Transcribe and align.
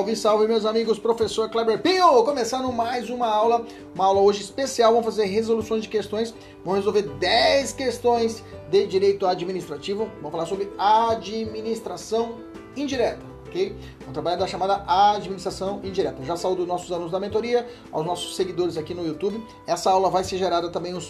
Salve, 0.00 0.16
salve 0.16 0.46
meus 0.46 0.64
amigos, 0.64 0.98
professor 0.98 1.50
Kleber 1.50 1.82
Pinho! 1.82 2.24
Começando 2.24 2.72
mais 2.72 3.10
uma 3.10 3.26
aula, 3.26 3.66
uma 3.94 4.06
aula 4.06 4.22
hoje 4.22 4.40
especial, 4.40 4.92
vamos 4.92 5.04
fazer 5.04 5.26
resoluções 5.26 5.82
de 5.82 5.90
questões, 5.90 6.34
vamos 6.64 6.78
resolver 6.78 7.02
10 7.02 7.74
questões 7.74 8.42
de 8.70 8.86
direito 8.86 9.26
administrativo, 9.26 10.10
vamos 10.16 10.30
falar 10.30 10.46
sobre 10.46 10.70
administração 10.78 12.38
indireta, 12.74 13.20
ok? 13.46 13.76
Vamos 13.98 14.14
trabalhar 14.14 14.36
da 14.36 14.46
chamada 14.46 14.82
administração 14.86 15.82
indireta. 15.84 16.24
Já 16.24 16.34
saúdo 16.34 16.64
nossos 16.64 16.90
alunos 16.90 17.12
da 17.12 17.20
mentoria, 17.20 17.68
aos 17.92 18.06
nossos 18.06 18.36
seguidores 18.36 18.78
aqui 18.78 18.94
no 18.94 19.06
YouTube. 19.06 19.44
Essa 19.66 19.90
aula 19.90 20.08
vai 20.08 20.24
ser 20.24 20.38
gerada 20.38 20.70
também 20.70 20.94
um, 20.94 21.00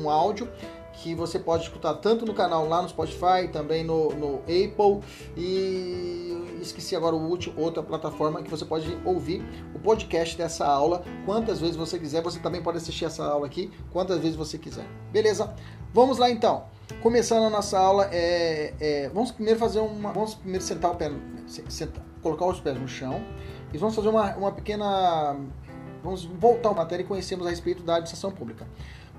um 0.00 0.08
áudio 0.08 0.48
que 1.02 1.14
você 1.14 1.38
pode 1.38 1.64
escutar 1.64 1.94
tanto 1.94 2.26
no 2.26 2.34
canal 2.34 2.68
lá 2.68 2.82
no 2.82 2.88
Spotify, 2.88 3.48
também 3.52 3.84
no, 3.84 4.10
no 4.10 4.34
Apple 4.40 5.00
e 5.36 6.58
esqueci 6.60 6.96
agora 6.96 7.14
o 7.14 7.28
último, 7.28 7.58
outra 7.60 7.82
plataforma 7.82 8.42
que 8.42 8.50
você 8.50 8.64
pode 8.64 8.98
ouvir 9.04 9.44
o 9.74 9.78
podcast 9.78 10.36
dessa 10.36 10.66
aula 10.66 11.04
quantas 11.24 11.60
vezes 11.60 11.76
você 11.76 11.98
quiser. 11.98 12.22
Você 12.22 12.40
também 12.40 12.62
pode 12.62 12.78
assistir 12.78 13.04
essa 13.04 13.24
aula 13.24 13.46
aqui 13.46 13.70
quantas 13.92 14.18
vezes 14.18 14.36
você 14.36 14.58
quiser. 14.58 14.86
Beleza? 15.12 15.54
Vamos 15.94 16.18
lá 16.18 16.30
então. 16.30 16.64
Começando 17.02 17.44
a 17.44 17.50
nossa 17.50 17.78
aula, 17.78 18.08
é, 18.10 18.74
é, 18.80 19.08
vamos 19.10 19.30
primeiro 19.30 19.58
fazer 19.58 19.78
uma. 19.78 20.12
Vamos 20.12 20.34
primeiro 20.34 20.64
sentar 20.64 20.90
o 20.90 20.96
pé, 20.96 21.10
sentar, 21.46 22.02
colocar 22.22 22.46
os 22.46 22.60
pés 22.60 22.78
no 22.78 22.88
chão 22.88 23.22
e 23.72 23.78
vamos 23.78 23.94
fazer 23.94 24.08
uma, 24.08 24.34
uma 24.36 24.52
pequena. 24.52 25.36
Vamos 26.02 26.24
voltar 26.24 26.70
à 26.70 26.74
matéria 26.74 27.02
e 27.02 27.06
conhecermos 27.06 27.46
a 27.46 27.50
respeito 27.50 27.82
da 27.82 27.94
administração 27.94 28.30
pública. 28.30 28.66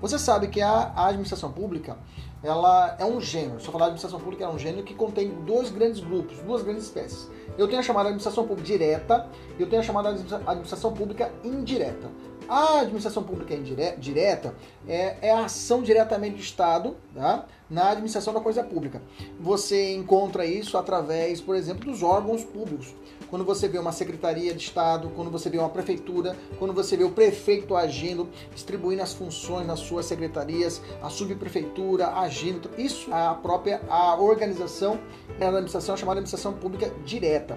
Você 0.00 0.18
sabe 0.18 0.48
que 0.48 0.62
a, 0.62 0.92
administração 0.96 1.52
pública 1.52 1.96
ela 2.42 2.96
é 2.98 3.04
um 3.04 3.20
gênero. 3.20 3.60
Se 3.60 3.66
eu 3.66 3.72
falar 3.72 3.86
de 3.86 3.90
administração 3.90 4.18
pública, 4.18 4.44
é 4.44 4.48
um 4.48 4.58
gênero 4.58 4.82
que 4.82 4.94
contém 4.94 5.28
dois 5.44 5.70
grandes 5.70 6.00
grupos, 6.00 6.38
duas 6.38 6.62
grandes 6.62 6.84
espécies. 6.84 7.28
Eu 7.58 7.68
tenho 7.68 7.80
a 7.80 7.82
chamada 7.82 8.08
administração 8.08 8.46
pública 8.46 8.66
direta 8.66 9.28
e 9.58 9.62
eu 9.62 9.68
tenho 9.68 9.82
a 9.82 9.84
chamada 9.84 10.08
administração 10.08 10.92
pública 10.92 11.30
indireta. 11.44 12.08
A 12.48 12.80
administração 12.80 13.22
pública 13.22 13.54
direta 13.98 14.54
é, 14.88 15.28
é 15.28 15.30
a 15.30 15.44
ação 15.44 15.82
diretamente 15.82 16.36
do 16.36 16.42
Estado 16.42 16.96
tá? 17.14 17.44
Na 17.70 17.90
administração 17.90 18.34
da 18.34 18.40
coisa 18.40 18.64
pública. 18.64 19.00
Você 19.38 19.94
encontra 19.94 20.44
isso 20.44 20.76
através, 20.76 21.40
por 21.40 21.54
exemplo, 21.54 21.90
dos 21.90 22.02
órgãos 22.02 22.44
públicos. 22.44 22.94
Quando 23.28 23.44
você 23.44 23.68
vê 23.68 23.78
uma 23.78 23.92
secretaria 23.92 24.52
de 24.52 24.64
Estado, 24.64 25.10
quando 25.14 25.30
você 25.30 25.48
vê 25.48 25.58
uma 25.58 25.68
prefeitura, 25.68 26.36
quando 26.58 26.74
você 26.74 26.96
vê 26.96 27.04
o 27.04 27.10
prefeito 27.10 27.76
agindo, 27.76 28.28
distribuindo 28.52 29.02
as 29.02 29.14
funções 29.14 29.66
nas 29.66 29.78
suas 29.78 30.06
secretarias, 30.06 30.82
a 31.00 31.08
subprefeitura 31.08 32.08
agindo, 32.08 32.68
isso 32.76 33.10
é 33.10 33.26
a 33.26 33.34
própria 33.34 33.80
a 33.88 34.20
organização 34.20 34.98
da 35.38 35.46
administração 35.46 35.96
chamada 35.96 36.18
administração 36.18 36.52
pública 36.54 36.92
direta. 37.04 37.56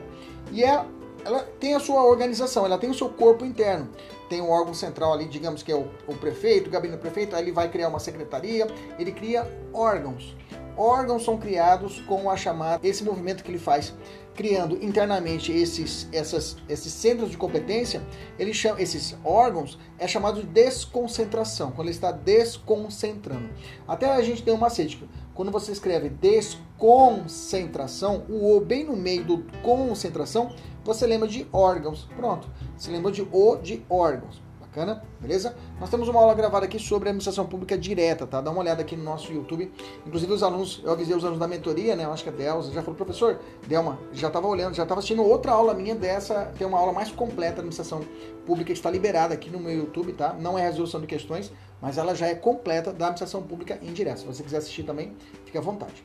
E 0.52 0.64
é 0.64 0.86
ela 1.26 1.40
tem 1.60 1.76
a 1.76 1.80
sua 1.80 2.04
organização, 2.04 2.66
ela 2.66 2.78
tem 2.78 2.90
o 2.90 2.94
seu 2.94 3.10
corpo 3.10 3.46
interno. 3.46 3.90
Tem 4.30 4.42
um 4.42 4.50
órgão 4.50 4.74
central 4.74 5.14
ali, 5.14 5.26
digamos 5.26 5.64
que 5.64 5.72
é 5.72 5.76
o, 5.76 5.88
o 6.08 6.16
prefeito, 6.16 6.68
o 6.68 6.72
gabinete 6.72 6.98
do 6.98 7.02
prefeito, 7.02 7.36
aí 7.36 7.44
ele 7.44 7.52
vai 7.52 7.70
criar 7.70 7.90
uma 7.90 8.00
secretaria, 8.00 8.68
ele 8.98 9.12
cria 9.12 9.46
órgãos. 9.74 10.36
Órgãos 10.76 11.24
são 11.24 11.38
criados 11.38 12.02
com 12.02 12.32
a 12.32 12.36
chamada, 12.36 12.88
esse 12.88 13.04
movimento 13.04 13.44
que 13.44 13.52
ele 13.52 13.60
faz, 13.60 13.94
criando 14.34 14.84
internamente 14.84 15.52
esses, 15.52 16.10
essas, 16.12 16.58
esses 16.68 16.92
centros 16.92 17.30
de 17.30 17.38
competência, 17.38 18.02
ele 18.40 18.52
chama, 18.54 18.82
esses 18.82 19.16
órgãos 19.24 19.78
é 20.00 20.08
chamado 20.08 20.42
de 20.42 20.48
desconcentração, 20.48 21.70
quando 21.72 21.90
ele 21.90 21.96
está 21.96 22.12
desconcentrando. 22.12 23.52
Até 23.88 24.12
a 24.12 24.24
gente 24.24 24.42
tem 24.42 24.52
um 24.52 24.58
macete, 24.58 25.08
quando 25.36 25.52
você 25.52 25.72
escreve 25.72 26.10
desconcentração, 26.10 28.26
o 28.28 28.58
O 28.58 28.60
bem 28.60 28.84
no 28.84 28.96
meio 28.96 29.24
do 29.24 29.46
concentração, 29.62 30.56
você 30.84 31.06
lembra 31.08 31.28
de 31.28 31.48
órgãos. 31.52 32.08
Pronto, 32.16 32.48
você 32.78 32.92
lembra 32.92 33.12
de 33.12 33.22
O 33.32 33.56
de 33.58 33.86
órgãos. 33.90 34.42
Bacana? 34.74 35.04
Beleza? 35.20 35.56
Nós 35.80 35.88
temos 35.92 36.08
uma 36.08 36.20
aula 36.20 36.34
gravada 36.34 36.66
aqui 36.66 36.80
sobre 36.80 37.08
administração 37.08 37.46
pública 37.46 37.78
direta, 37.78 38.26
tá? 38.26 38.42
Dá 38.42 38.50
uma 38.50 38.60
olhada 38.60 38.82
aqui 38.82 38.96
no 38.96 39.04
nosso 39.04 39.32
YouTube. 39.32 39.72
Inclusive 40.04 40.34
os 40.34 40.42
alunos, 40.42 40.82
eu 40.84 40.92
avisei 40.92 41.16
os 41.16 41.24
alunos 41.24 41.40
da 41.40 41.48
mentoria, 41.48 41.96
né? 41.96 42.06
Eu 42.06 42.12
acho 42.12 42.24
que 42.24 42.30
a 42.30 42.32
Delza 42.32 42.72
já 42.72 42.82
falou, 42.82 42.96
professor, 42.96 43.40
Delma, 43.68 44.00
já 44.12 44.30
estava 44.30 44.48
olhando, 44.48 44.74
já 44.74 44.82
estava 44.82 44.98
assistindo 44.98 45.24
outra 45.24 45.52
aula 45.52 45.76
minha 45.76 45.94
dessa, 45.94 46.52
tem 46.58 46.66
uma 46.66 46.80
aula 46.80 46.92
mais 46.92 47.12
completa 47.12 47.58
da 47.58 47.60
administração 47.60 48.02
pública 48.48 48.74
que 48.74 48.80
está 48.80 48.90
liberada 48.90 49.36
aqui 49.36 49.52
no 49.52 49.60
meu 49.60 49.78
YouTube, 49.78 50.12
tá? 50.14 50.34
Não 50.34 50.58
é 50.58 50.64
resolução 50.64 51.00
de 51.00 51.06
questões, 51.06 51.54
mas 51.80 52.00
ela 52.00 52.16
já 52.16 52.26
é 52.26 52.34
completa 52.34 52.92
da 52.92 53.06
administração 53.06 53.44
pública 53.44 53.78
indireta. 53.80 54.18
Se 54.18 54.26
você 54.26 54.42
quiser 54.42 54.58
assistir 54.58 54.82
também, 54.82 55.16
fique 55.46 55.58
à 55.58 55.62
vontade. 55.62 56.04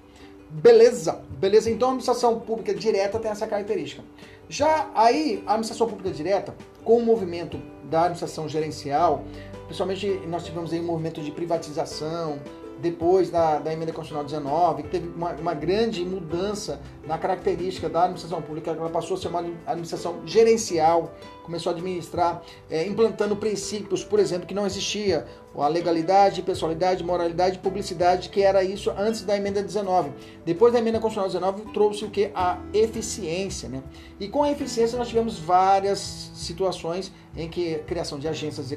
Beleza, 0.50 1.20
beleza. 1.38 1.70
Então 1.70 1.88
a 1.88 1.90
administração 1.92 2.40
pública 2.40 2.74
direta 2.74 3.18
tem 3.18 3.30
essa 3.30 3.46
característica. 3.46 4.02
Já 4.48 4.90
aí, 4.94 5.42
a 5.46 5.52
administração 5.52 5.86
pública 5.86 6.10
direta, 6.10 6.54
com 6.82 6.98
o 6.98 7.04
movimento 7.04 7.60
da 7.84 8.00
administração 8.00 8.48
gerencial, 8.48 9.24
principalmente 9.66 10.06
nós 10.26 10.44
tivemos 10.44 10.72
aí 10.72 10.80
um 10.80 10.84
movimento 10.84 11.20
de 11.20 11.30
privatização, 11.30 12.40
depois 12.80 13.30
da, 13.30 13.58
da 13.58 13.72
emenda 13.72 13.92
constitucional 13.92 14.24
19, 14.24 14.84
que 14.84 14.88
teve 14.88 15.08
uma, 15.08 15.32
uma, 15.32 15.54
grande 15.54 16.04
mudança 16.04 16.80
na 17.06 17.18
característica 17.18 17.88
da 17.88 18.04
administração 18.04 18.40
pública, 18.40 18.70
ela 18.70 18.88
passou 18.88 19.16
a 19.16 19.20
ser 19.20 19.28
uma 19.28 19.40
administração 19.66 20.22
gerencial, 20.24 21.12
começou 21.42 21.70
a 21.70 21.74
administrar, 21.74 22.42
é, 22.70 22.86
implantando 22.86 23.34
princípios, 23.36 24.04
por 24.04 24.20
exemplo, 24.20 24.46
que 24.46 24.54
não 24.54 24.64
existia, 24.66 25.26
a 25.62 25.68
legalidade, 25.68 26.42
pessoalidade, 26.42 27.02
moralidade 27.02 27.56
e 27.56 27.58
publicidade, 27.58 28.28
que 28.28 28.42
era 28.42 28.62
isso 28.62 28.90
antes 28.96 29.22
da 29.22 29.36
emenda 29.36 29.62
19. 29.62 30.10
Depois 30.44 30.72
da 30.72 30.78
emenda 30.78 31.00
constitucional 31.00 31.52
19, 31.52 31.72
trouxe 31.72 32.04
o 32.04 32.10
que? 32.10 32.30
A 32.34 32.58
eficiência, 32.72 33.68
né? 33.68 33.82
E 34.20 34.28
com 34.28 34.42
a 34.42 34.50
eficiência 34.50 34.96
nós 34.98 35.08
tivemos 35.08 35.38
várias 35.38 35.98
situações 36.34 37.12
em 37.36 37.48
que 37.48 37.76
criação 37.86 38.18
de 38.18 38.28
agências, 38.28 38.72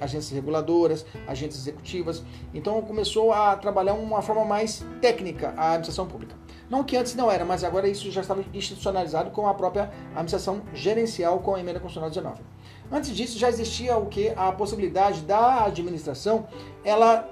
agências 0.00 0.30
reguladoras, 0.30 1.04
agências 1.26 1.62
executivas. 1.62 2.22
Então 2.54 2.80
começou 2.82 3.32
a 3.32 3.56
trabalhar 3.56 3.94
uma 3.94 4.22
forma 4.22 4.44
mais 4.44 4.84
técnica 5.00 5.54
a 5.56 5.68
administração 5.68 6.06
pública. 6.06 6.36
Não 6.68 6.84
que 6.84 6.96
antes 6.96 7.14
não 7.14 7.30
era, 7.30 7.44
mas 7.44 7.64
agora 7.64 7.88
isso 7.88 8.10
já 8.10 8.20
estava 8.20 8.44
institucionalizado 8.52 9.30
com 9.30 9.46
a 9.46 9.54
própria 9.54 9.90
administração 10.10 10.62
gerencial 10.74 11.38
com 11.38 11.54
a 11.54 11.60
emenda 11.60 11.80
constitucional 11.80 12.10
19. 12.10 12.42
Antes 12.90 13.14
disso 13.14 13.38
já 13.38 13.48
existia 13.48 13.96
o 13.96 14.06
que 14.06 14.30
a 14.36 14.50
possibilidade 14.52 15.20
da 15.22 15.64
administração 15.64 16.46
ela 16.84 17.28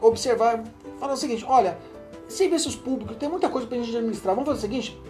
observar, 0.00 0.62
falar 0.98 1.14
o 1.14 1.16
seguinte, 1.16 1.44
olha, 1.46 1.78
serviços 2.28 2.76
públicos 2.76 3.16
tem 3.16 3.28
muita 3.28 3.48
coisa 3.48 3.66
para 3.66 3.78
a 3.78 3.80
gente 3.80 3.96
administrar. 3.96 4.34
Vamos 4.34 4.48
fazer 4.48 4.58
o 4.58 4.62
seguinte, 4.62 5.00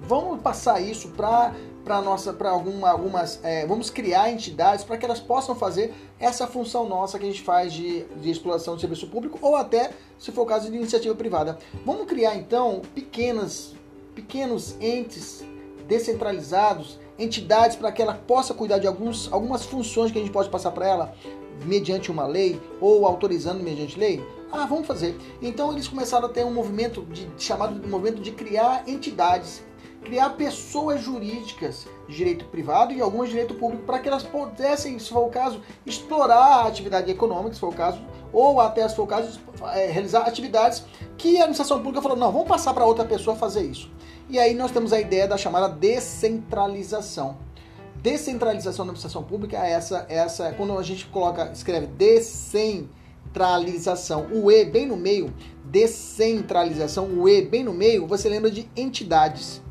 vamos 0.00 0.40
passar 0.40 0.80
isso 0.80 1.08
para 1.10 1.54
para 1.84 2.02
nossa 2.02 2.34
para 2.34 2.50
alguma, 2.50 2.90
algumas 2.90 3.42
é, 3.42 3.66
vamos 3.66 3.88
criar 3.88 4.30
entidades 4.30 4.84
para 4.84 4.98
que 4.98 5.06
elas 5.06 5.20
possam 5.20 5.54
fazer 5.54 5.94
essa 6.20 6.46
função 6.46 6.86
nossa 6.86 7.18
que 7.18 7.24
a 7.24 7.28
gente 7.30 7.42
faz 7.42 7.72
de, 7.72 8.04
de 8.20 8.30
exploração 8.30 8.74
de 8.74 8.82
serviço 8.82 9.06
público 9.06 9.38
ou 9.40 9.56
até 9.56 9.92
se 10.18 10.30
for 10.30 10.42
o 10.42 10.46
caso 10.46 10.70
de 10.70 10.76
iniciativa 10.76 11.14
privada 11.14 11.58
vamos 11.86 12.06
criar 12.06 12.36
então 12.36 12.82
pequenas 12.94 13.74
pequenos 14.14 14.76
entes 14.82 15.42
descentralizados 15.86 16.98
entidades 17.18 17.76
para 17.76 17.90
que 17.90 18.00
ela 18.00 18.14
possa 18.14 18.54
cuidar 18.54 18.78
de 18.78 18.86
alguns, 18.86 19.32
algumas 19.32 19.64
funções 19.64 20.12
que 20.12 20.18
a 20.18 20.20
gente 20.20 20.32
pode 20.32 20.48
passar 20.48 20.70
para 20.70 20.86
ela 20.86 21.14
mediante 21.64 22.10
uma 22.10 22.26
lei 22.26 22.60
ou 22.80 23.06
autorizando 23.06 23.62
mediante 23.62 23.98
lei? 23.98 24.24
Ah, 24.52 24.64
vamos 24.66 24.86
fazer. 24.86 25.16
Então 25.42 25.72
eles 25.72 25.88
começaram 25.88 26.26
a 26.26 26.30
ter 26.30 26.44
um 26.44 26.52
movimento 26.52 27.02
de, 27.02 27.28
chamado 27.38 27.78
de 27.78 27.88
movimento 27.88 28.22
de 28.22 28.30
criar 28.32 28.84
entidades, 28.86 29.62
criar 30.02 30.30
pessoas 30.30 31.02
jurídicas 31.02 31.86
de 32.08 32.16
direito 32.16 32.46
privado 32.46 32.92
e 32.92 33.00
algumas 33.00 33.28
de 33.28 33.34
direito 33.34 33.54
público 33.54 33.84
para 33.84 33.98
que 33.98 34.08
elas 34.08 34.22
pudessem, 34.22 34.98
se 34.98 35.10
for 35.10 35.26
o 35.26 35.30
caso, 35.30 35.60
explorar 35.84 36.64
a 36.64 36.66
atividade 36.66 37.10
econômica, 37.10 37.54
se 37.54 37.60
for 37.60 37.70
o 37.70 37.76
caso, 37.76 38.00
ou 38.32 38.60
até, 38.60 38.88
se 38.88 38.96
for 38.96 39.02
o 39.02 39.06
caso, 39.06 39.38
é, 39.74 39.86
realizar 39.86 40.20
atividades 40.20 40.84
que 41.16 41.36
a 41.36 41.40
administração 41.40 41.78
pública 41.78 42.00
falou, 42.00 42.16
não, 42.16 42.32
vamos 42.32 42.48
passar 42.48 42.72
para 42.72 42.86
outra 42.86 43.04
pessoa 43.04 43.36
fazer 43.36 43.62
isso. 43.62 43.90
E 44.30 44.38
aí 44.38 44.52
nós 44.52 44.70
temos 44.70 44.92
a 44.92 45.00
ideia 45.00 45.26
da 45.26 45.38
chamada 45.38 45.70
descentralização. 45.70 47.38
Descentralização 47.96 48.84
da 48.84 48.90
administração 48.90 49.24
pública 49.24 49.56
é 49.56 49.72
essa, 49.72 50.04
essa 50.08 50.52
quando 50.52 50.78
a 50.78 50.82
gente 50.82 51.06
coloca, 51.06 51.50
escreve 51.50 51.86
descentralização. 51.86 54.26
O 54.30 54.50
E 54.50 54.66
bem 54.66 54.86
no 54.86 54.98
meio, 54.98 55.32
descentralização, 55.64 57.06
o 57.06 57.26
E 57.26 57.40
bem 57.40 57.64
no 57.64 57.72
meio, 57.72 58.06
você 58.06 58.28
lembra 58.28 58.50
de 58.50 58.70
entidades. 58.76 59.62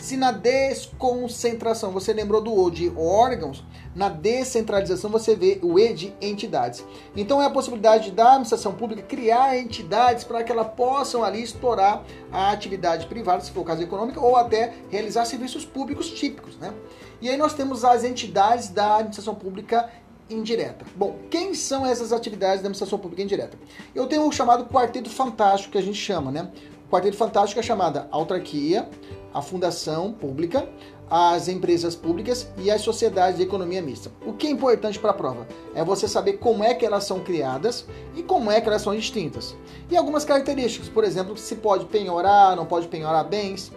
Se 0.00 0.16
na 0.16 0.30
desconcentração 0.30 1.90
você 1.90 2.12
lembrou 2.12 2.40
do 2.40 2.54
O 2.54 2.70
de 2.70 2.90
órgãos, 2.96 3.64
na 3.94 4.08
descentralização 4.08 5.10
você 5.10 5.34
vê 5.34 5.58
o 5.62 5.78
E 5.78 5.92
de 5.92 6.14
entidades. 6.20 6.84
Então 7.16 7.42
é 7.42 7.46
a 7.46 7.50
possibilidade 7.50 8.10
da 8.12 8.28
administração 8.28 8.72
pública 8.74 9.02
criar 9.02 9.58
entidades 9.58 10.24
para 10.24 10.42
que 10.42 10.52
elas 10.52 10.68
possam 10.74 11.24
ali 11.24 11.42
explorar 11.42 12.04
a 12.30 12.50
atividade 12.50 13.06
privada, 13.06 13.42
se 13.42 13.50
for 13.50 13.60
o 13.60 13.64
caso 13.64 13.82
econômico, 13.82 14.20
ou 14.20 14.36
até 14.36 14.74
realizar 14.88 15.24
serviços 15.24 15.64
públicos 15.64 16.10
típicos. 16.10 16.56
Né? 16.56 16.72
E 17.20 17.28
aí 17.28 17.36
nós 17.36 17.54
temos 17.54 17.84
as 17.84 18.04
entidades 18.04 18.68
da 18.68 18.96
administração 18.96 19.34
pública 19.34 19.90
indireta. 20.30 20.84
Bom, 20.94 21.16
quem 21.30 21.54
são 21.54 21.84
essas 21.84 22.12
atividades 22.12 22.56
da 22.56 22.68
administração 22.68 22.98
pública 22.98 23.22
indireta? 23.22 23.58
Eu 23.94 24.06
tenho 24.06 24.26
o 24.26 24.32
chamado 24.32 24.66
quarteto 24.66 25.10
fantástico 25.10 25.72
que 25.72 25.78
a 25.78 25.82
gente 25.82 25.98
chama, 25.98 26.30
né? 26.30 26.50
O 26.86 26.90
quarteto 26.90 27.16
fantástico 27.16 27.60
é 27.60 27.62
chamada 27.62 28.08
autarquia, 28.10 28.88
a 29.32 29.42
fundação 29.42 30.12
pública, 30.12 30.68
as 31.10 31.48
empresas 31.48 31.94
públicas 31.94 32.48
e 32.58 32.70
as 32.70 32.82
sociedades 32.82 33.38
de 33.38 33.42
economia 33.42 33.80
mista. 33.80 34.10
O 34.26 34.32
que 34.32 34.46
é 34.46 34.50
importante 34.50 34.98
para 34.98 35.10
a 35.10 35.14
prova 35.14 35.46
é 35.74 35.82
você 35.82 36.06
saber 36.06 36.34
como 36.34 36.62
é 36.62 36.74
que 36.74 36.84
elas 36.84 37.04
são 37.04 37.20
criadas 37.20 37.86
e 38.14 38.22
como 38.22 38.50
é 38.50 38.60
que 38.60 38.68
elas 38.68 38.82
são 38.82 38.94
distintas. 38.94 39.56
E 39.90 39.96
algumas 39.96 40.24
características, 40.24 40.88
por 40.88 41.04
exemplo, 41.04 41.36
se 41.36 41.56
pode 41.56 41.86
penhorar, 41.86 42.56
não 42.56 42.66
pode 42.66 42.88
penhorar 42.88 43.24
bens, 43.24 43.72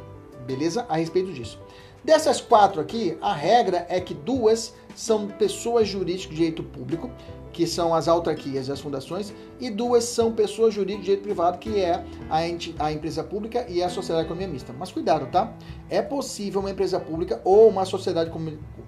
beleza? 0.45 0.85
A 0.89 0.97
respeito 0.97 1.31
disso. 1.31 1.59
Dessas 2.03 2.41
quatro 2.41 2.81
aqui, 2.81 3.17
a 3.21 3.33
regra 3.33 3.85
é 3.87 4.01
que 4.01 4.13
duas 4.13 4.73
são 4.95 5.27
pessoas 5.27 5.87
jurídicas 5.87 6.31
de 6.31 6.35
direito 6.35 6.63
público, 6.63 7.11
que 7.51 7.67
são 7.67 7.93
as 7.93 8.07
autarquias 8.07 8.67
e 8.67 8.71
as 8.71 8.79
fundações, 8.79 9.33
e 9.59 9.69
duas 9.69 10.03
são 10.05 10.33
pessoas 10.33 10.73
jurídicas 10.73 11.01
de 11.01 11.05
direito 11.05 11.23
privado, 11.23 11.57
que 11.57 11.79
é 11.79 12.03
a, 12.29 12.47
ente, 12.47 12.75
a 12.79 12.91
empresa 12.91 13.23
pública 13.23 13.65
e 13.69 13.83
a 13.83 13.89
sociedade 13.89 14.25
de 14.25 14.33
economia 14.33 14.47
mista. 14.47 14.73
Mas 14.77 14.91
cuidado, 14.91 15.27
tá? 15.31 15.53
É 15.89 16.01
possível 16.01 16.61
uma 16.61 16.71
empresa 16.71 16.99
pública 16.99 17.41
ou 17.43 17.67
uma 17.67 17.85
sociedade 17.85 18.31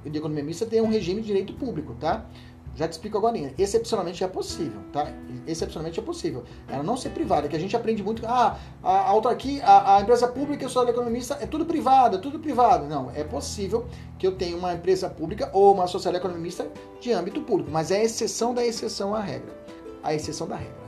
de 0.06 0.18
economia 0.18 0.44
mista 0.44 0.66
ter 0.66 0.82
um 0.82 0.90
regime 0.90 1.22
de 1.22 1.28
direito 1.28 1.54
público, 1.54 1.96
tá? 2.00 2.26
Já 2.76 2.88
te 2.88 2.94
explico 2.94 3.18
agora. 3.18 3.38
Excepcionalmente 3.58 4.24
é 4.24 4.28
possível, 4.28 4.82
tá? 4.92 5.08
Excepcionalmente 5.46 6.00
é 6.00 6.04
possível. 6.04 6.44
Ela 6.68 6.82
não 6.82 6.98
ser 6.98 7.10
privada, 7.10 7.48
que 7.48 7.56
a 7.56 7.60
gente 7.60 7.76
aprende 7.76 8.02
muito. 8.02 8.26
Ah, 8.26 8.58
a 8.82 9.10
autarquia, 9.10 9.64
a, 9.64 9.98
a 9.98 10.02
empresa 10.02 10.28
pública 10.28 10.66
o 10.66 10.70
social 10.70 10.90
economista 10.90 11.38
é 11.40 11.46
tudo 11.46 11.66
privado, 11.66 12.18
é 12.18 12.20
tudo 12.20 12.40
privado. 12.40 12.86
Não, 12.86 13.12
é 13.12 13.24
possível 13.24 13.86
que 14.18 14.26
eu 14.26 14.36
tenha 14.36 14.58
uma 14.58 14.74
empresa 14.74 15.10
pública 15.10 15.50
ou 15.54 15.74
uma 15.74 15.86
social 15.88 16.16
economista 16.16 16.68
de 17.00 17.12
âmbito 17.12 17.42
público, 17.42 17.70
mas 17.72 17.92
é 17.92 17.98
a 17.98 18.04
exceção 18.04 18.54
da 18.54 18.66
exceção 18.66 19.14
à 19.14 19.20
regra. 19.20 19.54
A 20.02 20.14
exceção 20.14 20.48
da 20.48 20.56
regra. 20.56 20.84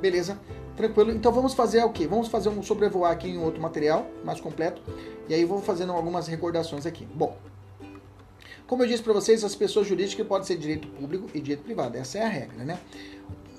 Beleza? 0.00 0.38
Tranquilo? 0.76 1.10
Então 1.10 1.32
vamos 1.32 1.54
fazer 1.54 1.82
o 1.82 1.90
quê? 1.90 2.06
Vamos 2.06 2.28
fazer 2.28 2.50
um 2.50 2.62
sobrevoar 2.62 3.10
aqui 3.10 3.28
em 3.28 3.38
outro 3.38 3.60
material 3.62 4.06
mais 4.22 4.40
completo. 4.40 4.82
E 5.28 5.32
aí 5.32 5.44
vou 5.44 5.62
fazendo 5.62 5.92
algumas 5.92 6.28
recordações 6.28 6.84
aqui. 6.84 7.08
Bom, 7.14 7.36
como 8.66 8.82
eu 8.82 8.86
disse 8.88 9.02
para 9.02 9.12
vocês, 9.12 9.44
as 9.44 9.54
pessoas 9.54 9.86
jurídicas 9.86 10.26
podem 10.26 10.46
ser 10.46 10.56
direito 10.56 10.88
público 10.88 11.28
e 11.32 11.40
direito 11.40 11.62
privado. 11.62 11.96
Essa 11.96 12.18
é 12.18 12.24
a 12.24 12.28
regra, 12.28 12.64
né? 12.64 12.78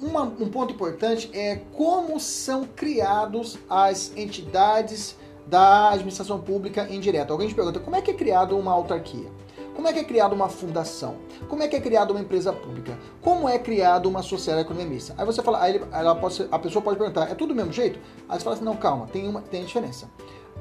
Uma, 0.01 0.23
um 0.23 0.49
ponto 0.49 0.73
importante 0.73 1.29
é 1.33 1.61
como 1.73 2.19
são 2.19 2.65
criados 2.65 3.57
as 3.69 4.15
entidades 4.15 5.15
da 5.47 5.91
administração 5.91 6.39
pública 6.39 6.87
indireta. 6.89 7.33
Alguém 7.33 7.47
te 7.47 7.55
pergunta 7.55 7.79
como 7.79 7.95
é 7.95 8.01
que 8.01 8.11
é 8.11 8.13
criado 8.13 8.57
uma 8.57 8.71
autarquia? 8.71 9.29
Como 9.73 9.87
é 9.87 9.93
que 9.93 9.99
é 9.99 10.03
criada 10.03 10.33
uma 10.33 10.49
fundação? 10.49 11.17
Como 11.47 11.61
é 11.61 11.67
que 11.67 11.75
é 11.75 11.79
criada 11.79 12.11
uma 12.11 12.19
empresa 12.19 12.51
pública? 12.51 12.97
Como 13.21 13.47
é 13.47 13.59
criada 13.59 14.07
uma 14.07 14.23
sociedade 14.23 14.65
economista? 14.65 15.13
Aí 15.17 15.23
você 15.23 15.41
fala, 15.43 15.61
aí 15.61 15.75
ele, 15.75 15.85
pode, 16.19 16.47
a 16.51 16.57
pessoa 16.59 16.81
pode 16.81 16.97
perguntar, 16.97 17.29
é 17.29 17.35
tudo 17.35 17.49
do 17.49 17.55
mesmo 17.55 17.71
jeito? 17.71 17.99
Aí 18.27 18.39
você 18.39 18.43
fala 18.43 18.55
assim, 18.55 18.65
não, 18.65 18.75
calma, 18.75 19.05
tem 19.05 19.27
uma 19.27 19.39
tem 19.39 19.63
diferença. 19.63 20.09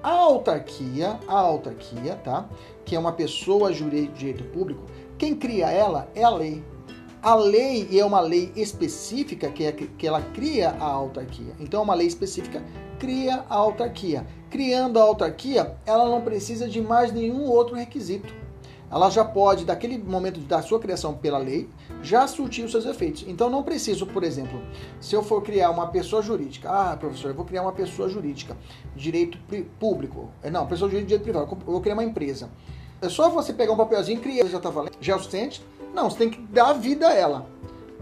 A 0.02 0.10
autarquia, 0.10 1.18
a 1.26 1.38
autarquia, 1.38 2.16
tá? 2.16 2.46
Que 2.86 2.96
é 2.96 2.98
uma 2.98 3.12
pessoa 3.12 3.70
jurídica 3.70 4.14
de 4.14 4.18
direito 4.18 4.44
público, 4.44 4.82
quem 5.18 5.34
cria 5.34 5.70
ela 5.70 6.08
é 6.14 6.24
a 6.24 6.30
lei. 6.30 6.64
A 7.22 7.34
lei 7.34 7.88
é 7.92 8.04
uma 8.04 8.20
lei 8.20 8.52
específica 8.56 9.50
que, 9.50 9.64
é, 9.64 9.72
que 9.72 10.06
ela 10.06 10.22
cria 10.22 10.70
a 10.70 10.84
autarquia. 10.84 11.52
Então, 11.60 11.82
uma 11.82 11.94
lei 11.94 12.06
específica 12.06 12.62
cria 12.98 13.44
a 13.50 13.54
autarquia. 13.54 14.26
Criando 14.48 14.98
a 14.98 15.02
autarquia, 15.02 15.76
ela 15.84 16.08
não 16.08 16.22
precisa 16.22 16.66
de 16.66 16.80
mais 16.80 17.12
nenhum 17.12 17.42
outro 17.42 17.74
requisito 17.74 18.32
ela 18.90 19.10
já 19.10 19.24
pode, 19.24 19.64
daquele 19.64 19.98
momento 19.98 20.40
da 20.40 20.62
sua 20.62 20.78
criação 20.78 21.14
pela 21.14 21.38
lei, 21.38 21.68
já 22.02 22.26
surtir 22.26 22.64
os 22.64 22.70
seus 22.70 22.86
efeitos. 22.86 23.24
Então 23.26 23.50
não 23.50 23.62
preciso, 23.62 24.06
por 24.06 24.22
exemplo, 24.22 24.60
se 25.00 25.14
eu 25.14 25.22
for 25.22 25.42
criar 25.42 25.70
uma 25.70 25.88
pessoa 25.88 26.22
jurídica, 26.22 26.70
ah, 26.70 26.96
professor, 26.96 27.28
eu 27.28 27.34
vou 27.34 27.44
criar 27.44 27.62
uma 27.62 27.72
pessoa 27.72 28.08
jurídica, 28.08 28.56
direito 28.94 29.38
público, 29.78 30.30
é, 30.42 30.50
não, 30.50 30.66
pessoa 30.66 30.88
jurídica, 30.88 31.18
direito 31.18 31.24
privado, 31.24 31.58
eu 31.66 31.72
vou 31.72 31.80
criar 31.80 31.94
uma 31.94 32.04
empresa. 32.04 32.48
É 33.02 33.08
só 33.08 33.28
você 33.28 33.52
pegar 33.52 33.72
um 33.72 33.76
papelzinho 33.76 34.18
e 34.18 34.22
criar, 34.22 34.46
já 34.46 34.56
está 34.56 34.70
valendo, 34.70 34.96
já 35.00 35.12
é 35.12 35.16
o 35.16 35.18
suficiente? 35.18 35.62
Não, 35.92 36.08
você 36.08 36.18
tem 36.18 36.30
que 36.30 36.40
dar 36.40 36.72
vida 36.72 37.08
a 37.08 37.12
ela. 37.12 37.46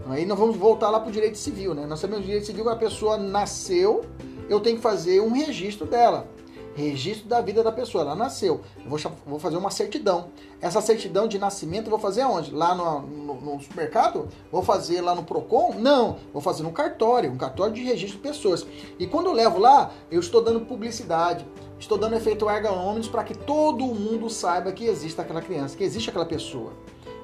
Aí 0.07 0.25
nós 0.25 0.37
vamos 0.37 0.55
voltar 0.55 0.89
lá 0.89 0.99
para 0.99 1.09
o 1.09 1.11
direito 1.11 1.37
civil, 1.37 1.73
né? 1.73 1.85
Nós 1.87 1.99
sabemos 1.99 2.19
que 2.19 2.25
o 2.25 2.27
direito 2.27 2.45
civil, 2.45 2.69
a 2.69 2.75
pessoa 2.75 3.17
nasceu, 3.17 4.05
eu 4.47 4.59
tenho 4.59 4.75
que 4.75 4.81
fazer 4.81 5.19
um 5.19 5.31
registro 5.31 5.87
dela 5.87 6.27
registro 6.75 7.27
da 7.27 7.41
vida 7.41 7.63
da 7.63 7.71
pessoa. 7.71 8.03
Ela 8.03 8.15
nasceu. 8.15 8.61
Eu 8.83 8.89
vou, 8.89 8.99
vou 9.25 9.39
fazer 9.39 9.57
uma 9.57 9.71
certidão. 9.71 10.29
Essa 10.61 10.81
certidão 10.81 11.27
de 11.27 11.39
nascimento 11.39 11.85
eu 11.85 11.91
vou 11.91 11.99
fazer 11.99 12.23
onde? 12.23 12.51
Lá 12.51 12.75
no, 12.75 13.01
no, 13.01 13.33
no, 13.41 13.61
supermercado? 13.61 14.27
Vou 14.51 14.61
fazer 14.61 15.01
lá 15.01 15.15
no 15.15 15.23
PROCON? 15.23 15.75
Não. 15.79 16.17
Vou 16.33 16.41
fazer 16.41 16.63
no 16.63 16.71
cartório, 16.71 17.31
um 17.31 17.37
cartório 17.37 17.73
de 17.73 17.83
registro 17.83 18.17
de 18.17 18.27
pessoas. 18.27 18.65
E 18.99 19.07
quando 19.07 19.27
eu 19.27 19.33
levo 19.33 19.57
lá, 19.57 19.91
eu 20.11 20.19
estou 20.19 20.43
dando 20.43 20.61
publicidade. 20.61 21.45
Estou 21.79 21.97
dando 21.97 22.15
efeito 22.15 22.49
erga 22.49 22.71
omnes 22.71 23.07
para 23.07 23.23
que 23.23 23.37
todo 23.37 23.83
mundo 23.85 24.29
saiba 24.29 24.71
que 24.71 24.85
existe 24.85 25.19
aquela 25.19 25.41
criança, 25.41 25.75
que 25.75 25.83
existe 25.83 26.09
aquela 26.09 26.25
pessoa. 26.25 26.73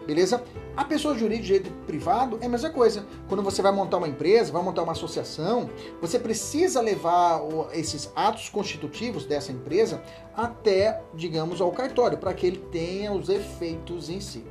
Beleza? 0.05 0.43
A 0.75 0.83
pessoa 0.83 1.15
jurídica 1.15 1.41
de 1.41 1.47
direito 1.47 1.71
privado 1.85 2.39
é 2.41 2.45
a 2.45 2.49
mesma 2.49 2.69
coisa. 2.69 3.05
Quando 3.27 3.43
você 3.43 3.61
vai 3.61 3.71
montar 3.71 3.97
uma 3.97 4.07
empresa, 4.07 4.51
vai 4.51 4.63
montar 4.63 4.83
uma 4.83 4.93
associação, 4.93 5.69
você 6.01 6.17
precisa 6.17 6.81
levar 6.81 7.41
esses 7.73 8.11
atos 8.15 8.49
constitutivos 8.49 9.25
dessa 9.25 9.51
empresa 9.51 10.01
até, 10.35 11.01
digamos, 11.13 11.61
ao 11.61 11.71
cartório, 11.71 12.17
para 12.17 12.33
que 12.33 12.47
ele 12.47 12.57
tenha 12.71 13.11
os 13.11 13.29
efeitos 13.29 14.09
em 14.09 14.19
si. 14.19 14.43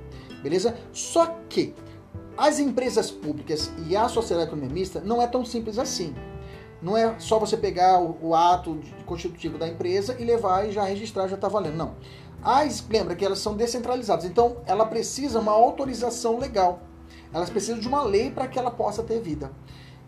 Beleza? 0.42 0.76
Só 0.92 1.26
que 1.48 1.74
as 2.36 2.58
empresas 2.58 3.10
públicas 3.10 3.70
e 3.86 3.96
a 3.96 4.08
sociedade 4.08 4.48
economista 4.48 5.00
não 5.00 5.20
é 5.20 5.26
tão 5.26 5.44
simples 5.44 5.78
assim. 5.78 6.14
Não 6.80 6.96
é 6.96 7.18
só 7.18 7.38
você 7.38 7.56
pegar 7.56 8.00
o, 8.00 8.16
o 8.22 8.34
ato 8.34 8.80
constitutivo 9.04 9.58
da 9.58 9.68
empresa 9.68 10.16
e 10.18 10.24
levar 10.24 10.66
e 10.66 10.72
já 10.72 10.84
registrar, 10.84 11.28
já 11.28 11.34
está 11.34 11.48
valendo. 11.48 11.76
Não. 11.76 11.94
As, 12.42 12.84
lembra 12.88 13.14
que 13.14 13.24
elas 13.24 13.38
são 13.38 13.54
descentralizadas, 13.54 14.24
então 14.24 14.56
ela 14.66 14.86
precisa 14.86 15.40
uma 15.40 15.52
autorização 15.52 16.38
legal. 16.38 16.80
Elas 17.32 17.50
precisam 17.50 17.78
de 17.78 17.86
uma 17.86 18.02
lei 18.02 18.30
para 18.30 18.48
que 18.48 18.58
ela 18.58 18.70
possa 18.70 19.02
ter 19.02 19.20
vida. 19.20 19.50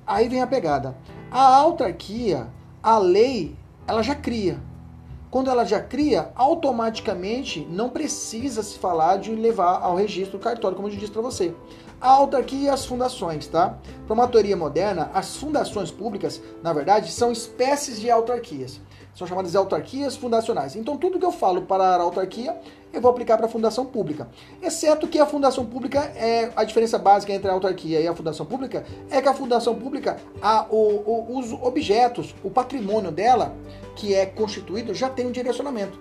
Aí 0.06 0.28
vem 0.28 0.42
a 0.42 0.46
pegada. 0.46 0.96
A 1.30 1.56
autarquia, 1.56 2.48
a 2.82 2.98
lei, 2.98 3.56
ela 3.86 4.02
já 4.02 4.14
cria. 4.14 4.60
Quando 5.30 5.48
ela 5.48 5.64
já 5.64 5.80
cria, 5.80 6.30
automaticamente 6.34 7.66
não 7.70 7.88
precisa 7.88 8.62
se 8.62 8.78
falar 8.78 9.16
de 9.16 9.34
levar 9.34 9.80
ao 9.80 9.96
registro 9.96 10.38
cartório, 10.38 10.76
como 10.76 10.88
eu 10.88 10.92
disse 10.92 11.12
para 11.12 11.22
você. 11.22 11.54
A 12.00 12.10
autarquia 12.10 12.66
e 12.66 12.68
as 12.68 12.84
fundações, 12.84 13.46
tá? 13.46 13.78
Para 14.06 14.14
uma 14.14 14.28
teoria 14.28 14.56
moderna, 14.56 15.10
as 15.14 15.36
fundações 15.36 15.90
públicas, 15.90 16.42
na 16.62 16.72
verdade, 16.72 17.10
são 17.10 17.32
espécies 17.32 18.00
de 18.00 18.10
autarquias. 18.10 18.80
São 19.14 19.26
chamadas 19.26 19.50
de 19.50 19.56
autarquias 19.56 20.16
fundacionais. 20.16 20.74
Então, 20.74 20.96
tudo 20.96 21.18
que 21.18 21.24
eu 21.24 21.32
falo 21.32 21.62
para 21.62 21.84
a 21.84 22.00
autarquia, 22.00 22.58
eu 22.92 23.00
vou 23.00 23.10
aplicar 23.10 23.36
para 23.36 23.46
a 23.46 23.48
fundação 23.48 23.84
pública. 23.84 24.28
Exceto 24.62 25.06
que 25.06 25.18
a 25.18 25.26
fundação 25.26 25.66
pública, 25.66 26.00
é 26.16 26.50
a 26.56 26.64
diferença 26.64 26.98
básica 26.98 27.32
entre 27.32 27.50
a 27.50 27.52
autarquia 27.52 28.00
e 28.00 28.08
a 28.08 28.14
fundação 28.14 28.46
pública 28.46 28.84
é 29.10 29.20
que 29.20 29.28
a 29.28 29.34
fundação 29.34 29.74
pública, 29.74 30.16
a, 30.40 30.66
o, 30.70 30.76
o, 30.76 31.38
os 31.38 31.52
objetos, 31.52 32.34
o 32.42 32.50
patrimônio 32.50 33.10
dela, 33.10 33.54
que 33.96 34.14
é 34.14 34.24
constituído, 34.24 34.94
já 34.94 35.10
tem 35.10 35.26
um 35.26 35.32
direcionamento. 35.32 36.00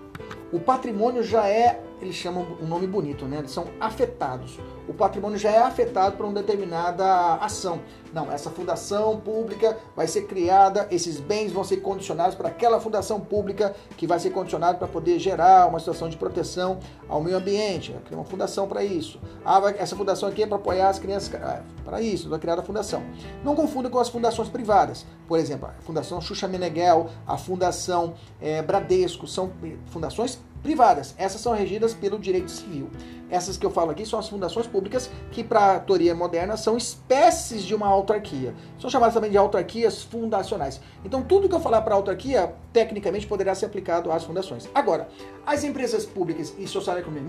O 0.51 0.59
patrimônio 0.59 1.23
já 1.23 1.47
é 1.47 1.81
eles 2.01 2.15
chamam 2.15 2.57
um 2.59 2.65
nome 2.65 2.87
bonito, 2.87 3.25
né? 3.25 3.37
Eles 3.37 3.51
são 3.51 3.67
afetados. 3.79 4.57
O 4.91 4.93
patrimônio 4.93 5.37
já 5.37 5.49
é 5.49 5.57
afetado 5.57 6.17
por 6.17 6.25
uma 6.25 6.33
determinada 6.33 7.35
ação. 7.35 7.79
Não, 8.13 8.29
essa 8.29 8.49
fundação 8.49 9.21
pública 9.21 9.77
vai 9.95 10.05
ser 10.05 10.23
criada, 10.23 10.85
esses 10.91 11.17
bens 11.17 11.53
vão 11.53 11.63
ser 11.63 11.77
condicionados 11.77 12.35
para 12.35 12.49
aquela 12.49 12.77
fundação 12.77 13.17
pública 13.17 13.73
que 13.95 14.05
vai 14.05 14.19
ser 14.19 14.31
condicionada 14.31 14.77
para 14.77 14.89
poder 14.89 15.17
gerar 15.17 15.69
uma 15.69 15.79
situação 15.79 16.09
de 16.09 16.17
proteção 16.17 16.77
ao 17.07 17.23
meio 17.23 17.37
ambiente. 17.37 17.93
Vai 17.93 18.01
criar 18.01 18.17
uma 18.17 18.25
fundação 18.25 18.67
para 18.67 18.83
isso. 18.83 19.17
Ah, 19.45 19.61
essa 19.77 19.95
fundação 19.95 20.27
aqui 20.27 20.43
é 20.43 20.45
para 20.45 20.57
apoiar 20.57 20.89
as 20.89 20.99
crianças. 20.99 21.33
Ah, 21.35 21.61
para 21.85 22.01
isso, 22.01 22.27
vai 22.27 22.37
criar 22.37 22.59
a 22.59 22.61
fundação. 22.61 23.01
Não 23.45 23.55
confunda 23.55 23.89
com 23.89 23.97
as 23.97 24.09
fundações 24.09 24.49
privadas. 24.49 25.05
Por 25.25 25.39
exemplo, 25.39 25.69
a 25.69 25.81
Fundação 25.83 26.19
Xuxa 26.19 26.49
Meneghel, 26.49 27.09
a 27.25 27.37
Fundação 27.37 28.15
é, 28.41 28.61
Bradesco, 28.61 29.25
são 29.25 29.53
fundações 29.85 30.37
privadas. 30.61 31.15
Essas 31.17 31.41
são 31.41 31.53
regidas 31.53 31.93
pelo 31.93 32.19
direito 32.19 32.51
civil. 32.51 32.89
Essas 33.31 33.57
que 33.57 33.65
eu 33.65 33.71
falo 33.71 33.89
aqui 33.89 34.05
são 34.05 34.19
as 34.19 34.27
fundações 34.29 34.67
públicas, 34.67 35.09
que 35.31 35.43
para 35.43 35.77
a 35.77 35.79
teoria 35.79 36.13
moderna 36.13 36.57
são 36.57 36.77
espécies 36.77 37.63
de 37.63 37.73
uma 37.73 37.87
autarquia. 37.87 38.53
São 38.77 38.89
chamadas 38.89 39.15
também 39.15 39.31
de 39.31 39.37
autarquias 39.37 40.03
fundacionais. 40.03 40.81
Então, 41.03 41.23
tudo 41.23 41.49
que 41.49 41.55
eu 41.55 41.59
falar 41.59 41.81
para 41.81 41.95
autarquia, 41.95 42.53
tecnicamente 42.73 43.25
poderá 43.25 43.55
ser 43.55 43.65
aplicado 43.65 44.11
às 44.11 44.23
fundações. 44.23 44.69
Agora, 44.75 45.07
as 45.45 45.63
empresas 45.63 46.05
públicas 46.05 46.53
e 46.59 46.67
social 46.67 46.99
economia 46.99 47.21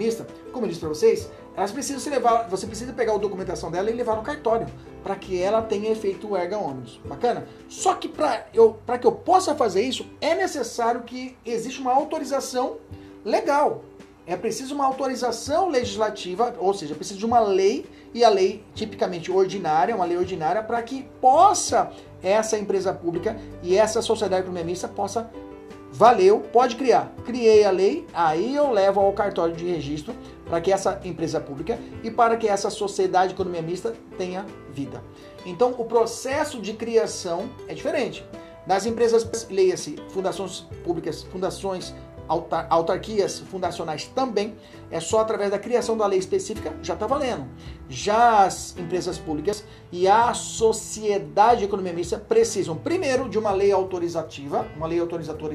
como 0.53 0.65
eu 0.65 0.69
disse 0.69 0.81
para 0.81 0.89
vocês, 0.89 1.31
elas 1.57 1.71
precisam 1.71 2.01
se 2.01 2.11
levar, 2.11 2.49
você 2.49 2.67
precisa 2.67 2.93
pegar 2.93 3.15
a 3.15 3.19
documentação 3.19 3.71
dela 3.71 3.91
e 3.91 3.93
levar 3.93 4.17
no 4.17 4.23
cartório, 4.23 4.67
para 5.03 5.15
que 5.15 5.41
ela 5.41 5.63
tenha 5.63 5.91
efeito 5.91 6.37
erga 6.37 6.59
omnibus. 6.59 7.01
Bacana? 7.05 7.47
Só 7.69 7.95
que 7.95 8.09
para 8.09 8.47
eu, 8.53 8.79
que 9.01 9.07
eu 9.07 9.13
possa 9.13 9.55
fazer 9.55 9.83
isso, 9.83 10.07
é 10.21 10.35
necessário 10.35 11.03
que 11.03 11.37
exista 11.45 11.81
uma 11.81 11.93
autorização 11.93 12.79
legal. 13.25 13.85
É 14.27 14.37
preciso 14.37 14.75
uma 14.75 14.85
autorização 14.85 15.69
legislativa, 15.69 16.55
ou 16.59 16.73
seja, 16.73 16.95
precisa 16.95 17.19
de 17.19 17.27
uma 17.27 17.41
lei, 17.41 17.87
e 18.15 18.25
a 18.25 18.29
lei 18.29 18.65
tipicamente 18.75 19.31
ordinária, 19.33 19.97
uma 19.97 20.05
lei 20.05 20.17
ordinária, 20.17 20.63
para 20.63 20.81
que 20.83 21.03
possa 21.21 21.91
essa 22.23 22.59
empresa 22.59 22.93
pública 22.93 23.37
e 23.63 23.77
essa 23.77 24.01
sociedade 24.01 24.45
economista 24.45 24.87
possa 24.87 25.31
valeu, 25.93 26.41
pode 26.41 26.77
criar. 26.77 27.13
Criei 27.25 27.65
a 27.65 27.71
lei, 27.71 28.07
aí 28.15 28.55
eu 28.55 28.71
levo 28.71 29.01
ao 29.01 29.13
cartório 29.13 29.55
de 29.55 29.67
registro 29.67 30.15
para 30.47 30.61
que 30.61 30.73
essa 30.73 31.01
empresa 31.05 31.41
pública 31.41 31.79
e 32.03 32.11
para 32.11 32.37
que 32.37 32.49
essa 32.49 32.71
sociedade 32.71 33.29
de 33.29 33.35
economia 33.35 33.63
mista 33.63 33.93
tenha 34.17 34.47
vida. 34.73 35.03
Então, 35.45 35.75
o 35.79 35.85
processo 35.85 36.61
de 36.61 36.73
criação 36.73 37.51
é 37.69 37.75
diferente. 37.75 38.25
Nas 38.67 38.87
empresas, 38.87 39.47
leia-se 39.51 39.97
fundações 40.11 40.61
públicas, 40.85 41.25
fundações 41.25 41.95
autar 42.33 42.67
autarquias 42.71 43.39
fundacionais 43.39 44.07
também, 44.07 44.55
é 44.91 45.01
só 45.01 45.21
através 45.21 45.51
da 45.51 45.59
criação 45.59 45.97
da 45.97 46.07
lei 46.07 46.19
específica, 46.19 46.75
já 46.83 46.95
está 46.95 47.07
valendo. 47.07 47.47
Já 47.89 48.45
as 48.45 48.77
empresas 48.77 49.19
públicas 49.19 49.65
e 49.91 50.09
a 50.09 50.33
sociedade 50.33 51.61
de 51.61 51.65
economia 51.67 51.93
mista 51.93 52.19
precisam, 52.19 52.77
primeiro, 52.77 53.29
de 53.29 53.39
uma 53.39 53.53
lei 53.53 53.71
autorizativa, 53.71 54.67
uma 54.77 54.87
lei 54.87 54.99
autorizadora, 54.99 55.55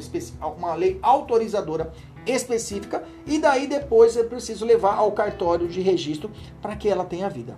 uma 0.57 0.75
lei 0.75 0.99
autorizadora 1.01 1.91
específica, 2.25 3.03
e 3.25 3.39
daí 3.39 3.67
depois 3.67 4.15
é 4.15 4.23
preciso 4.23 4.65
levar 4.65 4.95
ao 4.95 5.11
cartório 5.11 5.67
de 5.67 5.81
registro 5.81 6.29
para 6.61 6.75
que 6.75 6.87
ela 6.87 7.05
tenha 7.05 7.29
vida. 7.29 7.57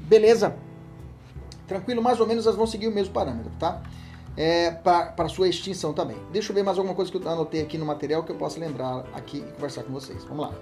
Beleza? 0.00 0.56
Tranquilo? 1.66 2.00
Mais 2.00 2.20
ou 2.20 2.26
menos 2.26 2.46
elas 2.46 2.56
vão 2.56 2.66
seguir 2.66 2.86
o 2.86 2.92
mesmo 2.92 3.12
parâmetro, 3.12 3.50
tá? 3.58 3.82
É, 4.36 4.70
para 4.70 5.28
sua 5.28 5.48
extinção 5.48 5.92
também. 5.92 6.16
Deixa 6.30 6.50
eu 6.50 6.54
ver 6.54 6.62
mais 6.62 6.76
alguma 6.76 6.94
coisa 6.94 7.10
que 7.10 7.16
eu 7.16 7.28
anotei 7.28 7.62
aqui 7.62 7.78
no 7.78 7.86
material 7.86 8.22
que 8.22 8.30
eu 8.30 8.36
possa 8.36 8.60
lembrar 8.60 9.04
aqui 9.14 9.38
e 9.38 9.52
conversar 9.52 9.82
com 9.82 9.92
vocês. 9.92 10.22
Vamos 10.24 10.46
lá. 10.46 10.54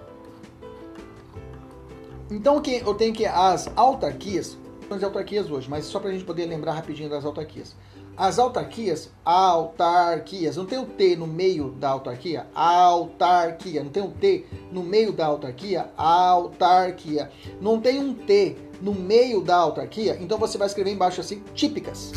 Então 2.31 2.61
que 2.61 2.77
eu 2.77 2.95
tenho 2.95 3.13
que 3.13 3.27
as 3.27 3.71
autarquias, 3.77 4.57
de 4.97 5.05
autarquias 5.05 5.51
hoje, 5.51 5.69
mas 5.69 5.85
só 5.87 5.99
para 5.99 6.11
a 6.11 6.13
gente 6.13 6.25
poder 6.25 6.47
lembrar 6.47 6.73
rapidinho 6.73 7.11
das 7.11 7.25
autarquias. 7.25 7.75
As 8.17 8.39
autarquias, 8.39 9.11
autarquias, 9.25 10.57
não 10.57 10.67
tem 10.67 10.79
o 10.79 10.87
T 10.87 11.17
no 11.17 11.27
meio 11.27 11.71
da 11.71 11.89
autarquia? 11.91 12.47
Autarquia, 12.55 13.83
não 13.83 13.91
tem 13.91 14.05
o 14.05 14.11
T 14.11 14.47
no 14.71 14.85
meio 14.85 15.13
da 15.13 15.27
autarquia? 15.27 15.91
Autarquia. 15.97 17.29
Não 17.61 17.81
tem 17.81 17.99
um 17.99 18.15
T 18.15 18.57
no 18.81 18.95
meio 18.95 19.43
da 19.43 19.57
autarquia? 19.57 20.17
Então 20.21 20.39
você 20.39 20.57
vai 20.57 20.69
escrever 20.69 20.93
embaixo 20.93 21.21
assim, 21.21 21.43
típicas 21.55 22.13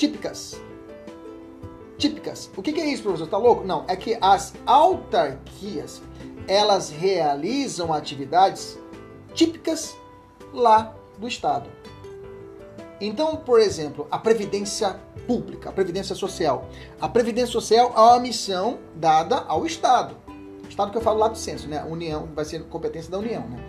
típicas. 0.00 0.58
Típicas. 1.98 2.50
O 2.56 2.62
que, 2.62 2.70
é 2.80 2.86
isso, 2.86 3.02
professor? 3.02 3.28
Tá 3.28 3.36
louco? 3.36 3.66
Não, 3.66 3.84
é 3.86 3.94
que 3.94 4.16
as 4.18 4.54
autarquias 4.64 6.00
elas 6.48 6.88
realizam 6.88 7.92
atividades 7.92 8.78
típicas 9.34 9.94
lá 10.54 10.94
do 11.18 11.28
Estado. 11.28 11.68
Então, 12.98 13.36
por 13.36 13.60
exemplo, 13.60 14.08
a 14.10 14.18
previdência 14.18 14.98
pública, 15.26 15.68
a 15.68 15.72
previdência 15.72 16.14
social. 16.14 16.66
A 16.98 17.06
previdência 17.06 17.52
social 17.52 17.92
é 17.94 18.00
uma 18.00 18.20
missão 18.20 18.78
dada 18.94 19.44
ao 19.46 19.66
Estado. 19.66 20.16
Estado 20.66 20.92
que 20.92 20.96
eu 20.96 21.02
falo 21.02 21.18
lá 21.18 21.28
do 21.28 21.36
censo, 21.36 21.68
né? 21.68 21.84
União 21.84 22.26
vai 22.34 22.46
ser 22.46 22.62
competência 22.64 23.10
da 23.10 23.18
União, 23.18 23.46
né? 23.46 23.62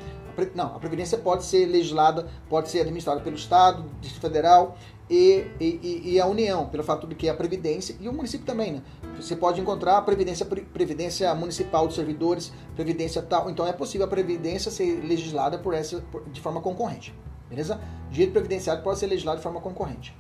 Não, 0.55 0.75
a 0.75 0.79
previdência 0.79 1.17
pode 1.17 1.43
ser 1.45 1.65
legislada, 1.65 2.27
pode 2.49 2.69
ser 2.69 2.81
administrada 2.81 3.21
pelo 3.21 3.35
Estado, 3.35 3.85
Distrito 3.99 4.21
Federal, 4.21 4.77
e, 5.09 5.45
e, 5.59 6.01
e, 6.13 6.21
a 6.21 6.25
União, 6.25 6.67
pelo 6.67 6.83
fato 6.83 7.05
de 7.05 7.15
que 7.15 7.27
a 7.27 7.33
Previdência, 7.33 7.97
e 7.99 8.07
o 8.07 8.13
município 8.13 8.45
também, 8.45 8.71
né? 8.71 8.81
Você 9.17 9.35
pode 9.35 9.59
encontrar 9.59 9.97
a 9.97 10.01
Previdência, 10.01 10.45
Previdência 10.45 11.35
Municipal 11.35 11.85
dos 11.85 11.97
Servidores, 11.97 12.53
Previdência 12.75 13.21
tal. 13.21 13.49
Então 13.49 13.67
é 13.67 13.73
possível 13.73 14.07
a 14.07 14.09
Previdência 14.09 14.71
ser 14.71 15.03
legislada 15.03 15.57
por 15.57 15.73
essa, 15.73 16.01
de 16.31 16.39
forma 16.39 16.61
concorrente. 16.61 17.13
Beleza? 17.49 17.81
Direito 18.09 18.31
previdenciário 18.31 18.81
pode 18.81 18.99
ser 18.99 19.07
legislado 19.07 19.39
de 19.39 19.43
forma 19.43 19.59
concorrente. 19.59 20.15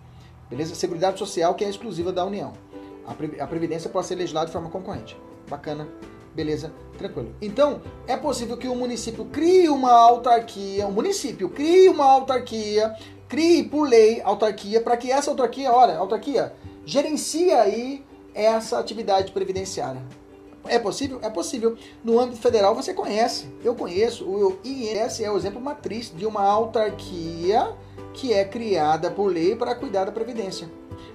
Beleza? 0.49 0.75
Seguridade 0.75 1.17
Social, 1.17 1.55
que 1.55 1.63
é 1.63 1.69
exclusiva 1.69 2.11
da 2.11 2.25
União. 2.25 2.51
A 3.39 3.47
Previdência 3.47 3.89
pode 3.89 4.07
ser 4.07 4.15
legislada 4.15 4.47
de 4.47 4.51
forma 4.51 4.69
concorrente. 4.69 5.17
Bacana. 5.49 5.87
Beleza? 6.33 6.71
Tranquilo. 6.97 7.35
Então, 7.41 7.81
é 8.07 8.15
possível 8.15 8.55
que 8.57 8.67
o 8.67 8.75
município 8.75 9.25
crie 9.25 9.67
uma 9.69 9.91
autarquia, 9.91 10.87
o 10.87 10.91
município 10.91 11.49
crie 11.49 11.89
uma 11.89 12.05
autarquia 12.05 12.95
crie 13.31 13.63
por 13.63 13.87
lei 13.87 14.21
autarquia 14.21 14.81
para 14.81 14.97
que 14.97 15.09
essa 15.09 15.31
autarquia, 15.31 15.71
olha, 15.71 15.97
autarquia, 15.97 16.53
gerencia 16.85 17.61
aí 17.61 18.03
essa 18.35 18.77
atividade 18.77 19.31
previdenciária. 19.31 20.01
É 20.65 20.77
possível? 20.77 21.17
É 21.21 21.29
possível. 21.29 21.77
No 22.03 22.19
âmbito 22.19 22.41
federal 22.41 22.75
você 22.75 22.93
conhece, 22.93 23.47
eu 23.63 23.73
conheço, 23.73 24.25
o 24.25 24.59
INSS 24.65 25.21
é 25.21 25.31
o 25.31 25.37
exemplo 25.37 25.61
matriz 25.61 26.13
de 26.13 26.25
uma 26.25 26.43
autarquia 26.43 27.73
que 28.13 28.33
é 28.33 28.43
criada 28.43 29.09
por 29.09 29.27
lei 29.27 29.55
para 29.55 29.73
cuidar 29.75 30.03
da 30.03 30.11
previdência. 30.11 30.69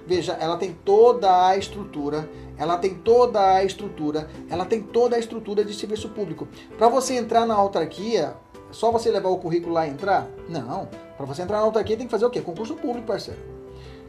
Veja, 0.05 0.33
ela 0.39 0.57
tem 0.57 0.73
toda 0.73 1.47
a 1.47 1.57
estrutura, 1.57 2.29
ela 2.57 2.77
tem 2.77 2.95
toda 2.95 3.55
a 3.55 3.63
estrutura, 3.63 4.29
ela 4.49 4.65
tem 4.65 4.81
toda 4.81 5.15
a 5.15 5.19
estrutura 5.19 5.63
de 5.63 5.73
serviço 5.73 6.09
público. 6.09 6.47
Para 6.77 6.89
você 6.89 7.15
entrar 7.15 7.45
na 7.45 7.53
autarquia, 7.53 8.35
só 8.71 8.91
você 8.91 9.09
levar 9.09 9.29
o 9.29 9.37
currículo 9.37 9.73
lá 9.73 9.87
e 9.87 9.91
entrar? 9.91 10.27
Não. 10.49 10.87
Para 11.15 11.25
você 11.25 11.41
entrar 11.41 11.57
na 11.57 11.63
autarquia 11.63 11.97
tem 11.97 12.05
que 12.05 12.11
fazer 12.11 12.25
o 12.25 12.29
quê? 12.29 12.41
Concurso 12.41 12.75
público, 12.75 13.07
parceiro. 13.07 13.39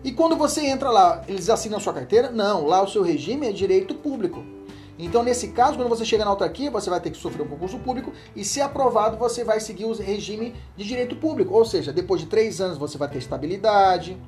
E 0.04 0.12
quando 0.12 0.36
você 0.36 0.66
entra 0.66 0.90
lá, 0.90 1.24
eles 1.26 1.50
assinam 1.50 1.80
sua 1.80 1.92
carteira? 1.92 2.30
Não. 2.30 2.66
Lá 2.66 2.82
o 2.82 2.88
seu 2.88 3.02
regime 3.02 3.48
é 3.48 3.52
direito 3.52 3.94
público. 3.94 4.44
Então, 4.98 5.22
nesse 5.22 5.48
caso, 5.48 5.76
quando 5.76 5.88
você 5.88 6.04
chega 6.04 6.24
na 6.24 6.30
autarquia, 6.30 6.70
você 6.72 6.90
vai 6.90 7.00
ter 7.00 7.10
que 7.10 7.16
sofrer 7.16 7.42
um 7.42 7.48
concurso 7.48 7.78
público 7.78 8.12
e, 8.34 8.44
se 8.44 8.60
aprovado, 8.60 9.16
você 9.16 9.44
vai 9.44 9.60
seguir 9.60 9.84
o 9.84 9.92
regime 9.92 10.54
de 10.76 10.84
direito 10.84 11.14
público. 11.14 11.54
Ou 11.54 11.64
seja, 11.64 11.92
depois 11.92 12.20
de 12.20 12.26
três 12.26 12.60
anos 12.60 12.76
você 12.76 12.98
vai 12.98 13.08
ter 13.08 13.18
estabilidade. 13.18 14.18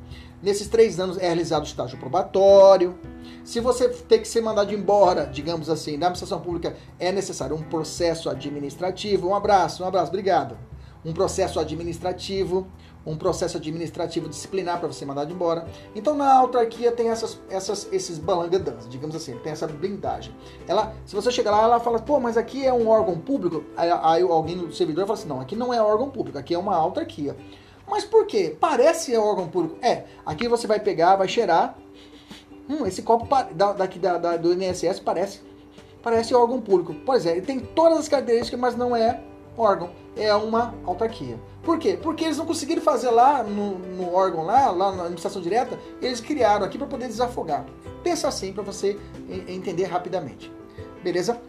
Nesses 0.42 0.68
três 0.68 0.98
anos 0.98 1.18
é 1.18 1.26
realizado 1.26 1.62
o 1.62 1.66
estágio 1.66 1.98
probatório. 1.98 2.98
Se 3.44 3.60
você 3.60 3.88
ter 3.88 4.18
que 4.18 4.28
ser 4.28 4.40
mandado 4.40 4.74
embora, 4.74 5.26
digamos 5.26 5.68
assim, 5.68 5.98
da 5.98 6.06
administração 6.06 6.40
pública, 6.40 6.76
é 6.98 7.12
necessário 7.12 7.54
um 7.54 7.62
processo 7.62 8.30
administrativo. 8.30 9.28
Um 9.28 9.34
abraço, 9.34 9.82
um 9.82 9.86
abraço, 9.86 10.08
obrigado. 10.08 10.56
Um 11.04 11.12
processo 11.12 11.58
administrativo 11.58 12.66
um 13.04 13.16
processo 13.16 13.56
administrativo 13.56 14.28
disciplinar 14.28 14.78
para 14.78 14.88
você 14.88 15.04
mandar 15.04 15.30
embora. 15.30 15.66
Então 15.94 16.14
na 16.14 16.32
autarquia 16.34 16.92
tem 16.92 17.08
essas, 17.08 17.40
essas, 17.48 17.88
esses 17.92 18.18
balangadãs, 18.18 18.88
digamos 18.88 19.16
assim, 19.16 19.36
tem 19.38 19.52
essa 19.52 19.66
blindagem. 19.66 20.34
Ela, 20.66 20.94
se 21.04 21.14
você 21.14 21.30
chegar 21.30 21.50
lá, 21.50 21.62
ela 21.62 21.80
fala, 21.80 21.98
pô, 21.98 22.20
mas 22.20 22.36
aqui 22.36 22.64
é 22.64 22.72
um 22.72 22.88
órgão 22.88 23.18
público. 23.18 23.64
Aí, 23.76 23.90
aí 23.90 24.22
alguém 24.22 24.56
no 24.56 24.72
servidor 24.72 25.06
fala 25.06 25.18
assim, 25.18 25.28
não, 25.28 25.40
aqui 25.40 25.56
não 25.56 25.72
é 25.72 25.82
órgão 25.82 26.10
público, 26.10 26.38
aqui 26.38 26.54
é 26.54 26.58
uma 26.58 26.76
autarquia. 26.76 27.36
Mas 27.90 28.04
por 28.04 28.24
quê? 28.26 28.56
Parece 28.58 29.16
órgão 29.16 29.48
público. 29.48 29.76
É, 29.82 30.04
aqui 30.24 30.46
você 30.46 30.66
vai 30.66 30.78
pegar, 30.78 31.16
vai 31.16 31.26
cheirar. 31.26 31.76
Hum, 32.68 32.86
esse 32.86 33.02
copo 33.02 33.26
daqui 33.76 33.98
da, 33.98 34.16
da, 34.16 34.36
do 34.36 34.52
INSS 34.54 35.00
parece. 35.00 35.40
parece 36.00 36.32
órgão 36.32 36.60
público. 36.60 36.94
Pois 37.04 37.26
é, 37.26 37.32
ele 37.32 37.42
tem 37.42 37.58
todas 37.58 37.98
as 37.98 38.08
características, 38.08 38.60
mas 38.60 38.76
não 38.76 38.94
é 38.94 39.20
órgão, 39.58 39.90
é 40.16 40.32
uma 40.34 40.74
autarquia. 40.84 41.38
Por 41.62 41.78
quê? 41.78 41.98
Porque 42.00 42.24
eles 42.24 42.38
não 42.38 42.46
conseguiram 42.46 42.80
fazer 42.80 43.10
lá 43.10 43.42
no, 43.42 43.78
no 43.78 44.14
órgão, 44.14 44.44
lá, 44.44 44.70
lá 44.70 44.92
na 44.92 45.02
administração 45.02 45.42
direta, 45.42 45.78
eles 46.00 46.20
criaram 46.20 46.64
aqui 46.64 46.78
para 46.78 46.86
poder 46.86 47.08
desafogar. 47.08 47.66
Pensa 48.02 48.28
assim 48.28 48.52
para 48.52 48.62
você 48.62 48.98
entender 49.48 49.84
rapidamente. 49.84 50.50
Beleza? 51.02 51.40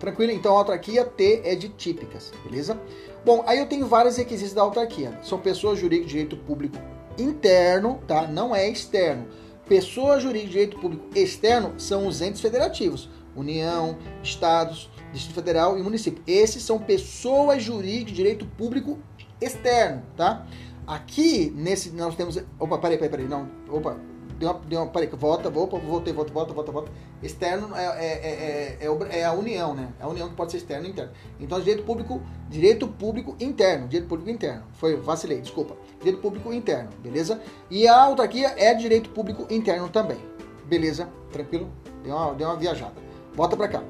Tranquilo? 0.00 0.32
Então 0.32 0.56
autarquia 0.56 1.04
T 1.04 1.42
é 1.44 1.54
de 1.54 1.68
típicas, 1.68 2.32
beleza? 2.44 2.78
Bom, 3.24 3.42
aí 3.46 3.58
eu 3.58 3.66
tenho 3.66 3.86
vários 3.86 4.16
requisitos 4.16 4.52
da 4.52 4.60
autarquia. 4.60 5.18
São 5.22 5.38
pessoas 5.38 5.78
jurídicas 5.78 6.10
de 6.10 6.12
direito 6.12 6.36
público 6.36 6.76
interno, 7.18 8.00
tá? 8.06 8.26
Não 8.26 8.54
é 8.54 8.68
externo. 8.68 9.26
Pessoa 9.66 10.20
jurídica 10.20 10.46
de 10.46 10.52
direito 10.52 10.78
público 10.78 11.06
externo 11.14 11.72
são 11.78 12.06
os 12.06 12.20
entes 12.20 12.42
federativos, 12.42 13.08
União, 13.34 13.96
Estados, 14.22 14.90
Distrito 15.10 15.34
Federal 15.34 15.78
e 15.78 15.82
município. 15.82 16.22
Esses 16.26 16.62
são 16.62 16.78
pessoas 16.78 17.62
jurídicas 17.62 18.08
de 18.08 18.14
direito 18.14 18.44
público 18.44 18.98
externo, 19.40 20.02
tá? 20.16 20.46
Aqui, 20.86 21.50
nesse, 21.56 21.90
nós 21.92 22.14
temos... 22.14 22.38
Opa, 22.58 22.76
peraí, 22.76 22.98
peraí, 22.98 23.10
peraí, 23.10 23.26
não, 23.26 23.48
opa, 23.70 23.96
deu 24.38 24.50
uma, 24.50 24.60
deu 24.60 24.80
uma 24.80 24.90
peraí, 24.90 25.08
volta, 25.08 25.50
volta, 25.50 25.78
voltei, 25.78 26.12
volta, 26.12 26.32
volta, 26.32 26.52
volta, 26.52 26.72
volta. 26.72 26.92
Externo 27.22 27.74
é, 27.74 27.84
é, 27.84 28.78
é, 28.82 28.86
é, 28.86 29.18
é 29.20 29.24
a 29.24 29.32
união, 29.32 29.74
né? 29.74 29.92
É 29.98 30.04
a 30.04 30.08
união 30.08 30.28
que 30.28 30.34
pode 30.34 30.52
ser 30.52 30.58
externo 30.58 30.86
e 30.86 30.90
interno. 30.90 31.12
Então, 31.40 31.58
direito 31.60 31.82
público, 31.84 32.20
direito 32.48 32.86
público 32.88 33.36
interno, 33.40 33.88
direito 33.88 34.08
público 34.08 34.30
interno. 34.30 34.64
Foi, 34.74 34.96
vacilei, 34.96 35.40
desculpa. 35.40 35.76
Direito 35.98 36.20
público 36.20 36.52
interno, 36.52 36.90
beleza? 37.02 37.40
E 37.70 37.86
a 37.88 38.02
autarquia 38.02 38.54
é 38.56 38.74
direito 38.74 39.10
público 39.10 39.46
interno 39.52 39.88
também. 39.88 40.18
Beleza? 40.66 41.08
Tranquilo? 41.32 41.68
Deu 42.02 42.14
uma, 42.14 42.34
deu 42.34 42.48
uma 42.48 42.56
viajada. 42.56 42.94
Volta 43.34 43.56
para 43.56 43.68
cá. 43.68 43.82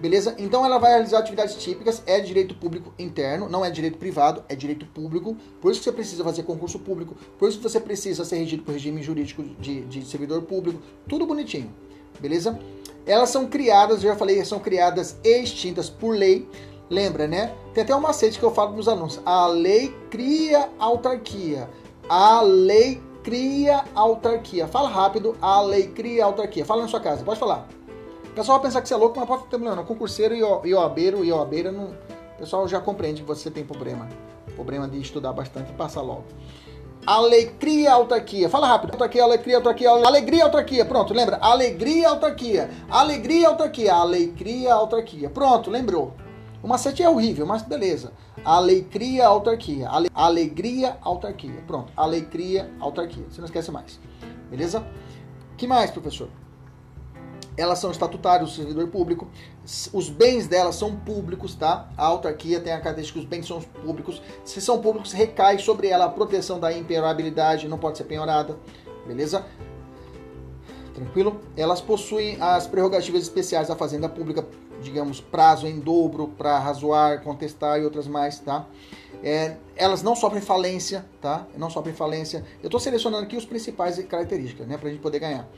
Beleza? 0.00 0.34
Então 0.38 0.64
ela 0.64 0.78
vai 0.78 0.92
realizar 0.92 1.18
atividades 1.18 1.54
típicas, 1.56 2.02
é 2.06 2.20
direito 2.20 2.54
público 2.54 2.92
interno, 2.98 3.48
não 3.48 3.62
é 3.62 3.70
direito 3.70 3.98
privado, 3.98 4.42
é 4.48 4.54
direito 4.54 4.86
público. 4.86 5.36
Por 5.60 5.70
isso 5.70 5.80
que 5.80 5.84
você 5.84 5.92
precisa 5.92 6.24
fazer 6.24 6.42
concurso 6.44 6.78
público, 6.78 7.14
por 7.38 7.48
isso 7.48 7.58
que 7.58 7.64
você 7.64 7.78
precisa 7.78 8.24
ser 8.24 8.36
regido 8.36 8.62
por 8.62 8.72
regime 8.72 9.02
jurídico 9.02 9.42
de, 9.60 9.82
de 9.82 10.04
servidor 10.06 10.40
público, 10.42 10.80
tudo 11.06 11.26
bonitinho. 11.26 11.70
Beleza? 12.18 12.58
Elas 13.06 13.28
são 13.28 13.46
criadas, 13.46 14.02
eu 14.02 14.10
já 14.10 14.16
falei, 14.16 14.42
são 14.44 14.58
criadas 14.58 15.16
e 15.22 15.42
extintas 15.42 15.90
por 15.90 16.16
lei. 16.16 16.48
Lembra, 16.88 17.28
né? 17.28 17.54
Tem 17.72 17.84
até 17.84 17.94
um 17.94 18.00
macete 18.00 18.38
que 18.38 18.44
eu 18.44 18.50
falo 18.50 18.72
para 18.72 18.80
os 18.80 18.88
alunos. 18.88 19.20
A 19.24 19.46
lei 19.46 19.94
cria 20.10 20.68
autarquia. 20.78 21.68
A 22.08 22.40
lei 22.42 23.00
cria 23.22 23.84
autarquia. 23.94 24.66
Fala 24.66 24.88
rápido. 24.88 25.36
A 25.40 25.62
lei 25.62 25.86
cria 25.86 26.24
autarquia. 26.24 26.64
Fala 26.64 26.82
na 26.82 26.88
sua 26.88 26.98
casa. 26.98 27.22
Pode 27.22 27.38
falar. 27.38 27.68
Pessoal 28.40 28.58
vai 28.58 28.68
pensar 28.68 28.80
que 28.80 28.88
você 28.88 28.94
é 28.94 28.96
louco, 28.96 29.20
mas 29.20 29.28
pode 29.28 29.42
ter 29.42 29.58
problema. 29.58 29.84
Concurseiro 29.84 30.34
e 30.34 30.72
oabeiro 30.72 31.22
e 31.22 31.30
oabeira, 31.30 31.70
não... 31.70 31.88
o 31.88 32.38
pessoal 32.38 32.66
já 32.66 32.80
compreende 32.80 33.20
que 33.20 33.28
você 33.28 33.50
tem 33.50 33.62
problema. 33.62 34.08
Problema 34.56 34.88
de 34.88 34.98
estudar 34.98 35.34
bastante 35.34 35.70
e 35.70 35.74
passar 35.74 36.00
logo. 36.00 36.24
Alegria, 37.06 37.92
autarquia. 37.92 38.48
Fala 38.48 38.66
rápido. 38.66 38.92
Autarquia, 38.92 39.24
alegria, 39.24 39.56
autarquia. 39.58 39.90
Alegria, 39.90 40.44
autarquia. 40.44 40.84
Pronto, 40.86 41.12
lembra? 41.12 41.36
Alegria, 41.36 42.08
autarquia. 42.08 42.70
Alegria, 42.88 43.48
autarquia. 43.48 43.92
Alegria, 43.92 44.72
autarquia. 44.72 45.28
Pronto, 45.28 45.70
lembrou. 45.70 46.14
O 46.62 46.66
macete 46.66 47.02
é 47.02 47.10
horrível, 47.10 47.44
mas 47.44 47.60
beleza. 47.60 48.10
Alegria, 48.42 49.26
autarquia. 49.26 49.86
Ale... 49.90 50.08
Alegria, 50.14 50.96
autarquia. 51.02 51.62
Pronto. 51.66 51.92
Alegria, 51.94 52.70
autarquia. 52.80 53.24
Você 53.28 53.42
não 53.42 53.46
esquece 53.46 53.70
mais. 53.70 54.00
Beleza? 54.48 54.82
que 55.58 55.66
mais, 55.66 55.90
professor? 55.90 56.30
Elas 57.56 57.78
são 57.78 57.90
estatutárias 57.90 58.50
do 58.50 58.56
servidor 58.56 58.88
público, 58.88 59.28
os 59.92 60.08
bens 60.08 60.46
delas 60.46 60.76
são 60.76 60.96
públicos, 60.96 61.54
tá? 61.54 61.88
A 61.96 62.06
autarquia 62.06 62.60
tem 62.60 62.72
a 62.72 62.80
característica 62.80 63.18
que 63.18 63.24
os 63.24 63.28
bens 63.28 63.46
são 63.46 63.60
públicos. 63.60 64.22
Se 64.44 64.60
são 64.60 64.80
públicos, 64.80 65.12
recai 65.12 65.58
sobre 65.58 65.88
ela 65.88 66.06
a 66.06 66.08
proteção 66.08 66.58
da 66.58 66.72
impenhorabilidade, 66.72 67.68
não 67.68 67.78
pode 67.78 67.98
ser 67.98 68.04
penhorada, 68.04 68.56
beleza? 69.06 69.44
Tranquilo? 70.94 71.40
Elas 71.56 71.80
possuem 71.80 72.36
as 72.40 72.66
prerrogativas 72.66 73.22
especiais 73.22 73.68
da 73.68 73.76
Fazenda 73.76 74.08
Pública, 74.08 74.46
digamos, 74.82 75.20
prazo 75.20 75.66
em 75.66 75.78
dobro 75.78 76.28
para 76.28 76.58
razoar, 76.58 77.22
contestar 77.22 77.80
e 77.80 77.84
outras 77.84 78.06
mais, 78.06 78.38
tá? 78.38 78.66
É, 79.22 79.56
elas 79.76 80.02
não 80.02 80.16
sofrem 80.16 80.40
falência, 80.40 81.04
tá? 81.20 81.46
Não 81.56 81.68
sofrem 81.68 81.94
falência. 81.94 82.44
Eu 82.62 82.66
estou 82.66 82.80
selecionando 82.80 83.24
aqui 83.24 83.36
os 83.36 83.44
principais 83.44 83.98
características, 84.04 84.66
né, 84.66 84.76
para 84.76 84.88
a 84.88 84.90
gente 84.90 85.00
poder 85.00 85.18
ganhar. 85.18 85.48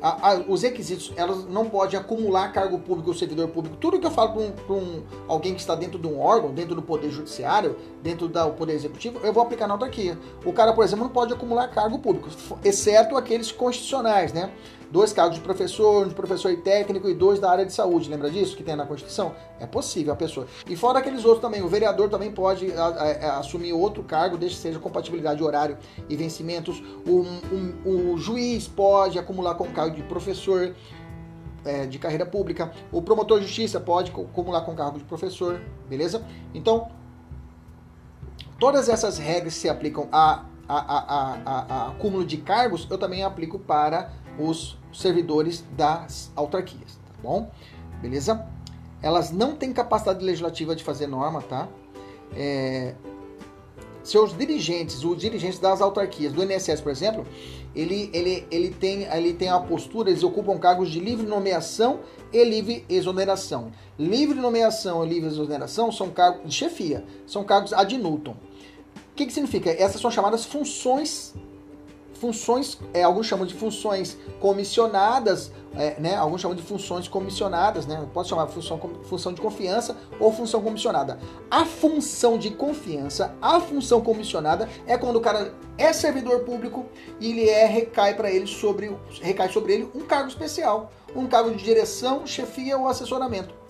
A, 0.00 0.30
a, 0.30 0.34
os 0.48 0.62
requisitos, 0.62 1.12
elas 1.16 1.44
não 1.44 1.68
podem 1.70 1.98
acumular 1.98 2.52
cargo 2.52 2.78
público 2.78 3.10
ou 3.10 3.14
servidor 3.14 3.48
público. 3.48 3.76
Tudo 3.76 3.98
que 3.98 4.06
eu 4.06 4.10
falo 4.10 4.32
para 4.32 4.74
um, 4.74 4.78
um, 4.78 5.02
alguém 5.28 5.54
que 5.54 5.60
está 5.60 5.74
dentro 5.74 5.98
de 5.98 6.06
um 6.06 6.20
órgão, 6.20 6.52
dentro 6.52 6.74
do 6.74 6.82
poder 6.82 7.10
judiciário, 7.10 7.76
dentro 8.02 8.28
do 8.28 8.50
poder 8.50 8.74
executivo, 8.74 9.20
eu 9.24 9.32
vou 9.32 9.42
aplicar 9.42 9.66
na 9.66 9.74
autarquia. 9.74 10.18
O 10.44 10.52
cara, 10.52 10.72
por 10.72 10.84
exemplo, 10.84 11.04
não 11.04 11.12
pode 11.12 11.32
acumular 11.32 11.68
cargo 11.68 11.98
público, 11.98 12.28
exceto 12.64 13.16
aqueles 13.16 13.50
constitucionais, 13.50 14.32
né? 14.32 14.50
Dois 14.94 15.12
cargos 15.12 15.34
de 15.34 15.40
professor, 15.40 16.06
de 16.06 16.14
professor 16.14 16.52
e 16.52 16.56
técnico 16.56 17.08
e 17.08 17.14
dois 17.14 17.40
da 17.40 17.50
área 17.50 17.66
de 17.66 17.72
saúde. 17.72 18.08
Lembra 18.08 18.30
disso 18.30 18.56
que 18.56 18.62
tem 18.62 18.76
na 18.76 18.86
Constituição? 18.86 19.34
É 19.58 19.66
possível 19.66 20.12
a 20.12 20.16
pessoa. 20.16 20.46
E 20.68 20.76
fora 20.76 21.00
aqueles 21.00 21.24
outros 21.24 21.42
também, 21.42 21.62
o 21.62 21.68
vereador 21.68 22.08
também 22.08 22.30
pode 22.30 22.72
a, 22.72 22.86
a 22.86 23.38
assumir 23.40 23.72
outro 23.72 24.04
cargo, 24.04 24.38
desde 24.38 24.56
que 24.56 24.62
seja 24.62 24.78
compatibilidade 24.78 25.38
de 25.38 25.42
horário 25.42 25.76
e 26.08 26.14
vencimentos. 26.14 26.80
O, 27.04 27.26
um, 27.52 28.12
o 28.12 28.16
juiz 28.16 28.68
pode 28.68 29.18
acumular 29.18 29.56
com 29.56 29.66
cargo 29.72 29.96
de 29.96 30.02
professor. 30.04 30.72
É, 31.64 31.86
de 31.86 31.98
carreira 31.98 32.26
pública, 32.26 32.70
o 32.92 33.00
promotor 33.00 33.40
de 33.40 33.46
justiça 33.46 33.80
pode 33.80 34.10
acumular 34.10 34.60
com 34.66 34.74
cargo 34.74 34.98
de 34.98 35.04
professor, 35.04 35.62
beleza? 35.88 36.22
Então, 36.52 36.88
todas 38.60 38.86
essas 38.86 39.16
regras 39.16 39.54
se 39.54 39.66
aplicam 39.66 40.06
a, 40.12 40.44
a, 40.68 40.76
a, 40.76 41.38
a, 41.46 41.74
a 41.74 41.88
acúmulo 41.88 42.22
de 42.22 42.36
cargos, 42.36 42.86
eu 42.90 42.98
também 42.98 43.22
aplico 43.22 43.58
para 43.58 44.10
os 44.38 44.76
servidores 44.92 45.64
das 45.76 46.30
autarquias, 46.34 46.98
tá 47.06 47.12
bom? 47.22 47.50
Beleza? 48.00 48.46
Elas 49.02 49.30
não 49.30 49.54
têm 49.54 49.72
capacidade 49.72 50.24
legislativa 50.24 50.74
de 50.74 50.82
fazer 50.82 51.06
norma, 51.06 51.42
tá? 51.42 51.68
É, 52.34 52.94
seus 54.04 54.36
dirigentes, 54.36 55.02
os 55.02 55.16
dirigentes 55.16 55.58
das 55.58 55.80
autarquias, 55.80 56.32
do 56.32 56.42
INSS, 56.42 56.82
por 56.82 56.92
exemplo, 56.92 57.26
ele, 57.74 58.10
ele, 58.12 58.46
ele, 58.50 58.70
tem, 58.70 59.04
ele 59.04 59.32
tem 59.32 59.48
a 59.48 59.58
postura, 59.58 60.10
eles 60.10 60.22
ocupam 60.22 60.58
cargos 60.58 60.90
de 60.90 61.00
livre 61.00 61.26
nomeação 61.26 62.00
e 62.30 62.44
livre 62.44 62.84
exoneração. 62.88 63.72
Livre 63.98 64.38
nomeação 64.38 65.04
e 65.04 65.08
livre 65.08 65.30
exoneração 65.30 65.90
são 65.90 66.10
cargos 66.10 66.46
de 66.46 66.54
chefia, 66.54 67.02
são 67.26 67.44
cargos 67.44 67.72
ad 67.72 67.96
nutum. 67.96 68.32
O 68.32 69.16
que, 69.16 69.24
que 69.24 69.32
significa? 69.32 69.70
Essas 69.70 70.00
são 70.00 70.10
chamadas 70.10 70.44
funções 70.44 71.34
funções, 72.14 72.78
é, 72.92 73.02
alguns 73.02 73.26
chamam 73.26 73.46
de 73.46 73.54
funções 73.54 74.16
comissionadas, 74.40 75.52
é, 75.76 75.98
né? 76.00 76.14
Alguns 76.16 76.40
chamam 76.40 76.56
de 76.56 76.62
funções 76.62 77.08
comissionadas, 77.08 77.86
né? 77.86 78.06
Pode 78.12 78.28
chamar 78.28 78.46
função, 78.46 78.80
função 79.04 79.32
de 79.32 79.40
confiança 79.40 79.96
ou 80.20 80.32
função 80.32 80.62
comissionada. 80.62 81.18
A 81.50 81.64
função 81.64 82.38
de 82.38 82.50
confiança, 82.50 83.34
a 83.42 83.60
função 83.60 84.00
comissionada 84.00 84.68
é 84.86 84.96
quando 84.96 85.16
o 85.16 85.20
cara 85.20 85.54
é 85.76 85.92
servidor 85.92 86.40
público 86.40 86.86
e 87.20 87.30
ele 87.30 87.48
é 87.48 87.66
recai 87.66 88.14
para 88.14 88.30
ele 88.30 88.46
sobre 88.46 88.96
recai 89.20 89.48
sobre 89.48 89.74
ele 89.74 89.88
um 89.94 90.00
cargo 90.00 90.28
especial, 90.28 90.90
um 91.14 91.26
cargo 91.26 91.50
de 91.50 91.62
direção, 91.62 92.26
chefia 92.26 92.78
ou 92.78 92.88
assessoramento 92.88 93.64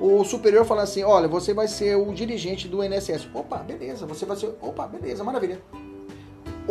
o 0.00 0.24
superior 0.24 0.64
fala 0.64 0.82
assim: 0.82 1.02
olha, 1.02 1.28
você 1.28 1.52
vai 1.52 1.68
ser 1.68 1.96
o 1.96 2.12
dirigente 2.12 2.66
do 2.66 2.82
INSS. 2.82 3.28
Opa, 3.34 3.58
beleza, 3.58 4.06
você 4.06 4.24
vai 4.24 4.36
ser. 4.36 4.54
Opa, 4.60 4.86
beleza, 4.86 5.22
maravilha. 5.22 5.60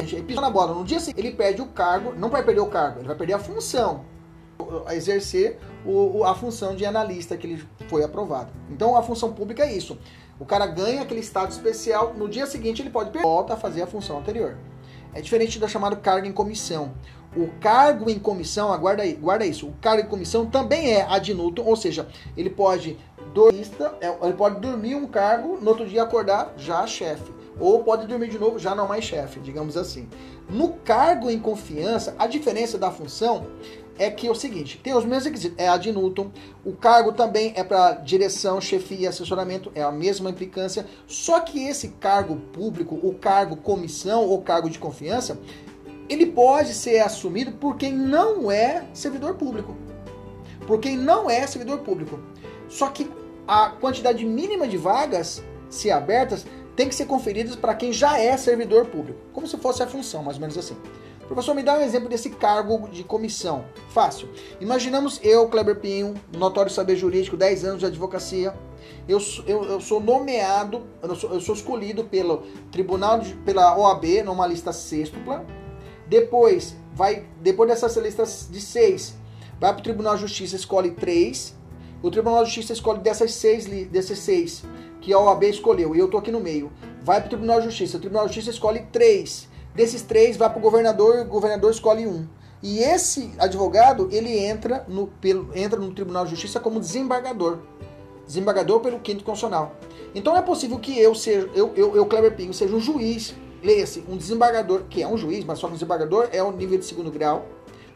Ele 0.02 0.24
pisa 0.24 0.42
na 0.42 0.50
bola. 0.50 0.74
No 0.74 0.84
dia 0.84 1.00
seguinte, 1.00 1.20
ele 1.20 1.36
perde 1.36 1.62
o 1.62 1.68
cargo, 1.68 2.14
não 2.16 2.30
vai 2.30 2.44
perder 2.44 2.62
o 2.62 2.68
cargo, 2.68 3.00
ele 3.00 3.08
vai 3.08 3.16
perder 3.16 3.34
a 3.34 3.40
função, 3.40 4.06
a 4.86 4.96
exercer 4.96 5.60
o, 5.86 6.24
a 6.24 6.34
função 6.34 6.76
de 6.76 6.86
analista 6.86 7.36
que 7.38 7.48
ele 7.48 7.64
foi 7.88 8.04
aprovado. 8.04 8.52
Então 8.70 8.96
a 8.96 9.04
função 9.04 9.34
pública 9.34 9.64
é 9.64 9.74
isso. 9.76 9.98
O 10.40 10.46
cara 10.46 10.66
ganha 10.66 11.02
aquele 11.02 11.20
estado 11.20 11.52
especial, 11.52 12.14
no 12.14 12.30
dia 12.30 12.46
seguinte 12.46 12.82
ele 12.82 12.90
pode 12.90 13.18
volta 13.20 13.54
a 13.54 13.58
fazer 13.58 13.82
a 13.82 13.88
função 13.88 14.20
anterior. 14.20 14.58
É 15.14 15.22
diferente 15.22 15.60
da 15.60 15.68
chamada 15.68 15.96
cargo 15.96 16.28
em 16.28 16.32
comissão. 16.32 16.94
O 17.36 17.48
cargo 17.60 18.10
em 18.10 18.18
comissão, 18.18 18.72
aguarda 18.72 19.04
aí, 19.04 19.14
guarda 19.14 19.46
isso. 19.46 19.68
O 19.68 19.74
cargo 19.82 20.02
em 20.02 20.10
comissão 20.10 20.46
também 20.46 20.94
é 20.94 21.04
ad 21.04 21.34
nutum, 21.34 21.64
ou 21.64 21.76
seja, 21.76 22.08
ele 22.36 22.50
pode 22.50 22.98
dormir, 23.34 23.68
é, 24.02 24.18
ele 24.24 24.34
pode 24.34 24.60
dormir 24.60 24.96
um 24.96 25.06
cargo, 25.06 25.58
no 25.62 25.70
outro 25.70 25.86
dia 25.86 26.04
acordar 26.04 26.54
já 26.58 26.88
chefe 26.88 27.39
ou 27.60 27.84
pode 27.84 28.08
dormir 28.08 28.30
de 28.30 28.40
novo 28.40 28.58
já 28.58 28.74
não 28.74 28.88
mais 28.88 29.04
chefe, 29.04 29.40
digamos 29.40 29.76
assim. 29.76 30.08
No 30.50 30.70
cargo 30.74 31.30
em 31.30 31.40
confiança, 31.40 32.16
a 32.18 32.26
diferença 32.28 32.78
da 32.78 32.90
função 32.92 33.48
é 33.98 34.10
que 34.10 34.28
é 34.28 34.32
o 34.32 34.36
seguinte, 34.36 34.80
tem 34.82 34.94
os 34.94 35.04
mesmos 35.04 35.26
requisitos, 35.26 35.58
é 35.60 35.68
ad 35.68 35.92
nutum, 35.92 36.32
o 36.64 36.72
cargo 36.72 37.12
também 37.12 37.52
é 37.58 37.66
para 37.66 37.96
direção, 37.96 38.62
chefia 38.62 39.00
e 39.00 39.08
assessoramento, 39.08 39.72
é 39.76 39.84
a 39.84 39.92
mesma 39.92 40.30
implicância, 40.30 40.86
só 41.06 41.42
que 41.42 41.68
esse 41.68 41.90
cargo 42.00 42.38
público, 42.54 42.98
o 43.04 43.14
cargo 43.16 43.58
comissão 43.58 44.26
ou 44.26 44.42
cargo 44.42 44.70
de 44.70 44.80
confiança, 44.80 45.38
ele 46.08 46.26
pode 46.26 46.74
ser 46.74 47.00
assumido 47.00 47.52
por 47.52 47.76
quem 47.76 47.92
não 47.94 48.50
é 48.50 48.86
servidor 48.94 49.36
público. 49.36 49.76
por 50.66 50.80
quem 50.80 50.96
não 50.96 51.30
é 51.30 51.46
servidor 51.48 51.80
público. 51.80 52.20
Só 52.68 52.90
que 52.90 53.10
a 53.48 53.70
quantidade 53.70 54.24
mínima 54.24 54.68
de 54.68 54.78
vagas, 54.78 55.44
se 55.68 55.90
abertas, 55.90 56.46
tem 56.80 56.88
que 56.88 56.96
ser 56.96 57.08
conferidas 57.08 57.58
para 57.58 57.76
quem 57.76 57.92
já 57.92 58.18
é 58.18 58.38
servidor 58.38 58.86
público, 58.86 59.20
como 59.34 59.46
se 59.46 59.58
fosse 59.58 59.84
a 59.84 59.88
função, 59.88 60.24
mais 60.24 60.38
ou 60.38 60.42
menos 60.42 60.58
assim. 60.58 60.78
Professor, 61.28 61.54
me 61.54 61.62
dá 61.62 61.78
um 61.78 61.82
exemplo 61.82 62.08
desse 62.08 62.30
cargo 62.30 62.88
de 62.88 63.04
comissão. 63.04 63.66
Fácil. 63.90 64.30
Imaginamos 64.62 65.20
eu, 65.22 65.50
Kleber 65.50 65.82
Pinho, 65.82 66.16
notório 66.38 66.72
saber 66.72 66.96
jurídico, 66.96 67.36
10 67.36 67.66
anos 67.66 67.80
de 67.82 67.86
advocacia. 67.86 68.54
Eu, 69.10 69.20
eu, 69.46 69.66
eu 69.66 69.82
sou 69.82 70.00
nomeado, 70.00 70.84
eu 71.04 71.16
sou, 71.18 71.34
eu 71.34 71.42
sou, 71.42 71.54
escolhido 71.54 72.06
pelo 72.06 72.44
tribunal, 72.72 73.20
de, 73.20 73.34
pela 73.36 73.78
OAB, 73.78 74.24
numa 74.24 74.48
lista 74.48 74.72
sextupla. 74.72 75.46
Depois, 76.08 76.78
vai, 76.94 77.28
depois 77.42 77.70
dessas 77.70 77.98
listas 77.98 78.48
de 78.50 78.62
seis, 78.62 79.16
vai 79.60 79.74
para 79.74 79.82
o 79.82 79.84
Tribunal 79.84 80.16
de 80.16 80.22
Justiça, 80.22 80.56
escolhe 80.56 80.92
três. 80.92 81.59
O 82.02 82.10
Tribunal 82.10 82.44
de 82.44 82.50
Justiça 82.50 82.74
escolhe 82.74 83.00
dessas 83.00 83.34
seis, 83.34 83.66
desses 83.66 84.20
seis 84.20 84.64
que 85.02 85.14
a 85.14 85.20
OAB 85.20 85.44
escolheu, 85.44 85.96
e 85.96 86.00
eu 86.00 86.08
tô 86.08 86.18
aqui 86.18 86.32
no 86.32 86.40
meio. 86.40 86.72
Vai 87.02 87.20
para 87.20 87.28
o 87.28 87.30
Tribunal 87.30 87.60
de 87.60 87.66
Justiça. 87.66 87.98
O 87.98 88.00
Tribunal 88.00 88.28
de 88.28 88.34
Justiça 88.34 88.52
escolhe 88.52 88.82
três. 88.92 89.50
Desses 89.74 90.02
três, 90.02 90.38
vai 90.38 90.50
para 90.50 90.60
o 90.60 90.62
governador 90.62 91.18
e 91.18 91.22
o 91.22 91.26
governador 91.26 91.72
escolhe 91.72 92.08
um. 92.08 92.28
E 92.62 92.80
esse 92.80 93.32
advogado, 93.38 94.10
ele 94.12 94.38
entra 94.38 94.86
no, 94.88 95.08
pelo, 95.08 95.50
entra 95.56 95.80
no 95.80 95.92
Tribunal 95.94 96.26
de 96.26 96.32
Justiça 96.32 96.60
como 96.60 96.80
desembargador. 96.80 97.60
Desembargador 98.26 98.80
pelo 98.82 99.00
quinto 99.00 99.24
constitucional. 99.24 99.76
Então 100.14 100.36
é 100.36 100.42
possível 100.42 100.80
que 100.80 100.98
eu 101.00 101.16
seja, 101.16 101.50
eu, 101.54 101.74
eu, 101.76 101.96
eu 101.96 102.32
Pinho, 102.32 102.54
seja 102.54 102.76
um 102.76 102.80
juiz, 102.80 103.34
leia-se, 103.64 104.04
um 104.08 104.18
desembargador, 104.18 104.84
que 104.90 105.02
é 105.02 105.08
um 105.08 105.18
juiz, 105.18 105.44
mas 105.46 105.60
só 105.60 105.68
que 105.68 105.74
um 105.74 105.76
desembargador 105.76 106.30
é 106.32 106.42
o 106.44 106.52
nível 106.52 106.78
de 106.78 106.86
segundo 106.86 107.12
grau. 107.12 107.46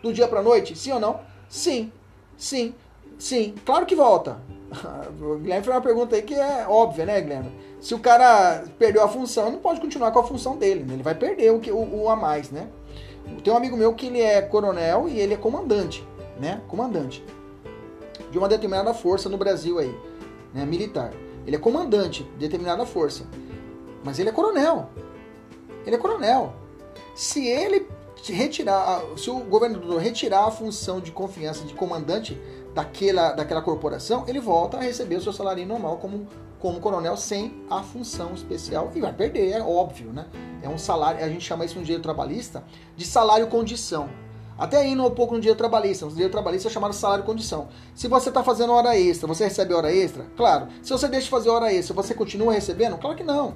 Do 0.02 0.14
dia 0.14 0.28
para 0.28 0.42
noite, 0.42 0.76
sim 0.76 0.92
ou 0.92 1.00
não? 1.00 1.20
Sim, 1.50 1.92
sim, 2.38 2.74
sim. 3.18 3.56
Claro 3.66 3.86
que 3.86 3.96
volta. 3.96 4.38
O 5.22 5.38
Guilherme 5.38 5.64
fez 5.64 5.76
uma 5.76 5.82
pergunta 5.82 6.16
aí 6.16 6.22
que 6.22 6.34
é 6.34 6.66
óbvia, 6.68 7.06
né, 7.06 7.22
Guilherme? 7.22 7.52
Se 7.80 7.94
o 7.94 8.00
cara 8.00 8.64
perdeu 8.78 9.04
a 9.04 9.08
função, 9.08 9.52
não 9.52 9.60
pode 9.60 9.80
continuar 9.80 10.12
com 10.12 10.20
a 10.20 10.24
função 10.24 10.58
dele, 10.58 10.84
né? 10.84 10.96
Ele 10.96 11.04
vai 11.04 11.16
perder 11.16 11.52
o, 11.52 11.60
que, 11.60 11.72
o, 11.72 12.04
o 12.04 12.10
a 12.10 12.16
mais, 12.16 12.50
né? 12.50 12.68
Tem 13.44 13.54
um 13.54 13.58
amigo 13.58 13.78
meu 13.78 13.94
que 13.94 14.08
ele 14.08 14.22
é 14.22 14.42
coronel 14.42 15.08
e 15.08 15.20
ele 15.20 15.34
é 15.34 15.38
comandante, 15.38 16.06
né? 16.40 16.62
Comandante 16.68 17.24
de 18.32 18.38
uma 18.38 18.50
determinada 18.50 18.94
força 18.94 19.30
no 19.30 19.38
Brasil 19.38 19.78
aí, 19.78 19.96
né? 20.54 20.66
Militar. 20.66 21.14
Ele 21.46 21.56
é 21.56 21.60
comandante 21.60 22.24
de 22.24 22.40
determinada 22.40 22.86
força, 22.86 23.26
mas 24.04 24.18
ele 24.18 24.30
é 24.30 24.32
coronel. 24.32 24.90
Ele 25.86 25.96
é 25.96 26.00
coronel. 26.00 26.54
Se 27.14 27.48
ele 27.48 27.88
retirar, 28.26 29.04
se 29.18 29.30
o 29.30 29.40
governador 29.40 30.00
retirar 30.00 30.48
a 30.48 30.52
função 30.52 31.00
de 31.00 31.12
confiança 31.12 31.66
de 31.66 31.74
comandante 31.74 32.40
daquela, 32.74 33.32
daquela 33.34 33.62
corporação, 33.62 34.26
ele 34.28 34.40
volta 34.40 34.78
a 34.78 34.82
receber 34.82 35.16
o 35.16 35.22
seu 35.22 35.32
salário 35.32 35.66
normal 35.66 35.98
como, 35.98 36.28
como 36.60 36.80
coronel 36.80 37.16
sem 37.16 37.64
a 37.70 37.84
função 37.84 38.34
especial 38.34 38.92
e 38.96 39.02
vai 39.02 39.14
perder, 39.14 39.52
é 39.52 39.62
óbvio, 39.62 40.12
né? 40.12 40.26
É 40.62 40.70
um 40.70 40.78
salário, 40.78 41.24
a 41.24 41.30
gente 41.30 41.46
chama 41.46 41.66
isso 41.66 41.78
no 41.78 41.84
direito 41.84 42.04
trabalhista 42.04 42.64
de 42.96 43.06
salário 43.06 43.48
condição. 43.48 44.10
Até 44.58 44.88
indo 44.88 45.06
um 45.06 45.10
pouco 45.10 45.34
no 45.34 45.42
direito 45.42 45.58
trabalhista, 45.58 46.06
no 46.06 46.12
direito 46.12 46.32
trabalhista 46.32 46.68
é 46.68 46.72
chamado 46.72 46.94
salário 46.94 47.24
condição. 47.24 47.68
Se 47.96 48.08
você 48.08 48.30
está 48.30 48.44
fazendo 48.44 48.72
hora 48.72 48.98
extra, 48.98 49.28
você 49.28 49.46
recebe 49.46 49.74
hora 49.74 49.92
extra? 49.92 50.26
Claro. 50.38 50.68
Se 50.82 50.92
você 50.92 51.08
deixa 51.08 51.26
de 51.26 51.32
fazer 51.32 51.50
hora 51.50 51.74
extra, 51.74 51.94
você 51.96 52.14
continua 52.14 52.54
recebendo? 52.54 52.98
Claro 52.98 53.16
que 53.18 53.24
não. 53.24 53.56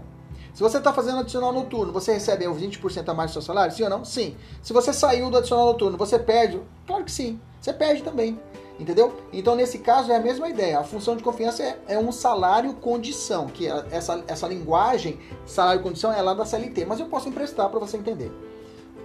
Se 0.53 0.63
você 0.63 0.79
está 0.79 0.91
fazendo 0.91 1.19
adicional 1.19 1.53
noturno, 1.53 1.93
você 1.93 2.13
recebe 2.13 2.45
20% 2.45 3.07
a 3.07 3.13
mais 3.13 3.29
do 3.29 3.33
seu 3.33 3.43
salário? 3.43 3.75
Sim 3.75 3.83
ou 3.83 3.89
não? 3.91 4.03
Sim. 4.03 4.35
Se 4.63 4.73
você 4.73 4.91
saiu 4.91 5.29
do 5.29 5.37
adicional 5.37 5.67
noturno, 5.67 5.95
você 5.99 6.17
perde? 6.17 6.59
Claro 6.87 7.03
que 7.03 7.11
sim. 7.11 7.39
Você 7.61 7.71
perde 7.71 8.01
também. 8.01 8.39
Entendeu? 8.79 9.13
Então, 9.33 9.55
nesse 9.55 9.79
caso, 9.79 10.11
é 10.11 10.15
a 10.15 10.19
mesma 10.19 10.47
ideia. 10.47 10.79
A 10.79 10.83
função 10.83 11.15
de 11.15 11.23
confiança 11.23 11.63
é, 11.63 11.79
é 11.87 11.99
um 11.99 12.11
salário-condição, 12.11 13.47
que 13.47 13.67
é 13.67 13.85
essa, 13.91 14.23
essa 14.27 14.47
linguagem, 14.47 15.19
salário-condição, 15.45 16.13
é 16.13 16.21
lá 16.21 16.33
da 16.33 16.45
CLT, 16.45 16.85
mas 16.85 16.99
eu 16.99 17.07
posso 17.07 17.27
emprestar 17.27 17.69
para 17.69 17.79
você 17.79 17.97
entender. 17.97 18.31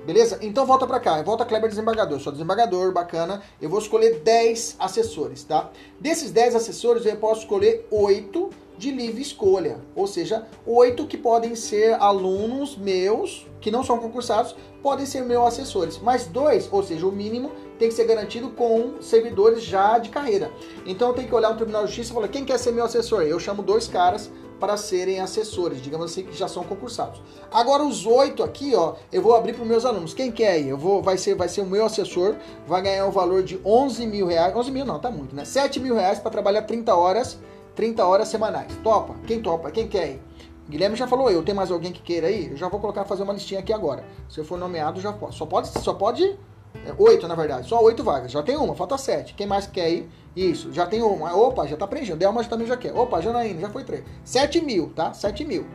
Beleza? 0.05 0.39
Então 0.43 0.67
volta 0.67 0.85
para 0.85 0.99
cá, 0.99 1.23
volta 1.23 1.45
Kleber 1.45 1.71
desembargador. 1.71 2.19
Sou 2.19 2.33
desembargador, 2.33 2.93
bacana. 2.93 3.41
Eu 3.61 3.71
vou 3.71 3.79
escolher 3.79 4.19
10 4.19 4.77
assessores, 4.79 5.45
tá? 5.45 5.71
Desses 6.01 6.33
10 6.33 6.57
assessores, 6.57 7.07
eu 7.07 7.17
posso 7.17 7.43
escolher 7.43 7.87
8 7.91 8.51
de 8.77 8.91
livre 8.91 9.23
escolha, 9.23 9.79
ou 9.95 10.09
seja, 10.09 10.45
8 10.67 11.07
que 11.07 11.17
podem 11.17 11.55
ser 11.55 11.95
alunos 12.01 12.77
meus, 12.77 13.47
que 13.61 13.71
não 13.71 13.85
são 13.85 13.97
concursados, 13.99 14.57
podem 14.83 15.07
ser 15.07 15.23
meus 15.23 15.47
assessores. 15.47 15.99
Mas 15.99 16.27
dois, 16.27 16.69
ou 16.73 16.83
seja, 16.83 17.07
o 17.07 17.13
mínimo, 17.13 17.53
tem 17.79 17.89
que 17.89 17.95
ser 17.95 18.05
garantido 18.05 18.51
com 18.51 19.01
servidores 19.01 19.63
já 19.63 19.99
de 19.99 20.09
carreira. 20.09 20.51
Então 20.87 21.09
eu 21.09 21.15
tenho 21.15 21.29
que 21.29 21.35
olhar 21.35 21.51
no 21.51 21.57
Tribunal 21.57 21.83
de 21.83 21.89
Justiça 21.89 22.13
e 22.13 22.15
falar, 22.15 22.29
quem 22.29 22.45
quer 22.45 22.59
ser 22.59 22.73
meu 22.73 22.85
assessor? 22.85 23.23
Eu 23.23 23.39
chamo 23.39 23.63
dois 23.63 23.89
caras 23.89 24.31
para 24.63 24.77
serem 24.77 25.19
assessores, 25.19 25.83
digamos 25.83 26.13
assim, 26.13 26.23
que 26.23 26.33
já 26.33 26.47
são 26.47 26.63
concursados. 26.63 27.21
Agora 27.51 27.83
os 27.83 28.07
oito 28.07 28.45
aqui, 28.45 28.77
ó, 28.77 28.95
eu 29.13 29.21
vou 29.21 29.35
abrir 29.35 29.55
para 29.55 29.63
os 29.63 29.69
meus 29.69 29.85
alunos. 29.85 30.15
Quem 30.15 30.31
quer 30.31 30.61
ir? 30.61 30.69
Eu 30.69 30.79
vou, 30.79 31.03
vai 31.03 31.19
ser, 31.19 31.35
vai 31.35 31.49
ser 31.49 31.63
o 31.63 31.67
meu 31.67 31.85
assessor, 31.85 32.37
vai 32.65 32.81
ganhar 32.81 33.07
o 33.07 33.11
valor 33.11 33.43
de 33.43 33.61
11 33.65 34.07
mil 34.07 34.29
reais. 34.29 34.55
11 34.55 34.71
mil 34.71 34.85
não, 34.85 35.01
tá 35.01 35.11
muito, 35.11 35.35
né? 35.35 35.45
7 35.45 35.81
mil 35.81 35.97
reais 35.97 36.21
para 36.21 36.31
trabalhar 36.31 36.63
30 36.63 36.95
horas, 36.95 37.41
30 37.75 38.07
horas 38.07 38.29
semanais. 38.29 38.73
Topa? 38.85 39.17
Quem 39.27 39.43
topa? 39.43 39.69
Quem 39.73 39.89
quer 39.89 40.11
ir? 40.13 40.23
Guilherme 40.69 40.95
já 40.95 41.09
falou, 41.09 41.29
eu 41.29 41.43
tem 41.43 41.55
mais 41.55 41.73
alguém 41.73 41.91
que 41.91 42.01
queira 42.01 42.31
ir? 42.31 42.53
Eu 42.53 42.57
já 42.57 42.69
vou 42.69 42.79
colocar 42.79 43.05
fazer 43.05 43.25
uma 43.25 43.33
listinha 43.33 43.59
aqui 43.59 43.73
agora. 43.73 44.05
Se 44.29 44.39
eu 44.39 44.45
for 44.45 44.57
nomeado, 44.57 45.01
já 45.01 45.13
posso. 45.13 45.39
Só 45.39 45.45
pode, 45.45 45.69
só 45.81 45.93
pode 45.93 46.39
é, 46.85 46.95
oito, 46.99 47.29
na 47.29 47.35
verdade. 47.35 47.69
Só 47.69 47.81
oito 47.83 48.03
vagas. 48.03 48.33
Já 48.33 48.43
tem 48.43 48.57
uma, 48.57 48.75
falta 48.75 48.99
sete. 48.99 49.35
Quem 49.35 49.47
mais 49.47 49.67
quer 49.67 49.91
ir? 49.91 50.11
Isso, 50.35 50.73
já 50.73 50.87
tem 50.87 51.03
uma. 51.03 51.35
Opa, 51.37 51.67
já 51.67 51.77
tá 51.77 51.87
preenchendo. 51.87 52.19
Delma 52.19 52.43
também 52.45 52.67
já 52.67 52.77
quer. 52.77 52.93
Opa, 52.95 53.21
Janaína, 53.21 53.61
já 53.61 53.69
foi 53.69 53.85
três. 53.85 54.05
Sete 54.25 54.61
mil, 54.61 54.91
tá? 54.95 55.13
Sete 55.13 55.45
mil. 55.45 55.67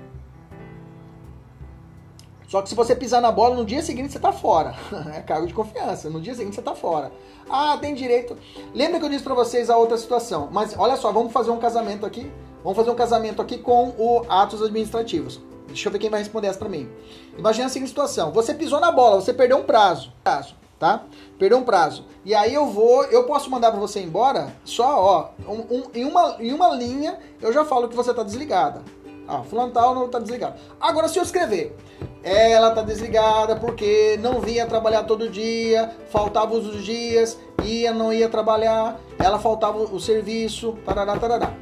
Só 2.48 2.62
que 2.62 2.70
se 2.70 2.76
você 2.76 2.96
pisar 2.96 3.22
na 3.22 3.32
bola, 3.32 3.56
no 3.56 3.66
dia 3.66 3.84
seguinte 3.84 4.12
você 4.12 4.20
tá 4.20 4.32
fora. 4.32 4.74
É 5.16 5.22
cargo 5.22 5.46
de 5.46 5.54
confiança. 5.54 6.10
No 6.10 6.20
dia 6.20 6.34
seguinte 6.34 6.56
você 6.56 6.62
tá 6.62 6.74
fora. 6.74 7.12
Ah, 7.50 7.78
tem 7.80 7.94
direito. 7.94 8.36
Lembra 8.74 9.00
que 9.00 9.06
eu 9.06 9.10
disse 9.10 9.24
para 9.24 9.34
vocês 9.34 9.70
a 9.70 9.78
outra 9.78 9.98
situação. 9.98 10.50
Mas 10.52 10.76
olha 10.78 10.96
só, 10.96 11.12
vamos 11.12 11.32
fazer 11.32 11.52
um 11.52 11.60
casamento 11.60 12.06
aqui. 12.06 12.32
Vamos 12.64 12.78
fazer 12.78 12.90
um 12.90 12.96
casamento 12.96 13.42
aqui 13.42 13.58
com 13.58 13.90
o 13.98 14.26
atos 14.28 14.62
administrativos. 14.62 15.40
Deixa 15.68 15.88
eu 15.88 15.92
ver 15.92 16.00
quem 16.00 16.10
vai 16.10 16.20
responder 16.20 16.48
essa 16.48 16.58
para 16.58 16.70
mim. 16.70 16.90
Imagina 17.38 17.68
a 17.68 17.70
seguinte 17.70 17.90
situação. 17.90 18.32
Você 18.32 18.54
pisou 18.54 18.80
na 18.80 18.92
bola, 18.92 19.22
você 19.22 19.34
perdeu 19.34 19.58
um 19.58 19.64
prazo. 19.64 20.12
Prazo 20.24 20.56
tá? 20.80 21.04
Perdeu 21.38 21.58
um 21.58 21.64
prazo. 21.64 22.06
E 22.24 22.34
aí 22.36 22.54
eu 22.54 22.68
vou, 22.68 23.04
eu 23.06 23.24
posso 23.24 23.50
mandar 23.50 23.72
para 23.72 23.80
você 23.80 24.00
embora 24.00 24.56
só, 24.64 25.02
ó, 25.02 25.30
um, 25.52 25.78
um, 25.78 25.84
em, 25.94 26.06
uma, 26.06 26.36
em 26.40 26.54
uma 26.54 26.70
linha 26.70 27.18
eu 27.42 27.52
já 27.52 27.66
falo 27.66 27.88
que 27.88 27.96
você 27.96 28.14
tá 28.14 28.24
desligada. 28.24 28.82
Ah, 29.28 29.44
fulano 29.44 29.74
tal 29.74 29.94
não 29.94 30.08
tá 30.08 30.20
desligado. 30.20 30.56
Agora 30.80 31.10
se 31.10 31.20
eu 31.20 31.24
escrever, 31.24 31.76
ela 32.24 32.72
tá 32.72 32.82
desligada 32.82 33.58
porque 33.58 34.18
não 34.22 34.40
vinha 34.40 34.66
trabalhar 34.66 35.04
todo 35.04 35.30
dia, 35.30 35.94
faltava 36.10 36.54
os 36.54 36.84
dias, 36.84 37.38
ia, 37.64 37.94
não 37.94 38.14
ia 38.14 38.30
trabalhar, 38.30 38.98
ela 39.20 39.38
faltava 39.38 39.80
o 39.80 40.00
serviço, 40.00 40.78
tarará, 40.86 41.18
tarará. 41.18 41.54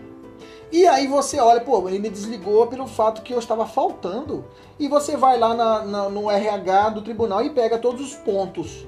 E 0.72 0.86
aí 0.86 1.08
você 1.08 1.40
olha, 1.40 1.62
pô, 1.62 1.88
ele 1.88 2.00
me 2.00 2.10
desligou 2.10 2.68
pelo 2.68 2.86
fato 2.86 3.22
que 3.22 3.34
eu 3.34 3.40
estava 3.40 3.66
faltando. 3.66 4.46
E 4.78 4.88
você 4.88 5.16
vai 5.16 5.40
lá 5.40 5.54
na, 5.54 5.86
na, 5.86 6.10
no 6.10 6.30
RH 6.30 6.90
do 6.90 7.02
tribunal 7.02 7.44
e 7.44 7.50
pega 7.50 7.78
todos 7.78 8.02
os 8.02 8.16
pontos 8.16 8.86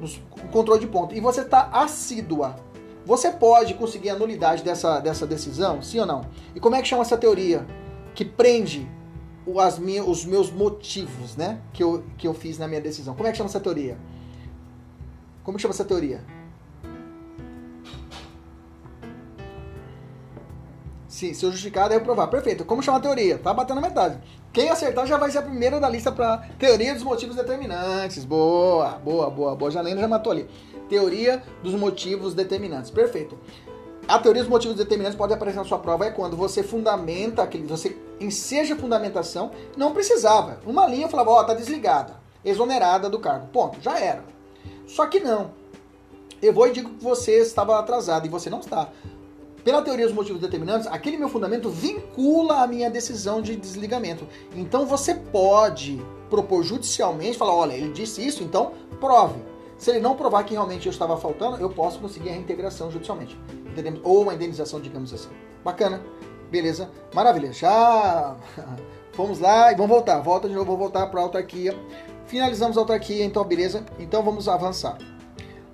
no 0.00 0.08
controle 0.50 0.80
de 0.80 0.86
ponto, 0.86 1.14
e 1.14 1.20
você 1.20 1.42
está 1.42 1.68
assídua, 1.72 2.56
você 3.04 3.30
pode 3.30 3.74
conseguir 3.74 4.10
a 4.10 4.16
nulidade 4.16 4.62
dessa, 4.62 5.00
dessa 5.00 5.26
decisão? 5.26 5.80
Sim 5.80 6.00
ou 6.00 6.06
não? 6.06 6.26
E 6.54 6.60
como 6.60 6.76
é 6.76 6.82
que 6.82 6.88
chama 6.88 7.02
essa 7.02 7.16
teoria? 7.16 7.66
Que 8.14 8.24
prende 8.24 8.86
as 9.58 9.78
minhas, 9.78 10.06
os 10.06 10.26
meus 10.26 10.50
motivos, 10.50 11.36
né? 11.36 11.60
Que 11.72 11.82
eu, 11.82 12.04
que 12.18 12.28
eu 12.28 12.34
fiz 12.34 12.58
na 12.58 12.68
minha 12.68 12.80
decisão. 12.80 13.14
Como 13.14 13.26
é 13.26 13.30
que 13.30 13.38
chama 13.38 13.48
essa 13.48 13.60
teoria? 13.60 13.96
Como 15.42 15.58
chama 15.58 15.72
essa 15.72 15.84
teoria? 15.84 16.22
Se 21.18 21.44
eu 21.44 21.50
justificar, 21.50 21.88
daí 21.88 21.98
eu 21.98 22.02
provar. 22.02 22.28
Perfeito. 22.28 22.64
Como 22.64 22.82
chama 22.82 22.98
a 22.98 23.00
teoria? 23.00 23.38
Tá 23.38 23.52
batendo 23.52 23.78
a 23.78 23.80
metade. 23.80 24.18
Quem 24.52 24.70
acertar 24.70 25.04
já 25.04 25.16
vai 25.16 25.30
ser 25.30 25.38
a 25.38 25.42
primeira 25.42 25.80
da 25.80 25.88
lista 25.88 26.12
para 26.12 26.38
teoria 26.58 26.94
dos 26.94 27.02
motivos 27.02 27.34
determinantes. 27.34 28.24
Boa, 28.24 28.90
boa, 28.90 29.28
boa, 29.28 29.56
boa. 29.56 29.70
Já 29.70 29.82
já 29.82 30.08
matou 30.08 30.30
ali. 30.30 30.48
Teoria 30.88 31.42
dos 31.62 31.74
motivos 31.74 32.34
determinantes. 32.34 32.90
Perfeito. 32.90 33.36
A 34.06 34.18
teoria 34.18 34.42
dos 34.42 34.50
motivos 34.50 34.76
determinantes 34.76 35.18
pode 35.18 35.34
aparecer 35.34 35.58
na 35.58 35.64
sua 35.64 35.78
prova 35.78 36.06
é 36.06 36.10
quando 36.10 36.36
você 36.36 36.62
fundamenta 36.62 37.42
aquele, 37.42 37.66
você 37.66 37.94
enseja 38.18 38.74
a 38.74 38.78
fundamentação, 38.78 39.50
não 39.76 39.92
precisava. 39.92 40.60
Uma 40.64 40.86
linha 40.86 41.08
falava, 41.08 41.30
ó, 41.30 41.40
oh, 41.40 41.44
tá 41.44 41.52
desligada, 41.52 42.14
exonerada 42.42 43.10
do 43.10 43.18
cargo. 43.18 43.48
Ponto, 43.48 43.82
já 43.82 43.98
era. 43.98 44.24
Só 44.86 45.04
que 45.06 45.20
não. 45.20 45.50
Eu 46.40 46.54
vou 46.54 46.66
e 46.68 46.72
digo 46.72 46.88
que 46.90 47.04
você 47.04 47.40
estava 47.40 47.78
atrasado 47.78 48.24
e 48.24 48.30
você 48.30 48.48
não 48.48 48.60
está 48.60 48.88
pela 49.64 49.82
teoria 49.82 50.06
dos 50.06 50.14
motivos 50.14 50.40
determinantes, 50.40 50.86
aquele 50.86 51.16
meu 51.16 51.28
fundamento 51.28 51.68
vincula 51.68 52.62
a 52.62 52.66
minha 52.66 52.90
decisão 52.90 53.42
de 53.42 53.56
desligamento. 53.56 54.26
Então 54.54 54.86
você 54.86 55.14
pode 55.14 56.00
propor 56.28 56.62
judicialmente, 56.62 57.38
falar, 57.38 57.54
olha, 57.54 57.72
ele 57.72 57.92
disse 57.92 58.24
isso, 58.26 58.42
então 58.42 58.72
prove. 59.00 59.40
Se 59.76 59.90
ele 59.90 60.00
não 60.00 60.16
provar 60.16 60.42
que 60.44 60.54
realmente 60.54 60.86
eu 60.86 60.92
estava 60.92 61.16
faltando, 61.16 61.56
eu 61.58 61.70
posso 61.70 62.00
conseguir 62.00 62.30
a 62.30 62.32
reintegração 62.32 62.90
judicialmente. 62.90 63.38
Entendemos? 63.70 64.00
Ou 64.02 64.22
uma 64.22 64.34
indenização, 64.34 64.80
digamos 64.80 65.14
assim. 65.14 65.28
Bacana. 65.64 66.02
Beleza. 66.50 66.90
Maravilha. 67.14 67.52
Já 67.52 68.36
fomos 69.12 69.38
lá 69.38 69.70
e 69.70 69.76
vamos 69.76 69.90
voltar. 69.90 70.18
Volta 70.18 70.48
de 70.48 70.54
novo, 70.54 70.66
vou 70.66 70.76
voltar 70.76 71.06
para 71.06 71.20
a 71.20 71.22
autarquia. 71.22 71.78
Finalizamos 72.26 72.76
a 72.76 72.80
autarquia, 72.80 73.24
então 73.24 73.44
beleza. 73.44 73.84
Então 73.98 74.22
vamos 74.22 74.48
avançar. 74.48 74.98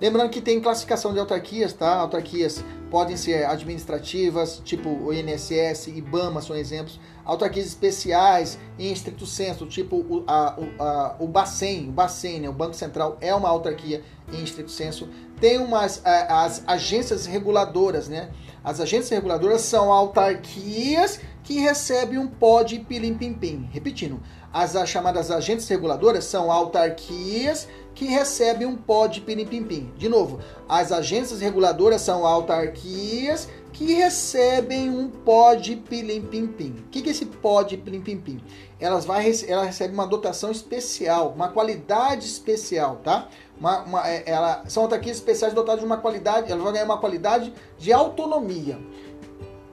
Lembrando 0.05 0.29
que 0.29 0.39
tem 0.39 0.61
classificação 0.61 1.13
de 1.13 1.19
autarquias, 1.19 1.73
tá? 1.73 1.95
Autarquias 1.95 2.63
podem 2.91 3.17
ser 3.17 3.43
administrativas, 3.47 4.61
tipo 4.63 4.87
o 4.87 5.11
INSS, 5.11 5.87
IBAMA 5.87 6.43
são 6.43 6.55
exemplos. 6.55 6.99
Autarquias 7.25 7.65
especiais, 7.65 8.59
em 8.77 8.91
estrito 8.91 9.25
senso, 9.25 9.65
tipo 9.65 9.95
o, 9.95 10.23
a, 10.27 10.59
o, 10.59 10.83
a, 10.83 11.15
o 11.17 11.27
Bacen, 11.27 11.89
o 11.89 11.91
Bacen, 11.91 12.41
né? 12.41 12.47
o 12.47 12.53
Banco 12.53 12.75
Central 12.75 13.17
é 13.19 13.33
uma 13.33 13.49
autarquia 13.49 14.03
em 14.31 14.43
estrito 14.43 14.69
senso. 14.69 15.09
Tem 15.41 15.57
umas 15.57 16.03
as 16.05 16.63
agências 16.67 17.25
reguladoras, 17.25 18.07
né? 18.07 18.29
As 18.63 18.79
agências 18.79 19.09
reguladoras 19.09 19.61
são 19.61 19.91
autarquias 19.91 21.19
que 21.43 21.59
recebem 21.59 22.19
um 22.19 22.27
pó 22.27 22.61
de 22.61 22.77
pilim-pim-pim. 22.77 23.69
Repetindo, 23.71 24.19
as 24.55 24.87
chamadas 24.87 25.29
agências 25.29 25.67
reguladoras 25.67 26.23
são 26.23 26.49
autarquias 26.49 27.67
que 27.93 28.05
recebe 28.05 28.65
um 28.65 28.73
pó 28.73 29.05
de 29.05 29.19
pirim-pim-pim. 29.19 29.91
De 29.97 30.07
novo, 30.07 30.39
as 30.67 30.93
agências 30.93 31.41
reguladoras 31.41 32.01
são 32.01 32.25
autarquias 32.25 33.49
que 33.73 33.91
recebem 33.93 34.89
um 34.89 35.09
pó 35.09 35.55
de 35.55 35.75
pilim-pim-pim. 35.75 36.85
O 36.85 36.89
que 36.89 37.05
é 37.05 37.11
esse 37.11 37.25
pó 37.25 37.63
de 37.63 37.75
pilim-pim-pim? 37.75 38.41
Elas 38.79 39.03
vai, 39.03 39.29
ela 39.45 39.65
recebe 39.65 39.93
uma 39.93 40.07
dotação 40.07 40.49
especial, 40.51 41.33
uma 41.35 41.49
qualidade 41.49 42.25
especial, 42.25 43.01
tá? 43.03 43.27
Uma, 43.59 43.79
uma, 43.81 44.09
é, 44.09 44.23
ela, 44.25 44.63
são 44.69 44.83
autarquias 44.83 45.17
especiais 45.17 45.53
dotadas 45.53 45.81
de 45.81 45.85
uma 45.85 45.97
qualidade, 45.97 46.49
elas 46.49 46.63
vão 46.63 46.71
ganhar 46.71 46.85
uma 46.85 46.97
qualidade 46.97 47.53
de 47.77 47.91
autonomia. 47.91 48.79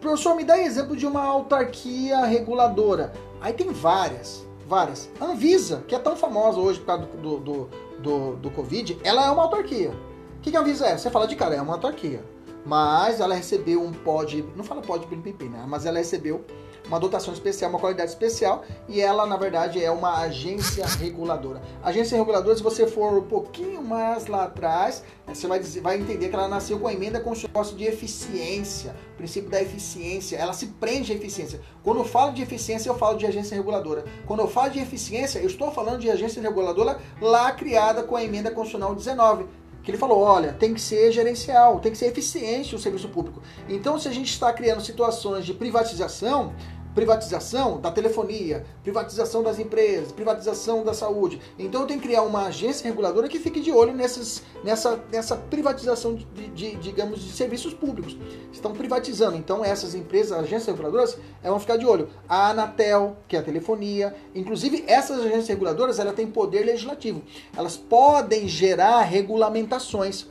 Professor, 0.01 0.35
me 0.35 0.43
dá 0.43 0.59
exemplo 0.59 0.97
de 0.97 1.07
uma 1.07 1.23
autarquia 1.23 2.25
reguladora. 2.25 3.13
Aí 3.41 3.53
tem 3.53 3.71
várias, 3.71 4.45
várias. 4.73 5.11
A 5.21 5.27
Anvisa, 5.27 5.85
que 5.87 5.95
é 5.95 5.99
tão 5.99 6.17
famosa 6.17 6.59
hoje 6.59 6.81
por 6.81 6.87
causa 6.87 7.05
do, 7.05 7.39
do, 7.39 7.69
do, 7.99 8.37
do 8.37 8.51
Covid, 8.51 8.99
ela 9.05 9.27
é 9.27 9.31
uma 9.31 9.43
autarquia. 9.43 9.91
O 10.39 10.41
que, 10.41 10.51
que 10.51 10.57
a 10.57 10.61
Anvisa 10.61 10.87
é? 10.87 10.97
Você 10.97 11.11
fala 11.11 11.27
de 11.27 11.37
cara, 11.37 11.55
é 11.55 11.61
uma 11.61 11.75
autarquia. 11.75 12.25
Mas 12.65 13.21
ela 13.21 13.35
recebeu 13.35 13.83
um 13.83 13.93
pod, 13.93 14.43
não 14.57 14.65
fala 14.65 14.81
pod 14.81 15.07
pimpim, 15.07 15.51
né? 15.51 15.63
Mas 15.69 15.85
ela 15.85 15.99
recebeu 15.99 16.43
uma 16.87 16.99
dotação 16.99 17.33
especial, 17.33 17.71
uma 17.71 17.79
qualidade 17.79 18.11
especial, 18.11 18.65
e 18.89 19.01
ela, 19.01 19.27
na 19.27 19.37
verdade, 19.37 19.83
é 19.83 19.91
uma 19.91 20.21
agência 20.21 20.87
reguladora. 20.87 21.63
Agência 21.83 22.17
reguladora, 22.17 22.57
se 22.57 22.63
você 22.63 22.87
for 22.87 23.13
um 23.15 23.23
pouquinho 23.23 23.83
mais 23.83 24.27
lá 24.27 24.45
atrás, 24.45 25.03
você 25.27 25.47
vai, 25.47 25.59
dizer, 25.59 25.81
vai 25.81 25.99
entender 25.99 26.29
que 26.29 26.35
ela 26.35 26.49
nasceu 26.49 26.79
com 26.79 26.89
a 26.89 26.93
emenda 26.93 27.19
negócio 27.19 27.77
de 27.77 27.85
eficiência, 27.85 28.95
o 29.15 29.17
princípio 29.17 29.51
da 29.51 29.63
eficiência, 29.63 30.37
ela 30.37 30.53
se 30.53 30.67
prende 30.67 31.13
à 31.13 31.15
eficiência. 31.15 31.61
Quando 31.83 31.99
eu 31.99 32.05
falo 32.05 32.33
de 32.33 32.43
eficiência, 32.43 32.89
eu 32.91 32.95
falo 32.97 33.17
de 33.17 33.27
agência 33.27 33.55
reguladora. 33.55 34.05
Quando 34.27 34.41
eu 34.41 34.49
falo 34.49 34.71
de 34.71 34.81
eficiência, 34.81 35.39
eu 35.39 35.47
estou 35.47 35.71
falando 35.71 36.01
de 36.01 36.11
agência 36.11 36.43
reguladora 36.43 36.99
lá 37.21 37.53
criada 37.53 38.03
com 38.03 38.17
a 38.17 38.25
emenda 38.25 38.51
constitucional 38.51 38.95
19, 38.95 39.47
que 39.83 39.91
ele 39.91 39.99
falou, 39.99 40.21
olha, 40.21 40.53
tem 40.53 40.73
que 40.73 40.81
ser 40.81 41.11
gerencial, 41.11 41.81
tem 41.81 41.91
que 41.91 41.99
ser 41.99 42.07
eficiente 42.07 42.75
o 42.75 42.79
serviço 42.79 43.09
público. 43.09 43.43
Então, 43.69 43.99
se 43.99 44.09
a 44.09 44.13
gente 44.13 44.31
está 44.31 44.53
criando 44.53 44.81
situações 44.81 45.45
de 45.45 45.53
privatização, 45.53 46.53
privatização 46.95 47.81
da 47.81 47.91
telefonia, 47.91 48.65
privatização 48.83 49.43
das 49.43 49.59
empresas, 49.59 50.13
privatização 50.13 50.85
da 50.85 50.95
saúde. 50.95 51.41
Então 51.59 51.83
eu 51.83 51.87
tenho 51.87 52.01
que 52.01 52.09
criar 52.09 52.23
uma 52.23 52.47
agência 52.47 52.87
reguladora 52.89 53.29
que 53.29 53.39
fique 53.39 53.61
de 53.61 53.73
olho 53.73 53.93
nessas, 53.93 54.43
nessa, 54.63 55.03
nessa 55.11 55.37
privatização 55.37 56.15
de, 56.15 56.49
de, 56.49 56.77
digamos, 56.77 57.21
de 57.21 57.33
serviços 57.33 57.73
públicos. 57.73 58.17
Estão 58.53 58.73
privatizando. 58.73 59.37
Então 59.37 59.65
essas 59.65 59.95
empresas, 59.95 60.33
agências 60.33 60.67
reguladoras, 60.67 61.17
vão 61.43 61.61
ficar 61.61 61.77
de 61.77 61.87
olho. 61.87 62.09
A 62.29 62.51
Anatel, 62.51 63.17
que 63.27 63.37
é 63.37 63.39
a 63.39 63.43
telefonia, 63.43 64.15
inclusive 64.35 64.85
essas 64.87 65.21
agências 65.21 65.49
reguladoras, 65.49 65.99
ela 65.99 66.13
tem 66.13 66.27
poder 66.27 66.65
legislativo. 66.65 67.23
Elas 67.57 67.77
podem 67.77 68.47
gerar 68.47 69.03
regulamentações. 69.03 70.27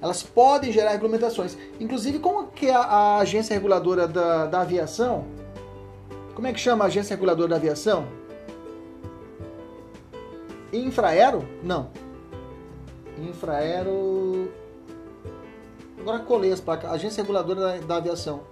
Elas 0.00 0.22
podem 0.22 0.72
gerar 0.72 0.90
regulamentações. 0.90 1.56
Inclusive, 1.80 2.18
como 2.18 2.48
que 2.48 2.70
a, 2.70 2.80
a 2.80 3.18
agência 3.18 3.54
reguladora 3.54 4.06
da, 4.06 4.46
da 4.46 4.60
aviação, 4.60 5.24
como 6.36 6.46
é 6.46 6.52
que 6.52 6.60
chama 6.60 6.84
a 6.84 6.86
agência 6.86 7.16
reguladora 7.16 7.48
da 7.48 7.56
aviação? 7.56 8.06
Infraero? 10.70 11.48
Não. 11.62 11.90
Infraero. 13.18 14.52
Agora 15.98 16.18
colei 16.20 16.52
as 16.52 16.60
placas. 16.60 16.90
Agência 16.90 17.22
Reguladora 17.22 17.60
da, 17.60 17.78
da 17.78 17.96
Aviação. 17.96 18.42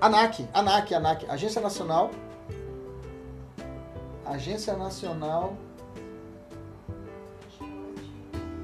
ANAC, 0.00 0.46
ANAC, 0.52 0.94
ANAC. 0.94 1.24
Agência 1.28 1.62
Nacional. 1.62 2.10
Agência 4.24 4.76
Nacional. 4.76 5.56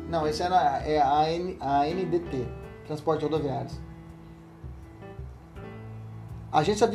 Não, 0.09 0.29
esse 0.29 0.43
é, 0.43 0.49
na, 0.51 0.87
é 0.87 1.01
a, 1.01 1.33
N, 1.33 1.57
a 1.61 1.87
NDT, 1.87 2.47
Transporte 2.87 3.23
Rodoviários. 3.23 3.73
Agência, 6.55 6.89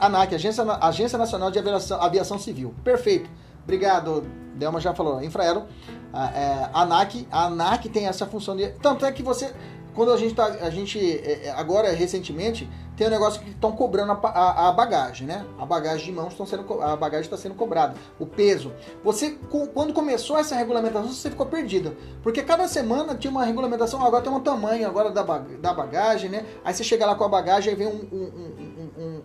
ANAC, 0.00 0.34
Agência, 0.34 0.64
Agência 0.80 1.16
Nacional 1.16 1.50
de 1.52 1.58
Aviação, 1.60 2.02
Aviação 2.02 2.38
Civil. 2.38 2.74
Perfeito. 2.82 3.30
Obrigado, 3.62 4.24
Delma 4.56 4.80
já 4.80 4.92
falou. 4.92 5.22
Infraero, 5.22 5.64
é, 6.12 6.68
ANAC, 6.74 7.28
a 7.30 7.46
ANAC 7.46 7.88
tem 7.88 8.06
essa 8.06 8.26
função 8.26 8.56
de. 8.56 8.68
Tanto 8.82 9.06
é 9.06 9.12
que 9.12 9.22
você, 9.22 9.52
quando 9.94 10.12
a 10.12 10.16
gente 10.16 10.34
tá, 10.34 10.46
a 10.46 10.68
gente 10.68 10.98
é, 10.98 11.46
é, 11.46 11.50
agora 11.50 11.92
recentemente 11.92 12.68
tem 12.96 13.06
um 13.06 13.10
negócio 13.10 13.40
que 13.40 13.50
estão 13.50 13.72
cobrando 13.72 14.12
a, 14.12 14.16
a, 14.16 14.68
a, 14.68 14.72
bagagem, 14.72 15.26
né? 15.26 15.46
A 15.58 15.64
bagagem 15.64 16.06
de 16.06 16.12
mãos 16.12 16.32
estão 16.32 16.44
sendo 16.44 16.82
a 16.82 16.94
bagagem 16.94 17.24
está 17.24 17.36
sendo 17.36 17.54
cobrada, 17.54 17.94
o 18.18 18.26
peso. 18.26 18.72
Você 19.02 19.38
quando 19.74 19.92
começou 19.92 20.36
essa 20.36 20.54
regulamentação 20.54 21.12
você 21.12 21.30
ficou 21.30 21.46
perdida, 21.46 21.96
porque 22.22 22.42
cada 22.42 22.68
semana 22.68 23.14
tinha 23.14 23.30
uma 23.30 23.44
regulamentação, 23.44 24.04
agora 24.04 24.22
tem 24.22 24.32
um 24.32 24.40
tamanho 24.40 24.86
agora 24.86 25.10
da, 25.10 25.22
da 25.22 25.72
bagagem, 25.72 26.30
né? 26.30 26.44
Aí 26.64 26.74
você 26.74 26.84
chega 26.84 27.06
lá 27.06 27.14
com 27.14 27.24
a 27.24 27.28
bagagem 27.28 27.70
aí 27.70 27.76
vem 27.76 27.86
um, 27.86 28.08
um, 28.12 28.22
um, 28.24 28.71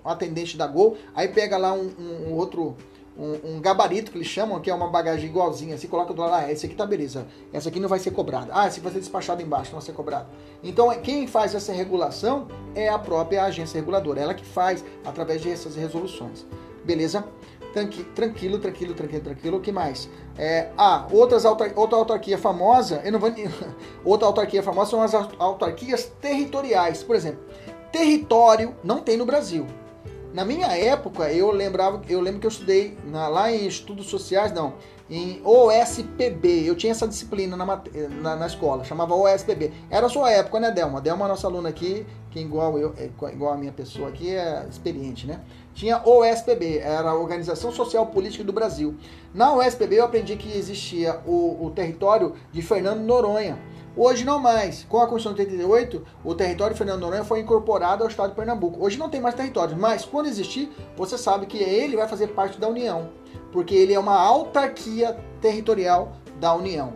um 0.04 0.10
atendente 0.10 0.58
da 0.58 0.68
Gol, 0.68 0.98
aí 1.16 1.28
pega 1.28 1.58
lá 1.58 1.74
um 1.74 2.34
outro 2.34 2.76
um, 3.18 3.56
um, 3.56 3.60
gabarito 3.60 4.12
que 4.12 4.18
eles 4.18 4.28
chamam, 4.28 4.60
que 4.60 4.70
é 4.70 4.74
uma 4.74 4.88
bagagem 4.88 5.28
igualzinha, 5.28 5.78
você 5.78 5.88
coloca 5.88 6.14
do 6.14 6.22
lado, 6.22 6.46
ah, 6.46 6.52
esse 6.52 6.66
aqui 6.66 6.76
tá 6.76 6.86
beleza, 6.86 7.26
essa 7.52 7.70
aqui 7.70 7.80
não 7.80 7.90
vai 7.90 8.00
ser 8.00 8.12
cobrada, 8.12 8.52
ah, 8.54 8.68
esse 8.68 8.80
vai 8.80 8.94
ser 8.94 9.00
despachado 9.00 9.42
embaixo, 9.42 9.72
não 9.72 9.80
vai 9.80 9.86
ser 9.86 9.94
cobrado. 9.94 10.28
Então, 10.64 10.90
quem 11.02 11.26
faz 11.26 11.56
essa 11.56 11.74
regulação 11.74 12.48
é 12.76 12.88
a 12.88 13.00
própria 13.00 13.44
agência 13.44 13.80
reguladora, 13.80 14.22
ela 14.22 14.34
que 14.34 14.46
faz 14.46 14.86
através 15.04 15.42
dessas 15.42 15.76
resoluções. 15.76 16.46
Beleza? 16.86 17.26
Tranquilo, 17.74 18.60
tranquilo, 18.60 18.94
tranquilo, 18.94 19.24
tranquilo. 19.24 19.58
O 19.58 19.62
que 19.62 19.72
mais? 19.72 20.10
É, 20.38 20.70
ah, 20.78 21.06
outras 21.12 21.46
autar 21.46 21.72
outra 21.76 21.98
autarquia 21.98 22.38
famosa, 22.38 23.02
eu 23.04 23.12
não 23.12 23.20
vou. 23.20 23.30
outra 24.06 24.28
autarquia 24.28 24.64
famosa 24.64 24.92
são 24.92 25.02
as 25.02 25.14
autarquias 25.14 26.06
territoriais. 26.22 27.04
Por 27.04 27.16
exemplo, 27.16 27.42
território 27.92 28.76
não 28.84 29.00
tem 29.00 29.18
no 29.18 29.26
Brasil. 29.26 29.68
Na 30.34 30.46
minha 30.46 30.68
época, 30.68 31.32
eu 31.32 31.52
lembrava, 31.52 32.02
eu 32.10 32.20
lembro 32.20 32.40
que 32.40 32.46
eu 32.46 32.52
estudei 32.52 32.98
na, 33.06 33.28
lá 33.28 33.52
em 33.52 33.66
estudos 33.66 34.08
sociais, 34.08 34.52
não, 34.52 34.74
em 35.10 35.42
OSPB. 35.44 36.66
Eu 36.66 36.76
tinha 36.76 36.92
essa 36.92 37.08
disciplina 37.08 37.56
na, 37.56 37.66
na, 38.22 38.36
na, 38.36 38.46
escola, 38.46 38.84
chamava 38.84 39.16
OSPB. 39.16 39.72
Era 39.90 40.06
a 40.06 40.10
sua 40.10 40.30
época, 40.32 40.60
né, 40.60 40.70
Delma? 40.70 41.02
Delma, 41.02 41.28
nossa 41.28 41.48
aluna 41.48 41.70
aqui, 41.70 42.06
que 42.30 42.40
igual 42.40 42.78
eu, 42.78 42.94
é, 42.98 43.10
igual 43.32 43.54
a 43.54 43.58
minha 43.58 43.72
pessoa 43.72 44.10
aqui, 44.10 44.36
é 44.36 44.66
experiente, 44.70 45.26
né? 45.26 45.40
Tinha 45.74 46.02
OSPB, 46.04 46.80
era 46.80 47.10
a 47.10 47.16
Organização 47.16 47.72
Social 47.72 48.08
Política 48.08 48.44
do 48.44 48.52
Brasil. 48.52 48.96
Na 49.34 49.54
OSPB 49.54 50.00
eu 50.00 50.06
aprendi 50.06 50.36
que 50.36 50.58
existia 50.58 51.20
o, 51.26 51.66
o 51.66 51.72
território 51.72 52.34
de 52.52 52.62
Fernando 52.62 53.02
Noronha 53.02 53.58
Hoje 54.00 54.24
não 54.24 54.38
mais. 54.38 54.84
Com 54.84 55.00
a 55.00 55.08
Constituição 55.08 55.34
de 55.34 55.42
88, 55.42 56.06
o 56.24 56.36
território 56.36 56.76
de 56.76 56.78
Fernando 56.78 57.02
Noronha 57.02 57.24
foi 57.24 57.40
incorporado 57.40 58.04
ao 58.04 58.10
estado 58.10 58.30
de 58.30 58.36
Pernambuco. 58.36 58.86
Hoje 58.86 58.96
não 58.96 59.10
tem 59.10 59.20
mais 59.20 59.34
território, 59.34 59.76
mas 59.76 60.06
quando 60.06 60.28
existir, 60.28 60.72
você 60.96 61.18
sabe 61.18 61.48
que 61.48 61.58
ele 61.58 61.98
vai 61.98 62.08
fazer 62.08 62.28
parte 62.28 62.60
da 62.60 62.68
União, 62.68 63.10
porque 63.52 63.74
ele 63.74 63.96
é 63.96 64.00
uma 64.00 64.16
autarquia 64.16 65.18
territorial 65.42 66.12
da 66.40 66.54
União. 66.54 66.94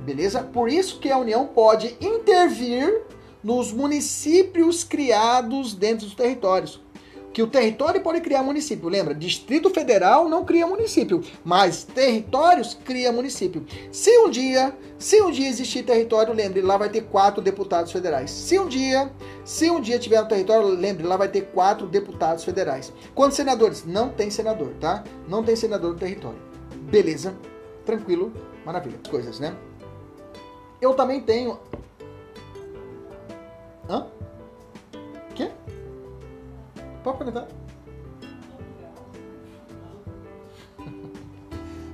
Beleza? 0.00 0.42
Por 0.42 0.68
isso 0.68 0.98
que 0.98 1.12
a 1.12 1.16
União 1.16 1.46
pode 1.46 1.96
intervir 2.00 3.02
nos 3.40 3.72
municípios 3.72 4.82
criados 4.82 5.74
dentro 5.74 6.06
dos 6.06 6.16
territórios 6.16 6.80
que 7.32 7.42
o 7.42 7.46
território 7.46 8.00
pode 8.00 8.20
criar 8.20 8.42
município. 8.42 8.88
Lembra? 8.88 9.14
Distrito 9.14 9.70
Federal 9.70 10.28
não 10.28 10.44
cria 10.44 10.66
município, 10.66 11.22
mas 11.44 11.84
territórios 11.84 12.74
cria 12.84 13.12
município. 13.12 13.64
Se 13.90 14.16
um 14.18 14.30
dia, 14.30 14.76
se 14.98 15.20
um 15.22 15.30
dia 15.30 15.48
existir 15.48 15.84
território, 15.84 16.32
lembre, 16.32 16.60
lá 16.60 16.76
vai 16.76 16.88
ter 16.88 17.02
quatro 17.02 17.40
deputados 17.42 17.92
federais. 17.92 18.30
Se 18.30 18.58
um 18.58 18.68
dia, 18.68 19.10
se 19.44 19.70
um 19.70 19.80
dia 19.80 19.98
tiver 19.98 20.20
um 20.20 20.26
território, 20.26 20.68
lembre, 20.68 21.06
lá 21.06 21.16
vai 21.16 21.28
ter 21.28 21.42
quatro 21.52 21.86
deputados 21.86 22.44
federais. 22.44 22.92
Quantos 23.14 23.36
senadores? 23.36 23.84
Não 23.84 24.08
tem 24.08 24.30
senador, 24.30 24.72
tá? 24.80 25.02
Não 25.28 25.42
tem 25.42 25.56
senador 25.56 25.92
no 25.92 25.98
território. 25.98 26.38
Beleza? 26.90 27.34
Tranquilo? 27.84 28.32
Maravilha. 28.64 28.98
Coisas, 29.10 29.40
né? 29.40 29.56
eu 30.82 30.92
também 30.94 31.20
tenho. 31.20 31.58
Hã? 33.88 34.06
Pode 37.02 37.18
perguntar. 37.18 37.48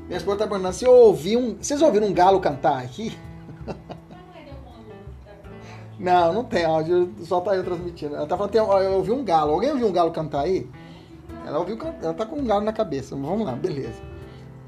Minha 0.07 0.16
esposa 0.16 0.38
tá 0.38 0.47
perguntando 0.47 0.75
se 0.75 0.85
eu 0.85 0.92
ouvi 0.92 1.37
um. 1.37 1.57
Vocês 1.57 1.83
ouviram 1.83 2.07
um 2.07 2.14
galo 2.14 2.40
cantar 2.40 2.83
aqui? 2.83 3.16
Não, 5.99 6.33
não 6.33 6.44
tem 6.44 6.64
áudio, 6.64 7.12
só 7.25 7.40
tá 7.40 7.57
eu 7.57 7.64
transmitindo. 7.64 8.14
Ela 8.14 8.27
tá 8.27 8.37
falando, 8.37 8.53
tem, 8.53 8.61
eu 8.61 8.92
ouvi 8.92 9.11
um 9.11 9.25
galo. 9.25 9.53
Alguém 9.53 9.71
ouviu 9.71 9.88
um 9.88 9.92
galo 9.92 10.12
cantar 10.12 10.42
aí? 10.42 10.71
Ela 11.44 11.59
ouviu, 11.59 11.77
ela 12.01 12.14
tá 12.14 12.25
com 12.25 12.37
um 12.37 12.44
galo 12.44 12.64
na 12.64 12.73
cabeça. 12.73 13.16
Vamos 13.16 13.44
lá, 13.44 13.53
beleza. 13.53 14.01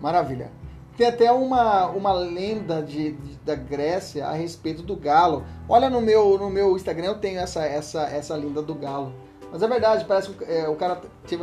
Maravilha. 0.01 0.51
Tem 0.97 1.07
até 1.07 1.31
uma, 1.31 1.87
uma 1.87 2.13
lenda 2.13 2.83
de, 2.83 3.13
de, 3.13 3.37
da 3.45 3.55
Grécia 3.55 4.27
a 4.27 4.33
respeito 4.33 4.83
do 4.83 4.97
galo. 4.97 5.45
Olha 5.69 5.89
no 5.89 6.01
meu, 6.01 6.37
no 6.37 6.51
meu 6.51 6.75
Instagram, 6.75 7.07
eu 7.07 7.19
tenho 7.19 7.39
essa, 7.39 7.65
essa, 7.65 8.03
essa 8.03 8.35
lenda 8.35 8.61
do 8.61 8.75
galo. 8.75 9.15
Mas 9.53 9.63
é 9.63 9.69
verdade, 9.69 10.05
parece 10.05 10.31
que 10.31 10.45
é, 10.45 10.69
o 10.69 10.77
cara 10.77 11.01
teve 11.27 11.43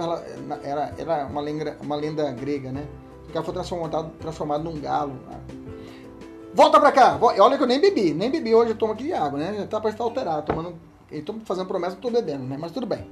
era, 0.64 0.94
era 0.98 1.26
uma, 1.26 1.42
lenda, 1.42 1.78
uma 1.82 1.96
lenda 1.96 2.32
grega, 2.32 2.72
né? 2.72 2.86
O 3.28 3.34
cara 3.34 3.44
foi 3.44 3.54
transformado, 3.54 4.12
transformado 4.20 4.64
num 4.64 4.80
galo. 4.80 5.14
Volta 6.54 6.80
pra 6.80 6.92
cá. 6.92 7.20
Olha 7.22 7.58
que 7.58 7.64
eu 7.64 7.68
nem 7.68 7.80
bebi. 7.80 8.14
Nem 8.14 8.32
bebi 8.32 8.56
hoje, 8.56 8.72
eu 8.72 8.78
tomo 8.78 8.94
aqui 8.94 9.04
de 9.04 9.14
água, 9.14 9.38
né? 9.38 9.54
Já 9.58 9.68
tá 9.68 9.82
pra 9.82 9.90
estar 9.90 10.04
alterado. 10.04 10.46
Tomando, 10.46 10.76
tô 11.26 11.36
fazendo 11.46 11.68
promessa, 11.68 11.96
não 11.96 12.02
tô 12.02 12.10
bebendo, 12.10 12.46
né? 12.46 12.58
Mas 12.58 12.72
tudo 12.72 12.88
bem. 12.88 13.08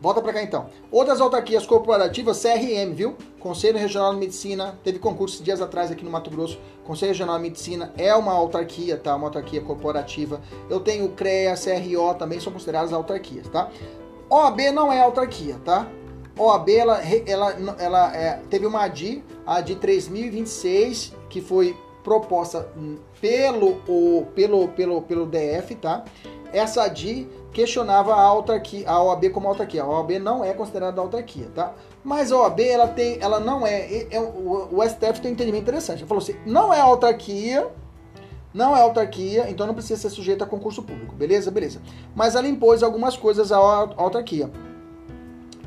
Volta 0.00 0.20
para 0.20 0.32
cá 0.32 0.42
então. 0.42 0.66
Outras 0.90 1.20
autarquias 1.20 1.64
corporativas, 1.64 2.42
CRM, 2.42 2.92
viu? 2.92 3.16
Conselho 3.40 3.78
Regional 3.78 4.12
de 4.12 4.20
Medicina, 4.20 4.78
teve 4.84 4.98
concurso 4.98 5.42
dias 5.42 5.62
atrás 5.62 5.90
aqui 5.90 6.04
no 6.04 6.10
Mato 6.10 6.28
Grosso. 6.28 6.58
Conselho 6.84 7.12
Regional 7.12 7.36
de 7.36 7.42
Medicina 7.42 7.92
é 7.96 8.14
uma 8.14 8.32
autarquia, 8.32 8.98
tá? 8.98 9.16
Uma 9.16 9.28
autarquia 9.28 9.62
corporativa. 9.62 10.40
Eu 10.68 10.80
tenho 10.80 11.08
CREA, 11.10 11.54
CRO, 11.54 12.14
também 12.14 12.38
são 12.40 12.52
consideradas 12.52 12.92
autarquias, 12.92 13.48
tá? 13.48 13.70
OAB 14.28 14.72
não 14.72 14.92
é 14.92 15.00
autarquia, 15.00 15.56
tá? 15.64 15.86
OAB, 16.38 16.68
ela, 16.68 17.00
ela, 17.26 17.76
ela 17.78 18.16
é, 18.16 18.40
teve 18.50 18.66
uma 18.66 18.82
ADI, 18.82 19.24
a 19.46 19.56
ADI 19.56 19.76
3026, 19.76 21.14
que 21.30 21.40
foi 21.40 21.76
proposta 22.04 22.68
pelo, 23.20 23.80
o, 23.88 24.26
pelo, 24.34 24.68
pelo, 24.68 25.02
pelo 25.02 25.26
DF, 25.26 25.74
tá? 25.76 26.04
Essa 26.52 26.84
ADI 26.84 27.28
questionava 27.52 28.14
a 28.14 28.20
autarquia, 28.20 28.88
a 28.88 29.02
OAB 29.02 29.30
como 29.30 29.48
autarquia. 29.48 29.82
A 29.82 29.88
OAB 29.88 30.18
não 30.18 30.44
é 30.44 30.52
considerada 30.52 31.00
autarquia, 31.00 31.48
tá? 31.54 31.74
Mas 32.04 32.30
a 32.30 32.38
OAB, 32.38 32.60
ela 32.60 32.86
tem, 32.86 33.18
ela 33.20 33.40
não 33.40 33.66
é, 33.66 34.06
é 34.10 34.20
o, 34.20 34.68
o 34.70 34.88
STF 34.88 35.20
tem 35.20 35.30
um 35.30 35.34
entendimento 35.34 35.62
interessante. 35.62 36.00
Ele 36.00 36.08
falou 36.08 36.22
assim, 36.22 36.36
não 36.44 36.72
é 36.72 36.80
autarquia, 36.80 37.66
não 38.56 38.74
é 38.74 38.80
autarquia, 38.80 39.50
então 39.50 39.66
não 39.66 39.74
precisa 39.74 40.00
ser 40.00 40.08
sujeita 40.08 40.44
a 40.44 40.46
concurso 40.46 40.82
público, 40.82 41.14
beleza? 41.14 41.50
Beleza. 41.50 41.82
Mas 42.14 42.34
ela 42.34 42.48
impôs 42.48 42.82
algumas 42.82 43.14
coisas 43.14 43.52
à 43.52 43.58
autarquia. 43.58 44.50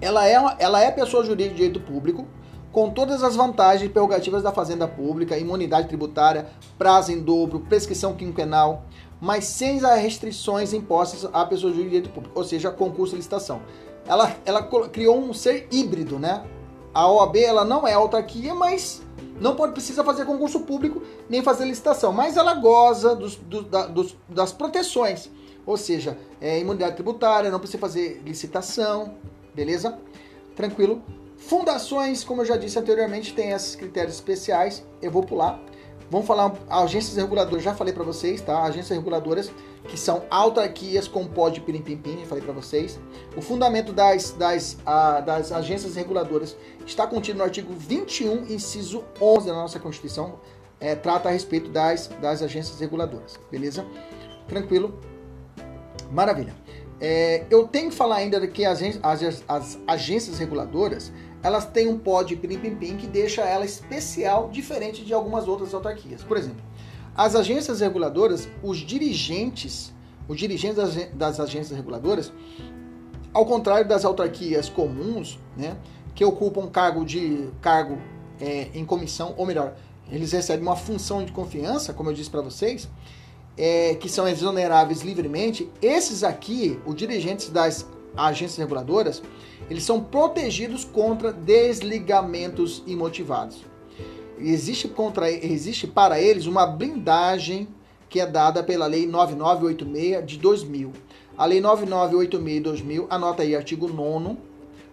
Ela 0.02 0.28
é, 0.28 0.34
ela 0.58 0.82
é 0.82 0.89
pessoa 0.89 1.23
jurídica 1.23 1.52
de 1.52 1.56
direito 1.56 1.80
público, 1.80 2.25
com 2.71 2.89
todas 2.89 3.21
as 3.21 3.36
vantagens 3.36 3.88
e 3.88 3.93
prerrogativas 3.93 4.41
da 4.41 4.52
fazenda 4.52 4.88
pública, 4.88 5.38
imunidade 5.38 5.88
tributária, 5.88 6.47
prazo 6.80 7.12
em 7.12 7.19
dobro, 7.19 7.60
prescrição 7.60 8.15
quinquenal, 8.15 8.84
mas 9.21 9.45
sem 9.45 9.86
as 9.86 9.99
restrições 10.02 10.73
impostas 10.73 11.30
à 11.32 11.45
pessoa 11.45 11.71
jurídica 11.71 11.84
de 11.84 12.02
direito 12.02 12.13
público, 12.13 12.39
ou 12.39 12.43
seja, 12.43 12.71
concurso 12.71 13.13
e 13.13 13.17
licitação. 13.17 13.62
Ela, 14.08 14.36
ela 14.43 14.63
criou 14.63 15.19
um 15.19 15.32
ser 15.32 15.67
híbrido, 15.71 16.17
né? 16.17 16.43
A 16.91 17.08
OAB 17.08 17.38
ela 17.38 17.63
não 17.63 17.88
é 17.88 17.93
autarquia, 17.93 18.56
mas 18.56 19.04
não 19.39 19.56
pode, 19.56 19.73
precisa 19.73 20.04
fazer 20.04 20.25
concurso 20.25 20.62
público 20.62 21.02
nem 21.30 21.41
fazer 21.41 21.65
licitação, 21.65 22.12
mas 22.12 22.38
ela 22.38 22.54
goza 22.56 23.15
dos, 23.15 23.36
do, 23.36 23.63
da, 23.63 23.88
dos, 23.88 24.15
das 24.28 24.52
proteções, 24.52 25.30
ou 25.65 25.78
seja, 25.78 26.17
é, 26.41 26.60
imunidade 26.60 26.95
tributária, 26.95 27.49
não 27.49 27.60
precisa 27.60 27.80
fazer 27.80 28.21
licitação, 28.25 29.15
beleza? 29.54 29.97
Tranquilo. 30.56 31.02
Fundações, 31.38 32.23
como 32.23 32.41
eu 32.41 32.45
já 32.45 32.58
disse 32.58 32.78
anteriormente, 32.78 33.34
tem 33.34 33.52
esses 33.52 33.75
critérios 33.75 34.15
especiais. 34.15 34.84
Eu 35.02 35.10
vou 35.10 35.23
pular. 35.23 35.60
Vamos 36.09 36.25
falar 36.25 36.53
agências 36.67 37.15
reguladoras, 37.15 37.63
já 37.63 37.75
falei 37.75 37.93
para 37.93 38.03
vocês, 38.03 38.41
tá? 38.41 38.63
Agências 38.63 38.97
reguladoras 38.97 39.51
que 39.87 39.97
são 39.97 40.23
autarquias 40.29 41.07
com 41.07 41.25
pó 41.27 41.49
de 41.49 41.61
pirim-pim-pim, 41.61 42.19
já 42.19 42.25
falei 42.25 42.43
para 42.43 42.53
vocês. 42.53 42.99
O 43.37 43.41
fundamento 43.41 43.93
das, 43.93 44.31
das, 44.31 44.77
a, 44.85 45.21
das 45.21 45.51
agências 45.51 45.95
reguladoras 45.95 46.55
está 46.85 47.05
contido 47.05 47.37
no 47.37 47.43
artigo 47.43 47.71
21, 47.73 48.45
inciso 48.51 49.03
11 49.21 49.47
da 49.47 49.53
nossa 49.53 49.79
Constituição, 49.79 50.39
é, 50.79 50.95
trata 50.95 51.29
a 51.29 51.31
respeito 51.31 51.69
das, 51.69 52.07
das 52.19 52.41
agências 52.41 52.79
reguladoras, 52.79 53.39
beleza? 53.51 53.85
Tranquilo? 54.47 54.99
Maravilha. 56.11 56.55
É, 56.99 57.45
eu 57.49 57.67
tenho 57.67 57.89
que 57.89 57.95
falar 57.95 58.17
ainda 58.17 58.45
que 58.47 58.65
as, 58.65 58.81
as, 59.01 59.43
as 59.47 59.79
agências 59.87 60.39
reguladoras 60.39 61.13
elas 61.41 61.65
têm 61.65 61.88
um 61.88 61.97
pó 61.97 62.21
de 62.23 62.36
pirim-pim-pim 62.36 62.97
que 62.97 63.08
deixa 63.08 63.41
ela 63.41 63.65
especial, 63.65 64.49
diferente 64.49 65.04
de 65.04 65.13
algumas 65.13 65.47
outras 65.47 65.73
autarquias. 65.73 66.23
Por 66.23 66.38
exemplo, 66.38 66.62
as 67.15 67.36
agências 67.36 67.80
reguladoras, 67.80 68.47
os 68.62 68.78
dirigentes, 68.78 69.93
os 70.28 70.38
dirigentes 70.38 70.78
das 71.13 71.39
agências 71.39 71.75
reguladoras, 71.75 72.32
ao 73.34 73.45
contrário 73.45 73.88
das 73.88 74.04
autarquias 74.06 74.69
comuns, 74.69 75.39
né, 75.56 75.78
que 76.15 76.25
ocupam 76.25 76.67
cargo 76.67 77.06
de 77.06 77.49
cargo 77.62 77.97
é, 78.39 78.69
em 78.73 78.86
comissão, 78.86 79.34
ou 79.38 79.45
melhor, 79.45 79.75
eles 80.12 80.32
recebem 80.32 80.62
uma 80.62 80.75
função 80.75 81.23
de 81.23 81.32
confiança, 81.32 81.93
como 81.93 82.10
eu 82.10 82.13
disse 82.13 82.30
para 82.30 82.41
vocês, 82.41 82.89
é, 83.58 83.95
que 83.95 84.10
são 84.10 84.28
exoneráveis 84.28 85.02
livremente. 85.02 85.69
Esses 85.82 86.23
aqui, 86.23 86.80
os 86.86 86.95
dirigentes 86.95 87.49
das 87.49 87.86
agências 88.15 88.57
reguladoras, 88.57 89.21
eles 89.69 89.83
são 89.83 90.03
protegidos 90.03 90.83
contra 90.83 91.31
desligamentos 91.31 92.83
imotivados. 92.85 93.63
Existe, 94.37 94.87
contra, 94.87 95.29
existe 95.29 95.85
para 95.85 96.19
eles 96.19 96.45
uma 96.45 96.65
blindagem 96.65 97.67
que 98.07 98.19
é 98.19 98.25
dada 98.25 98.63
pela 98.63 98.87
Lei 98.87 99.05
9986 99.05 100.25
de 100.25 100.37
2000. 100.37 100.91
A 101.37 101.45
Lei 101.45 101.61
9986 101.61 102.57
de 102.57 102.63
2000, 102.63 103.07
anota 103.09 103.43
aí, 103.43 103.55
artigo 103.55 103.87
9 103.87 104.49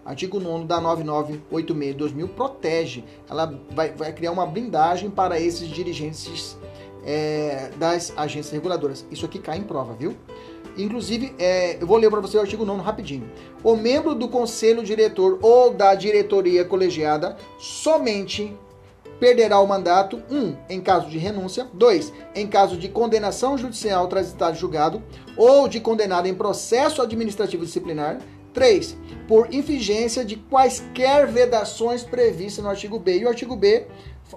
artigo 0.07 0.39
9 0.39 0.67
da 0.67 0.81
9986 0.81 1.93
de 1.93 1.99
2000 1.99 2.29
protege, 2.29 3.05
ela 3.29 3.53
vai, 3.71 3.91
vai 3.91 4.13
criar 4.13 4.31
uma 4.31 4.47
blindagem 4.47 5.11
para 5.11 5.41
esses 5.41 5.69
dirigentes 5.69 6.57
é, 7.05 7.71
das 7.77 8.13
agências 8.17 8.53
reguladoras. 8.53 9.05
Isso 9.11 9.27
aqui 9.27 9.41
cai 9.41 9.59
em 9.59 9.65
prova, 9.65 9.95
viu? 9.95 10.17
Inclusive, 10.77 11.35
é, 11.39 11.81
eu 11.81 11.87
vou 11.87 11.97
ler 11.97 12.11
para 12.11 12.21
você 12.21 12.37
o 12.37 12.41
artigo 12.41 12.65
9 12.65 12.83
rapidinho. 12.83 13.31
O 13.65 13.77
membro 13.77 14.15
do 14.15 14.29
conselho 14.29 14.83
diretor 14.83 15.39
ou 15.43 15.73
da 15.73 15.95
diretoria 15.95 16.65
colegiada 16.65 17.37
somente 17.59 18.55
perderá 19.19 19.59
o 19.61 19.67
mandato 19.67 20.23
1. 20.31 20.37
Um, 20.37 20.57
em 20.69 20.81
caso 20.81 21.09
de 21.09 21.19
renúncia. 21.19 21.67
2. 21.73 22.13
Em 22.35 22.47
caso 22.47 22.77
de 22.77 22.89
condenação 22.89 23.57
judicial 23.57 24.07
transitado 24.09 24.57
julgado 24.57 25.03
ou 25.37 25.69
de 25.69 25.81
condenado 25.81 26.27
em 26.27 26.35
processo 26.35 27.03
administrativo 27.03 27.65
disciplinar. 27.65 28.19
3. 28.53 28.97
Por 29.29 29.53
infringência 29.53 30.25
de 30.25 30.37
quaisquer 30.37 31.27
vedações 31.27 32.03
previstas 32.03 32.65
no 32.65 32.71
artigo 32.71 32.99
B. 32.99 33.19
E 33.19 33.25
o 33.25 33.29
artigo 33.29 33.55
B, 33.55 33.87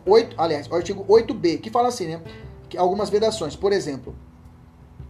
8, 0.06 0.36
aliás, 0.38 0.68
o 0.68 0.76
artigo 0.76 1.06
8B, 1.06 1.62
que 1.62 1.70
fala 1.70 1.88
assim, 1.88 2.08
né? 2.08 2.22
Que 2.68 2.78
algumas 2.78 3.10
vedações. 3.10 3.56
Por 3.56 3.72
exemplo, 3.72 4.14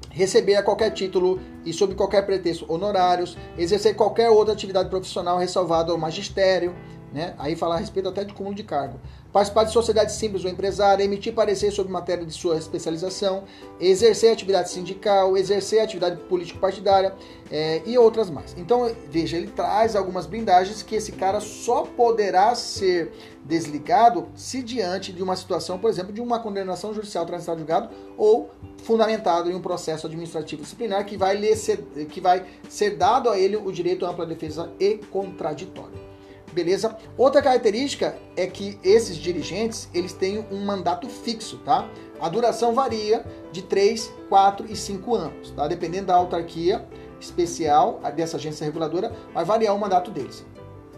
receber 0.09 0.55
a 0.55 0.63
qualquer 0.63 0.91
título 0.91 1.39
e 1.65 1.71
sob 1.73 1.95
qualquer 1.95 2.25
pretexto 2.25 2.65
honorários, 2.71 3.37
exercer 3.57 3.95
qualquer 3.95 4.29
outra 4.29 4.53
atividade 4.53 4.89
profissional 4.89 5.37
ressalvada 5.37 5.91
ao 5.91 5.97
magistério, 5.97 6.75
né? 7.13 7.33
Aí 7.37 7.55
falar 7.55 7.75
a 7.75 7.79
respeito 7.79 8.09
até 8.09 8.23
de 8.23 8.33
cúmulo 8.33 8.55
de 8.55 8.63
cargo 8.63 8.99
participar 9.31 9.63
de 9.63 9.71
sociedade 9.71 10.11
simples 10.11 10.43
ou 10.43 10.49
empresária, 10.49 11.03
emitir 11.03 11.33
parecer 11.33 11.71
sobre 11.71 11.91
matéria 11.91 12.25
de 12.25 12.33
sua 12.33 12.57
especialização, 12.57 13.43
exercer 13.79 14.33
atividade 14.33 14.69
sindical, 14.69 15.37
exercer 15.37 15.81
atividade 15.81 16.17
político-partidária 16.23 17.13
é, 17.51 17.81
e 17.85 17.97
outras 17.97 18.29
mais. 18.29 18.55
Então, 18.57 18.91
veja, 19.09 19.37
ele 19.37 19.47
traz 19.47 19.95
algumas 19.95 20.25
blindagens 20.25 20.81
que 20.81 20.95
esse 20.95 21.11
cara 21.11 21.39
só 21.39 21.83
poderá 21.83 22.55
ser 22.55 23.11
desligado 23.45 24.27
se 24.35 24.61
diante 24.61 25.13
de 25.13 25.23
uma 25.23 25.35
situação, 25.35 25.77
por 25.77 25.89
exemplo, 25.89 26.11
de 26.11 26.21
uma 26.21 26.39
condenação 26.39 26.93
judicial 26.93 27.25
transitada 27.25 27.59
julgado 27.59 27.89
ou 28.17 28.49
fundamentado 28.83 29.49
em 29.49 29.55
um 29.55 29.61
processo 29.61 30.07
administrativo 30.07 30.63
disciplinar 30.63 31.05
que 31.05 31.17
vai, 31.17 31.37
ser, 31.55 31.77
que 32.09 32.19
vai 32.19 32.45
ser 32.67 32.95
dado 32.95 33.29
a 33.29 33.39
ele 33.39 33.55
o 33.55 33.71
direito 33.71 34.05
à 34.05 34.09
ampla 34.09 34.25
defesa 34.25 34.71
e 34.79 34.97
contraditório. 34.97 36.08
Beleza? 36.51 36.97
Outra 37.17 37.41
característica 37.41 38.17
é 38.35 38.47
que 38.47 38.79
esses 38.83 39.17
dirigentes, 39.17 39.87
eles 39.93 40.13
têm 40.13 40.45
um 40.51 40.65
mandato 40.65 41.07
fixo, 41.07 41.57
tá? 41.59 41.87
A 42.19 42.27
duração 42.27 42.73
varia 42.73 43.25
de 43.51 43.61
3, 43.61 44.11
4 44.27 44.65
e 44.69 44.75
5 44.75 45.15
anos, 45.15 45.51
tá? 45.51 45.67
Dependendo 45.67 46.07
da 46.07 46.15
autarquia 46.15 46.85
especial 47.19 47.99
dessa 48.15 48.37
agência 48.37 48.65
reguladora, 48.65 49.13
vai 49.33 49.45
variar 49.45 49.75
o 49.75 49.79
mandato 49.79 50.09
deles. 50.11 50.45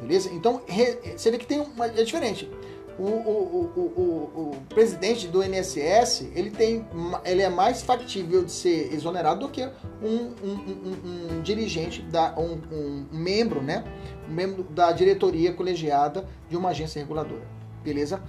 Beleza? 0.01 0.29
Então, 0.33 0.61
você 1.15 1.29
vê 1.29 1.37
que 1.37 1.45
tem 1.45 1.59
uma, 1.59 1.85
é 1.85 2.03
diferente. 2.03 2.49
o, 2.97 3.03
o, 3.03 3.71
o, 3.75 4.51
o, 4.51 4.57
presidente 4.69 5.27
do 5.27 5.43
INSS 5.43 6.27
ele, 6.35 6.49
tem, 6.49 6.85
ele 7.23 7.41
é 7.41 7.49
mais 7.49 7.81
factível 7.81 8.43
de 8.43 8.51
ser 8.51 8.93
exonerado 8.93 9.41
do 9.41 9.49
que 9.49 9.63
um, 10.01 10.33
um, 10.43 10.53
um, 10.53 11.37
um 11.37 11.41
dirigente, 11.41 12.01
da, 12.01 12.33
um, 12.37 13.05
membro, 13.11 13.61
né? 13.61 13.83
Membro 14.31 14.63
da 14.63 14.91
diretoria 14.91 15.53
colegiada 15.53 16.27
de 16.49 16.57
uma 16.57 16.69
agência 16.69 16.99
reguladora. 16.99 17.45
Beleza? 17.83 18.21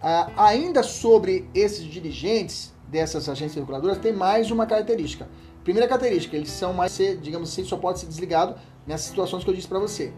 Ah, 0.00 0.30
ainda 0.36 0.82
sobre 0.82 1.48
esses 1.54 1.84
dirigentes 1.84 2.74
dessas 2.88 3.28
agências 3.28 3.56
reguladoras, 3.56 3.98
tem 3.98 4.12
mais 4.12 4.50
uma 4.50 4.66
característica. 4.66 5.26
Primeira 5.64 5.88
característica, 5.88 6.36
eles 6.36 6.50
são 6.50 6.74
mais, 6.74 6.96
digamos 7.22 7.50
assim, 7.50 7.64
só 7.64 7.76
pode 7.76 8.00
ser 8.00 8.06
desligado 8.06 8.54
nessas 8.86 9.06
situações 9.06 9.42
que 9.42 9.50
eu 9.50 9.54
disse 9.54 9.66
para 9.66 9.78
você. 9.78 10.12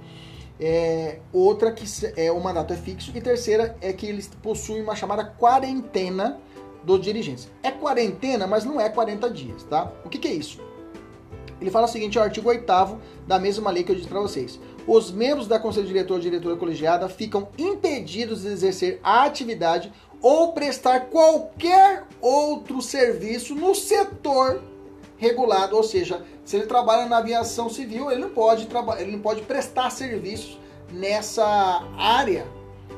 É, 0.58 1.20
outra 1.32 1.70
que 1.70 1.84
é 2.16 2.32
o 2.32 2.40
mandato 2.42 2.72
é 2.72 2.76
fixo 2.76 3.12
e 3.14 3.20
terceira 3.20 3.76
é 3.80 3.92
que 3.92 4.06
eles 4.06 4.28
possuem 4.42 4.82
uma 4.82 4.96
chamada 4.96 5.24
quarentena 5.24 6.40
dos 6.82 7.00
dirigentes. 7.00 7.48
É 7.62 7.70
quarentena, 7.70 8.46
mas 8.46 8.64
não 8.64 8.80
é 8.80 8.88
40 8.88 9.30
dias, 9.30 9.62
tá? 9.64 9.92
O 10.04 10.08
que, 10.08 10.18
que 10.18 10.28
é 10.28 10.32
isso? 10.32 10.60
Ele 11.60 11.70
fala 11.70 11.86
o 11.86 11.88
seguinte, 11.88 12.18
o 12.18 12.22
artigo 12.22 12.48
8 12.48 12.66
da 13.26 13.38
mesma 13.38 13.70
lei 13.70 13.82
que 13.82 13.92
eu 13.92 13.96
disse 13.96 14.08
para 14.08 14.20
vocês. 14.20 14.58
Os 14.86 15.10
membros 15.10 15.48
da 15.48 15.58
Conselho 15.58 15.86
Diretor 15.86 16.14
ou 16.14 16.20
Diretora 16.20 16.56
Colegiada 16.56 17.08
ficam 17.08 17.48
impedidos 17.58 18.42
de 18.42 18.48
exercer 18.48 19.00
a 19.02 19.24
atividade 19.24 19.92
ou 20.22 20.52
prestar 20.52 21.06
qualquer 21.06 22.04
outro 22.20 22.80
serviço 22.80 23.54
no 23.54 23.74
setor 23.74 24.62
regulado, 25.18 25.76
ou 25.76 25.82
seja, 25.82 26.24
se 26.44 26.56
ele 26.56 26.66
trabalha 26.66 27.06
na 27.06 27.18
aviação 27.18 27.68
civil, 27.68 28.10
ele 28.10 28.20
não 28.20 28.30
pode 28.30 28.68
ele 28.98 29.12
não 29.12 29.20
pode 29.20 29.42
prestar 29.42 29.90
serviços 29.90 30.58
nessa 30.92 31.82
área, 31.98 32.46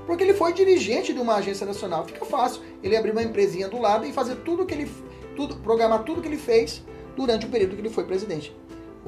porque 0.07 0.23
ele 0.23 0.35
foi 0.35 0.53
dirigente 0.53 1.15
de 1.15 1.21
uma 1.21 1.37
agência 1.37 1.67
nacional. 1.67 2.05
Fica 2.05 2.25
fácil. 2.25 2.63
Ele 2.83 2.97
abrir 2.97 3.13
uma 3.13 3.23
empresinha 3.23 3.69
do 3.69 3.81
lado 3.81 4.05
e 4.05 4.13
fazer 4.13 4.37
tudo 4.37 4.67
que 4.67 4.75
ele 4.75 4.91
tudo 5.37 5.57
programar 5.57 6.03
tudo 6.03 6.21
que 6.21 6.29
ele 6.29 6.37
fez 6.37 6.83
durante 7.17 7.47
o 7.47 7.49
período 7.49 7.77
que 7.77 7.81
ele 7.81 7.91
foi 7.91 8.05
presidente, 8.05 8.55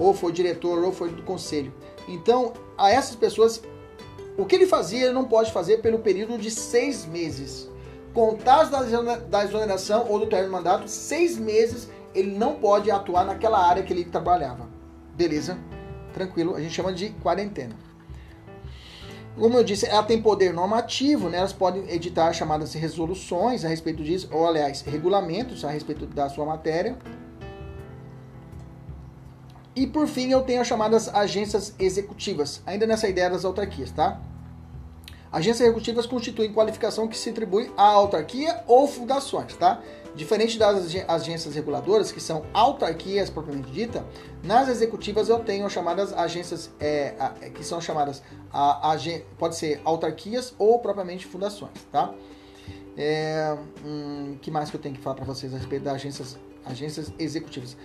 ou 0.01 0.14
foi 0.14 0.32
diretor, 0.32 0.82
ou 0.82 0.90
foi 0.90 1.11
do 1.11 1.22
conselho. 1.22 1.72
Então, 2.09 2.55
a 2.76 2.90
essas 2.90 3.14
pessoas, 3.14 3.62
o 4.38 4.46
que 4.46 4.57
ele 4.57 4.66
fazia, 4.66 5.05
ele 5.05 5.12
não 5.12 5.26
pode 5.26 5.53
fazer 5.53 5.82
pelo 5.82 5.98
período 5.98 6.38
de 6.38 6.51
seis 6.51 7.05
meses. 7.05 7.68
Contados 8.14 8.70
da 9.28 9.44
exoneração 9.44 10.07
ou 10.09 10.18
do 10.18 10.26
término 10.26 10.48
do 10.48 10.57
mandato, 10.57 10.88
seis 10.88 11.38
meses 11.38 11.88
ele 12.14 12.36
não 12.36 12.55
pode 12.55 12.90
atuar 12.90 13.24
naquela 13.24 13.64
área 13.64 13.82
que 13.82 13.92
ele 13.92 14.05
trabalhava. 14.05 14.68
Beleza? 15.14 15.59
Tranquilo, 16.14 16.57
a 16.57 16.61
gente 16.61 16.74
chama 16.74 16.92
de 16.92 17.11
quarentena. 17.22 17.76
Como 19.38 19.57
eu 19.57 19.62
disse, 19.62 19.86
ela 19.86 20.03
tem 20.03 20.20
poder 20.20 20.53
normativo, 20.53 21.28
né? 21.28 21.38
elas 21.38 21.53
podem 21.53 21.88
editar 21.88 22.32
chamadas 22.32 22.74
resoluções 22.74 23.64
a 23.64 23.68
respeito 23.68 24.03
disso, 24.03 24.28
ou 24.32 24.48
aliás, 24.48 24.80
regulamentos 24.80 25.64
a 25.64 25.70
respeito 25.70 26.07
da 26.07 26.28
sua 26.28 26.44
matéria. 26.44 26.98
E 29.75 29.87
por 29.87 30.09
fim, 30.09 30.31
eu 30.31 30.43
tenho 30.43 30.61
as 30.61 30.66
chamadas 30.66 31.09
agências 31.09 31.75
executivas, 31.79 32.62
ainda 32.66 32.87
nessa 32.87 33.09
ideia 33.09 33.31
das 33.31 33.45
autarquias, 33.45 33.91
tá? 33.93 34.21
Agências 35.31 35.61
executivas 35.61 36.07
constituem 36.07 36.53
qualificação 36.53 37.07
que 37.07 37.16
se 37.16 37.31
atribui 37.31 37.71
à 37.77 37.85
autarquia 37.85 38.64
ou 38.66 38.89
fundações, 38.89 39.55
tá? 39.55 39.81
Diferente 40.16 40.59
das 40.59 40.93
agências 41.07 41.55
reguladoras, 41.55 42.11
que 42.11 42.21
são 42.21 42.45
autarquias 42.53 43.31
propriamente 43.31 43.71
dita, 43.71 44.05
nas 44.43 44.68
executivas 44.68 45.29
eu 45.29 45.39
tenho 45.39 45.64
as 45.64 45.73
chamadas 45.73 46.12
agências, 46.12 46.68
é, 46.81 47.14
é 47.41 47.51
que 47.51 47.62
são 47.62 47.81
chamadas, 47.81 48.21
a, 48.53 48.93
a, 48.93 48.97
pode 49.39 49.55
ser 49.55 49.81
autarquias 49.85 50.53
ou 50.59 50.81
propriamente 50.81 51.27
fundações, 51.27 51.79
tá? 51.93 52.12
É, 52.97 53.57
hum, 53.85 54.37
que 54.43 54.51
mais 54.51 54.68
que 54.68 54.77
eu 54.77 54.81
tenho 54.81 54.97
que 54.97 55.01
falar 55.01 55.14
para 55.14 55.25
vocês 55.25 55.55
a 55.55 55.59
respeito 55.59 55.85
das 55.85 55.95
agências, 55.95 56.37
agências 56.66 57.12
executivas? 57.21 57.77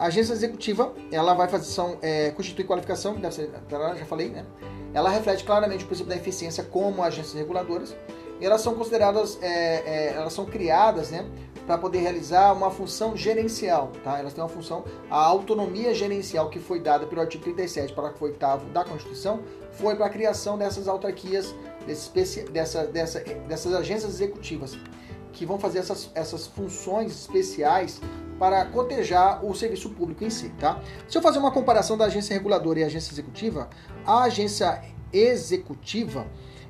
A 0.00 0.06
agência 0.06 0.32
executiva, 0.32 0.94
ela 1.12 1.34
vai 1.34 1.46
fazer, 1.46 1.66
são, 1.66 1.98
é, 2.00 2.30
constituir 2.30 2.64
qualificação, 2.64 3.16
deve 3.16 3.34
ser, 3.34 3.50
já 3.68 4.06
falei, 4.06 4.30
né? 4.30 4.46
Ela 4.94 5.10
reflete 5.10 5.44
claramente 5.44 5.84
o 5.84 5.86
princípio 5.86 6.08
da 6.08 6.16
eficiência 6.16 6.64
como 6.64 7.02
agências 7.02 7.34
reguladoras, 7.34 7.94
e 8.40 8.46
elas 8.46 8.62
são 8.62 8.74
consideradas, 8.74 9.38
é, 9.42 9.48
é, 9.48 10.14
elas 10.16 10.32
são 10.32 10.46
criadas, 10.46 11.10
né, 11.10 11.26
para 11.66 11.76
poder 11.76 11.98
realizar 11.98 12.54
uma 12.54 12.70
função 12.70 13.14
gerencial, 13.14 13.92
tá? 14.02 14.18
Elas 14.18 14.32
têm 14.32 14.42
uma 14.42 14.48
função, 14.48 14.86
a 15.10 15.22
autonomia 15.22 15.92
gerencial 15.92 16.48
que 16.48 16.58
foi 16.58 16.80
dada 16.80 17.04
pelo 17.04 17.20
artigo 17.20 17.44
37 17.44 17.92
para 17.92 18.04
o 18.18 18.24
8 18.24 18.38
da 18.72 18.82
Constituição 18.82 19.40
foi 19.72 19.94
para 19.96 20.06
a 20.06 20.08
criação 20.08 20.56
dessas 20.56 20.88
autarquias, 20.88 21.54
desse, 21.86 22.44
dessa, 22.44 22.86
dessa, 22.86 23.20
dessas 23.20 23.74
agências 23.74 24.14
executivas, 24.14 24.78
que 25.32 25.46
vão 25.46 25.58
fazer 25.58 25.78
essas, 25.78 26.10
essas 26.14 26.46
funções 26.46 27.12
especiais 27.12 28.00
para 28.38 28.64
cotejar 28.64 29.44
o 29.44 29.54
serviço 29.54 29.90
público 29.90 30.24
em 30.24 30.30
si, 30.30 30.48
tá? 30.58 30.80
Se 31.08 31.18
eu 31.18 31.22
fazer 31.22 31.38
uma 31.38 31.50
comparação 31.50 31.96
da 31.96 32.06
agência 32.06 32.32
reguladora 32.32 32.80
e 32.80 32.84
agência 32.84 33.12
executiva, 33.12 33.68
a 34.06 34.22
agência 34.22 34.82
executiva 35.12 36.26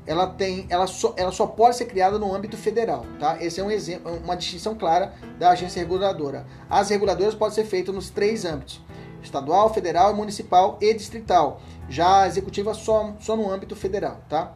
ela 0.06 0.26
tem, 0.26 0.66
ela 0.68 0.86
só, 0.86 1.14
ela 1.16 1.30
só 1.30 1.46
pode 1.46 1.76
ser 1.76 1.84
criada 1.84 2.18
no 2.18 2.34
âmbito 2.34 2.56
federal, 2.56 3.06
tá? 3.18 3.40
Esse 3.40 3.60
é 3.60 3.64
um 3.64 3.70
exemplo, 3.70 4.12
uma 4.24 4.36
distinção 4.36 4.74
clara 4.74 5.14
da 5.38 5.50
agência 5.50 5.80
reguladora. 5.80 6.46
As 6.68 6.90
reguladoras 6.90 7.34
podem 7.34 7.54
ser 7.54 7.64
feitas 7.64 7.94
nos 7.94 8.10
três 8.10 8.44
âmbitos: 8.44 8.80
estadual, 9.22 9.72
federal, 9.72 10.14
municipal 10.14 10.78
e 10.80 10.92
distrital. 10.92 11.60
Já 11.88 12.22
a 12.22 12.26
executiva 12.26 12.74
só, 12.74 13.14
só 13.20 13.36
no 13.36 13.50
âmbito 13.50 13.76
federal, 13.76 14.20
tá? 14.28 14.54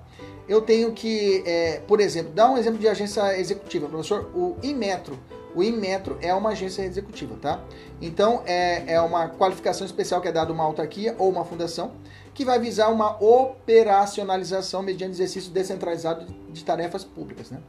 Eu 0.49 0.61
tenho 0.61 0.93
que, 0.93 1.43
é, 1.47 1.81
por 1.87 2.01
exemplo, 2.01 2.33
dar 2.33 2.51
um 2.51 2.59
exemplo 2.59 2.79
de 2.79 2.87
agência 2.87 3.39
executiva, 3.39 3.89
professor. 3.89 4.31
O 4.35 4.57
Inmetro. 4.63 5.19
O 5.55 5.63
Inmetro 5.63 6.19
é 6.21 6.35
uma 6.35 6.51
agência 6.51 6.83
executiva, 6.83 7.37
tá? 7.41 7.63
Então, 8.03 8.43
é, 8.45 8.95
é 8.95 9.01
uma 9.01 9.29
qualificação 9.29 9.87
especial 9.87 10.21
que 10.21 10.29
é 10.29 10.33
dada 10.33 10.53
uma 10.53 10.65
autarquia 10.65 11.15
ou 11.19 11.31
uma 11.31 11.45
fundação 11.45 11.93
que 12.35 12.45
vai 12.45 12.59
visar 12.59 12.89
uma 12.89 13.17
operacionalização 13.23 14.83
mediante 14.83 15.13
exercício 15.13 15.53
descentralizado 15.53 16.27
de 16.51 16.65
tarefas 16.65 17.05
públicas, 17.05 17.51
né? 17.51 17.61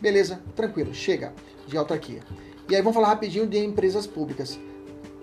Beleza, 0.00 0.40
tranquilo, 0.54 0.92
chega 0.94 1.32
de 1.66 1.76
autarquia. 1.76 2.20
E 2.68 2.76
aí 2.76 2.82
vamos 2.82 2.94
falar 2.94 3.08
rapidinho 3.08 3.46
de 3.46 3.58
empresas 3.58 4.06
públicas. 4.06 4.58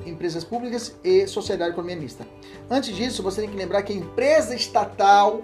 Empresas 0.06 0.44
públicas 0.44 0.96
e 1.04 1.28
sociedade 1.28 1.72
economia 1.72 1.96
mista. 1.96 2.26
Antes 2.70 2.96
disso, 2.96 3.22
você 3.22 3.42
tem 3.42 3.50
que 3.50 3.56
lembrar 3.56 3.84
que 3.84 3.94
empresa 3.94 4.56
estatal, 4.56 5.44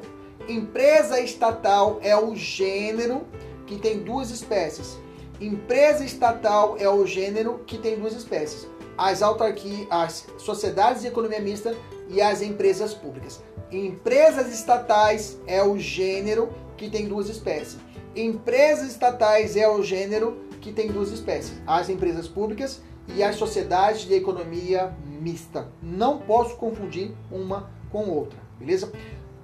empresa 0.49 1.19
estatal 1.21 1.99
é 2.01 2.15
o 2.17 2.35
gênero 2.35 3.25
que 3.67 3.77
tem 3.77 3.99
duas 3.99 4.31
espécies. 4.31 4.97
Empresa 5.39 6.03
estatal 6.03 6.75
é 6.77 6.89
o 6.89 7.05
gênero 7.05 7.61
que 7.65 7.77
tem 7.77 7.97
duas 7.97 8.13
espécies. 8.13 8.67
As 8.97 9.21
autarquias, 9.21 9.87
as 9.89 10.27
sociedades 10.37 11.03
de 11.03 11.07
economia 11.07 11.39
mista 11.39 11.75
e 12.09 12.21
as 12.21 12.41
empresas 12.41 12.93
públicas. 12.93 13.41
Empresas 13.71 14.51
estatais 14.51 15.37
é 15.45 15.63
o 15.63 15.77
gênero 15.77 16.49
que 16.75 16.89
tem 16.89 17.07
duas 17.07 17.29
espécies. 17.29 17.77
Empresas 18.15 18.89
estatais 18.89 19.55
é 19.55 19.69
o 19.69 19.83
gênero 19.83 20.39
que 20.59 20.73
tem 20.73 20.91
duas 20.91 21.11
espécies: 21.11 21.53
as 21.65 21.89
empresas 21.89 22.27
públicas 22.27 22.81
e 23.15 23.23
as 23.23 23.35
sociedades 23.35 24.01
de 24.01 24.15
economia 24.15 24.93
mista. 25.21 25.67
Não 25.81 26.17
posso 26.17 26.55
confundir 26.55 27.11
uma 27.31 27.69
com 27.91 28.09
outra, 28.09 28.39
beleza? 28.57 28.91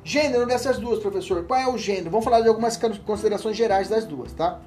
Gênero 0.08 0.46
dessas 0.46 0.78
duas, 0.78 1.00
professor. 1.00 1.44
Qual 1.46 1.60
é 1.60 1.68
o 1.68 1.80
gênero? 1.80 2.12
Vamos 2.12 2.24
falar 2.24 2.42
de 2.42 2.48
algumas 2.48 2.78
considerações 2.78 3.58
gerais 3.58 3.90
das 3.90 4.06
duas, 4.06 4.32
tá? 4.34 4.62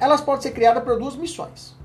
Elas 0.00 0.22
podem 0.22 0.40
ser 0.40 0.52
criadas 0.52 0.82
por 0.82 0.98
duas 0.98 1.14
missões. 1.14 1.76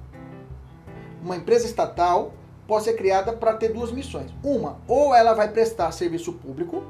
Uma 1.22 1.36
empresa 1.36 1.66
estatal 1.66 2.34
pode 2.66 2.86
ser 2.86 2.94
criada 2.94 3.34
para 3.34 3.56
ter 3.56 3.74
duas 3.74 3.92
missões. 3.92 4.32
Uma, 4.42 4.78
ou 4.88 5.14
ela 5.14 5.34
vai 5.34 5.50
prestar 5.50 5.92
serviço 5.92 6.32
público, 6.32 6.82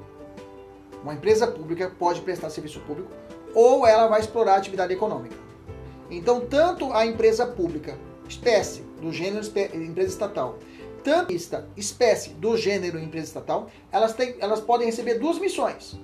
uma 1.02 1.16
empresa 1.16 1.48
pública 1.48 1.92
pode 1.98 2.22
prestar 2.22 2.52
serviço 2.52 2.80
público, 2.82 3.10
ou 3.56 3.88
ela 3.88 4.06
vai 4.06 4.20
explorar 4.20 4.58
atividade 4.58 4.94
econômica. 4.94 5.36
Então, 6.12 6.42
tanto 6.42 6.94
a 6.94 7.08
empresa 7.08 7.48
pública, 7.48 7.98
espécie 8.30 8.82
do 9.02 9.12
gênero 9.12 9.44
empresa 9.74 10.10
estatal, 10.10 10.60
tanto 11.04 11.34
esta 11.34 11.68
espécie 11.76 12.32
do 12.32 12.56
gênero 12.58 13.00
empresa 13.00 13.28
estatal, 13.28 13.70
elas, 13.92 14.14
têm, 14.14 14.36
elas 14.40 14.60
podem 14.60 14.86
receber 14.86 15.16
duas 15.20 15.40
missões. 15.40 16.00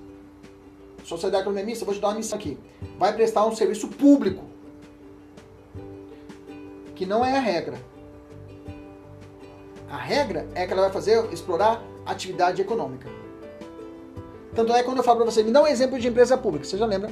Sociedade 1.04 1.42
economista, 1.42 1.84
vou 1.84 1.94
te 1.94 2.00
dar 2.00 2.08
uma 2.08 2.16
missão 2.16 2.38
aqui. 2.38 2.58
Vai 2.98 3.14
prestar 3.14 3.46
um 3.46 3.54
serviço 3.54 3.88
público, 3.88 4.44
que 6.94 7.06
não 7.06 7.24
é 7.24 7.36
a 7.36 7.40
regra. 7.40 7.78
A 9.90 9.96
regra 9.96 10.46
é 10.54 10.66
que 10.66 10.72
ela 10.72 10.82
vai 10.82 10.92
fazer 10.92 11.32
explorar 11.32 11.82
atividade 12.04 12.60
econômica. 12.60 13.08
Tanto 14.54 14.72
é 14.72 14.78
que 14.78 14.84
quando 14.84 14.98
eu 14.98 15.04
falo 15.04 15.18
para 15.20 15.30
você, 15.30 15.42
me 15.42 15.50
dá 15.50 15.62
um 15.62 15.66
exemplo 15.66 15.98
de 15.98 16.08
empresa 16.08 16.36
pública, 16.36 16.64
você 16.64 16.76
já 16.76 16.84
lembra? 16.84 17.10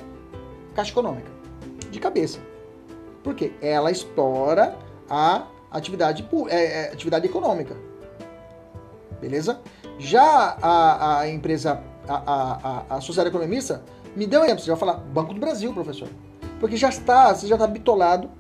Caixa 0.74 0.91
econômica. 0.91 1.30
De 1.91 1.99
cabeça. 1.99 2.39
Por 3.22 3.34
quê? 3.34 3.53
Ela 3.62 3.91
explora 3.91 4.76
a 5.09 5.47
atividade, 5.70 6.26
é, 6.48 6.56
é, 6.56 6.92
atividade 6.92 7.26
econômica. 7.26 7.76
Beleza? 9.20 9.60
Já 9.98 10.56
a, 10.60 11.20
a 11.20 11.28
empresa, 11.28 11.80
a, 12.06 12.14
a, 12.14 12.96
a, 12.96 13.00
sociedade 13.00 13.34
economista, 13.34 13.82
me 14.14 14.26
deu 14.26 14.40
um 14.40 14.44
exemplo. 14.44 14.62
Você 14.62 14.70
vai 14.70 14.78
falar 14.78 14.94
Banco 14.94 15.32
do 15.32 15.40
Brasil, 15.40 15.72
professor. 15.72 16.08
Porque 16.60 16.76
já 16.76 16.88
está, 16.88 17.34
você 17.34 17.46
já 17.46 17.54
está 17.54 17.66
bitolado 17.66 18.30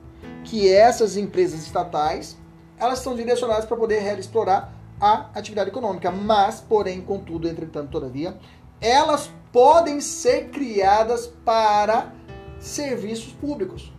que 0.44 0.72
essas 0.72 1.16
empresas 1.16 1.60
estatais, 1.60 2.36
elas 2.78 2.98
são 3.00 3.14
direcionadas 3.14 3.64
para 3.64 3.76
poder 3.76 4.18
explorar 4.18 4.72
a 5.00 5.30
atividade 5.34 5.70
econômica. 5.70 6.10
Mas, 6.10 6.60
porém, 6.60 7.00
contudo, 7.00 7.48
entretanto, 7.48 7.90
todavia, 7.90 8.36
elas 8.80 9.30
podem 9.52 10.00
ser 10.00 10.50
criadas 10.50 11.26
para 11.44 12.12
serviços 12.58 13.32
públicos. 13.32 13.92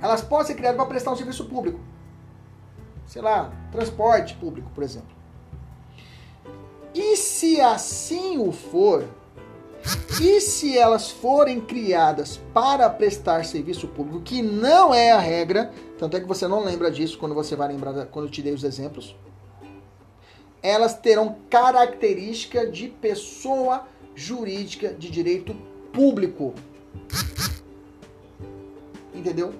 Elas 0.00 0.22
podem 0.22 0.46
ser 0.46 0.54
criadas 0.54 0.76
para 0.76 0.86
prestar 0.86 1.12
um 1.12 1.16
serviço 1.16 1.44
público. 1.46 1.80
Sei 3.06 3.22
lá, 3.22 3.52
transporte 3.70 4.34
público, 4.34 4.70
por 4.74 4.82
exemplo. 4.82 5.14
E 6.94 7.16
se 7.16 7.60
assim 7.60 8.38
o 8.38 8.52
for, 8.52 9.06
e 10.20 10.40
se 10.40 10.76
elas 10.76 11.10
forem 11.10 11.60
criadas 11.60 12.40
para 12.52 12.88
prestar 12.88 13.44
serviço 13.44 13.86
público, 13.86 14.22
que 14.22 14.42
não 14.42 14.92
é 14.94 15.12
a 15.12 15.18
regra, 15.18 15.70
tanto 15.98 16.16
é 16.16 16.20
que 16.20 16.26
você 16.26 16.48
não 16.48 16.64
lembra 16.64 16.90
disso 16.90 17.18
quando 17.18 17.34
você 17.34 17.54
vai 17.54 17.68
lembrar 17.68 18.06
quando 18.06 18.26
eu 18.26 18.30
te 18.30 18.42
dei 18.42 18.52
os 18.52 18.64
exemplos, 18.64 19.14
elas 20.62 20.94
terão 20.94 21.36
característica 21.48 22.66
de 22.66 22.88
pessoa 22.88 23.86
jurídica 24.14 24.92
de 24.92 25.10
direito 25.10 25.54
público. 25.92 26.54
Entendeu? 29.14 29.52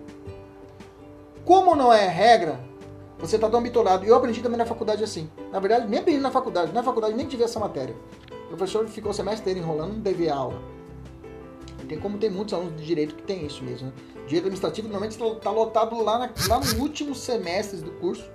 Como 1.45 1.77
não 1.77 1.93
é 1.93 2.09
regra, 2.09 2.59
você 3.19 3.37
está 3.37 3.49
tão 3.49 3.63
bitolado. 3.63 4.05
Eu 4.05 4.15
aprendi 4.15 4.43
também 4.43 4.59
na 4.59 4.67
faculdade 4.67 5.03
assim. 5.03 5.31
Na 5.51 5.59
verdade, 5.59 5.87
nem 5.89 6.01
aprendi 6.01 6.21
na 6.21 6.31
faculdade. 6.31 6.73
Na 6.73 6.83
faculdade 6.83 7.15
nem 7.15 7.27
tive 7.27 7.45
essa 7.45 7.59
matéria. 7.59 7.95
O 8.45 8.49
professor 8.49 8.87
ficou 8.89 9.11
o 9.11 9.15
semestre 9.15 9.41
inteiro 9.41 9.61
enrolando, 9.61 9.95
não 9.95 10.03
teve 10.03 10.29
aula. 10.29 10.61
Tem 11.89 11.99
como 11.99 12.19
tem 12.19 12.31
muitos 12.31 12.53
alunos 12.53 12.77
de 12.77 12.85
direito 12.85 13.15
que 13.15 13.23
tem 13.23 13.47
isso 13.47 13.63
mesmo. 13.63 13.89
Né? 13.89 13.93
Direito 14.27 14.47
administrativo 14.47 14.89
normalmente 14.89 15.21
está 15.21 15.51
lotado 15.51 16.03
lá, 16.03 16.19
na, 16.19 16.31
lá 16.49 16.61
no 16.61 16.83
último 16.83 17.15
semestre 17.15 17.81
do 17.81 17.93
curso. 17.93 18.29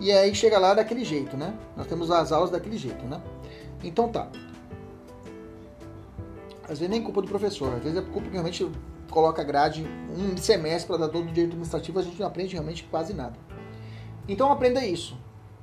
E 0.00 0.10
aí 0.10 0.34
chega 0.34 0.58
lá 0.58 0.74
daquele 0.74 1.04
jeito, 1.04 1.36
né? 1.36 1.56
Nós 1.76 1.86
temos 1.86 2.10
as 2.10 2.32
aulas 2.32 2.50
daquele 2.50 2.76
jeito, 2.76 3.04
né? 3.04 3.20
Então 3.84 4.08
tá. 4.08 4.28
Às 6.64 6.78
vezes 6.78 6.88
nem 6.88 7.02
culpa 7.02 7.20
do 7.20 7.28
professor, 7.28 7.74
às 7.74 7.82
vezes 7.82 7.98
é 7.98 8.02
culpa 8.02 8.28
que 8.28 8.32
realmente 8.32 8.68
coloca 9.10 9.42
grade 9.42 9.84
um 10.16 10.36
semestre 10.36 10.86
para 10.86 11.06
dar 11.06 11.08
todo 11.08 11.24
o 11.24 11.26
direito 11.26 11.50
administrativo, 11.50 11.98
a 11.98 12.02
gente 12.02 12.18
não 12.18 12.26
aprende 12.26 12.52
realmente 12.52 12.84
quase 12.84 13.12
nada. 13.12 13.36
Então 14.30 14.52
aprenda 14.52 14.84
isso. 14.86 15.18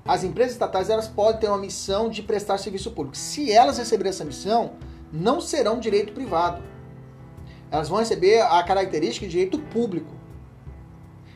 As 0.05 0.25
empresas 0.25 0.51
estatais 0.51 0.89
elas 0.89 1.07
podem 1.07 1.39
ter 1.39 1.47
uma 1.47 1.57
missão 1.57 2.09
de 2.09 2.21
prestar 2.21 2.57
serviço 2.57 2.91
público. 2.91 3.15
Se 3.15 3.49
elas 3.49 3.77
receberem 3.77 4.09
essa 4.09 4.25
missão, 4.25 4.73
não 5.11 5.39
serão 5.39 5.79
direito 5.79 6.11
privado. 6.11 6.61
Elas 7.71 7.87
vão 7.87 7.99
receber 7.99 8.41
a 8.41 8.61
característica 8.63 9.25
de 9.25 9.31
direito 9.31 9.57
público. 9.57 10.13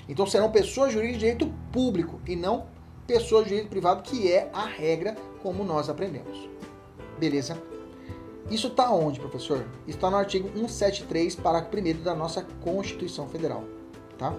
Então 0.10 0.26
serão 0.26 0.52
pessoas 0.52 0.92
jurídicas 0.92 1.20
de 1.20 1.26
direito 1.26 1.54
público 1.72 2.20
e 2.28 2.36
não 2.36 2.66
pessoas 3.08 3.44
de 3.44 3.52
direito 3.52 3.70
privado, 3.70 4.02
que 4.04 4.30
é 4.30 4.50
a 4.54 4.66
regra 4.66 5.16
como 5.42 5.64
nós 5.64 5.90
aprendemos. 5.90 6.50
Beleza? 7.18 7.62
Isso 8.50 8.68
está 8.68 8.92
onde, 8.92 9.22
professor? 9.22 9.66
Está 9.88 10.10
no 10.10 10.18
artigo 10.18 10.50
173, 10.50 11.36
parágrafo 11.36 11.78
1 11.78 12.04
da 12.04 12.14
nossa 12.14 12.46
Constituição 12.62 13.30
Federal. 13.30 13.64
Tá? 14.18 14.36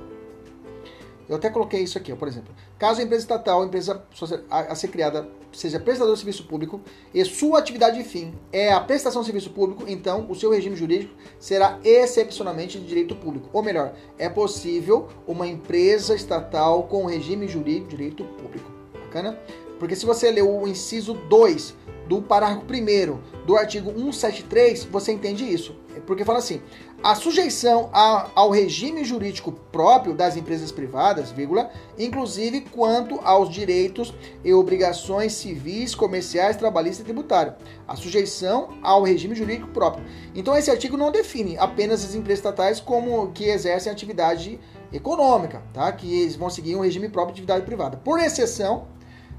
Eu 1.33 1.39
até 1.39 1.49
coloquei 1.49 1.81
isso 1.81 1.97
aqui, 1.97 2.13
ó, 2.13 2.17
por 2.17 2.29
exemplo. 2.29 2.55
Caso 2.79 3.01
a 3.01 3.05
empresa 3.05 3.23
estatal, 3.23 3.63
a 3.63 3.65
empresa 3.65 4.05
a 4.51 4.75
ser 4.75 4.89
criada, 4.89 5.27
seja 5.51 5.81
prestador 5.81 6.13
de 6.13 6.21
serviço 6.21 6.45
público 6.45 6.79
e 7.15 7.25
sua 7.25 7.59
atividade 7.59 7.97
de 7.97 8.05
fim 8.05 8.35
é 8.53 8.71
a 8.71 8.79
prestação 8.79 9.23
de 9.23 9.27
serviço 9.27 9.49
público, 9.49 9.85
então 9.89 10.27
o 10.29 10.35
seu 10.35 10.51
regime 10.51 10.77
jurídico 10.77 11.15
será 11.39 11.79
excepcionalmente 11.83 12.79
de 12.79 12.87
direito 12.87 13.17
público. 13.17 13.49
Ou 13.51 13.63
melhor, 13.63 13.95
é 14.19 14.29
possível 14.29 15.09
uma 15.27 15.47
empresa 15.47 16.15
estatal 16.15 16.83
com 16.83 17.07
regime 17.07 17.49
jurídico 17.49 17.89
de 17.89 17.97
direito 17.97 18.25
público. 18.25 18.71
Bacana? 18.93 19.41
Porque 19.79 19.97
se 19.97 20.05
você 20.05 20.31
ler 20.31 20.43
o 20.43 20.69
inciso 20.69 21.15
2 21.15 21.75
do 22.07 22.21
parágrafo 22.21 22.67
1 22.67 23.47
do 23.47 23.57
artigo 23.57 23.91
173, 23.91 24.85
você 24.85 25.13
entende 25.13 25.51
isso. 25.51 25.75
Porque 26.07 26.25
fala 26.25 26.41
assim: 26.41 26.61
a 27.03 27.17
sujeição 27.17 27.91
a, 27.93 28.29
ao 28.35 28.51
regime 28.51 29.05
jurídico 29.05 29.51
próprio 29.51 30.15
das 30.15 30.37
empresas 30.37 30.71
privadas, 30.71 31.33
vírgula, 31.33 31.71
inclusive 31.99 32.61
quanto 32.61 33.19
aos 33.25 33.51
direitos 33.51 34.15
e 34.45 34.55
obrigações 34.55 35.33
civis, 35.33 35.95
comerciais, 35.95 36.57
trabalhistas 36.57 37.01
e 37.01 37.05
tributários. 37.05 37.57
A 37.89 37.97
sujeição 37.97 38.79
ao 38.83 39.03
regime 39.03 39.35
jurídico 39.35 39.69
próprio. 39.69 40.05
Então 40.33 40.57
esse 40.57 40.71
artigo 40.71 40.97
não 40.97 41.11
define 41.11 41.59
apenas 41.59 42.05
as 42.05 42.15
empresas 42.15 42.39
estatais 42.39 42.79
como 42.79 43.33
que 43.33 43.45
exercem 43.45 43.91
atividade 43.91 44.61
econômica, 44.93 45.61
tá? 45.73 45.91
Que 45.91 46.23
eles 46.23 46.37
vão 46.37 46.51
seguir 46.51 46.77
um 46.77 46.81
regime 46.81 47.09
próprio 47.09 47.35
de 47.35 47.41
atividade 47.41 47.65
privada. 47.65 47.97
Por 47.97 48.21
exceção, 48.21 48.87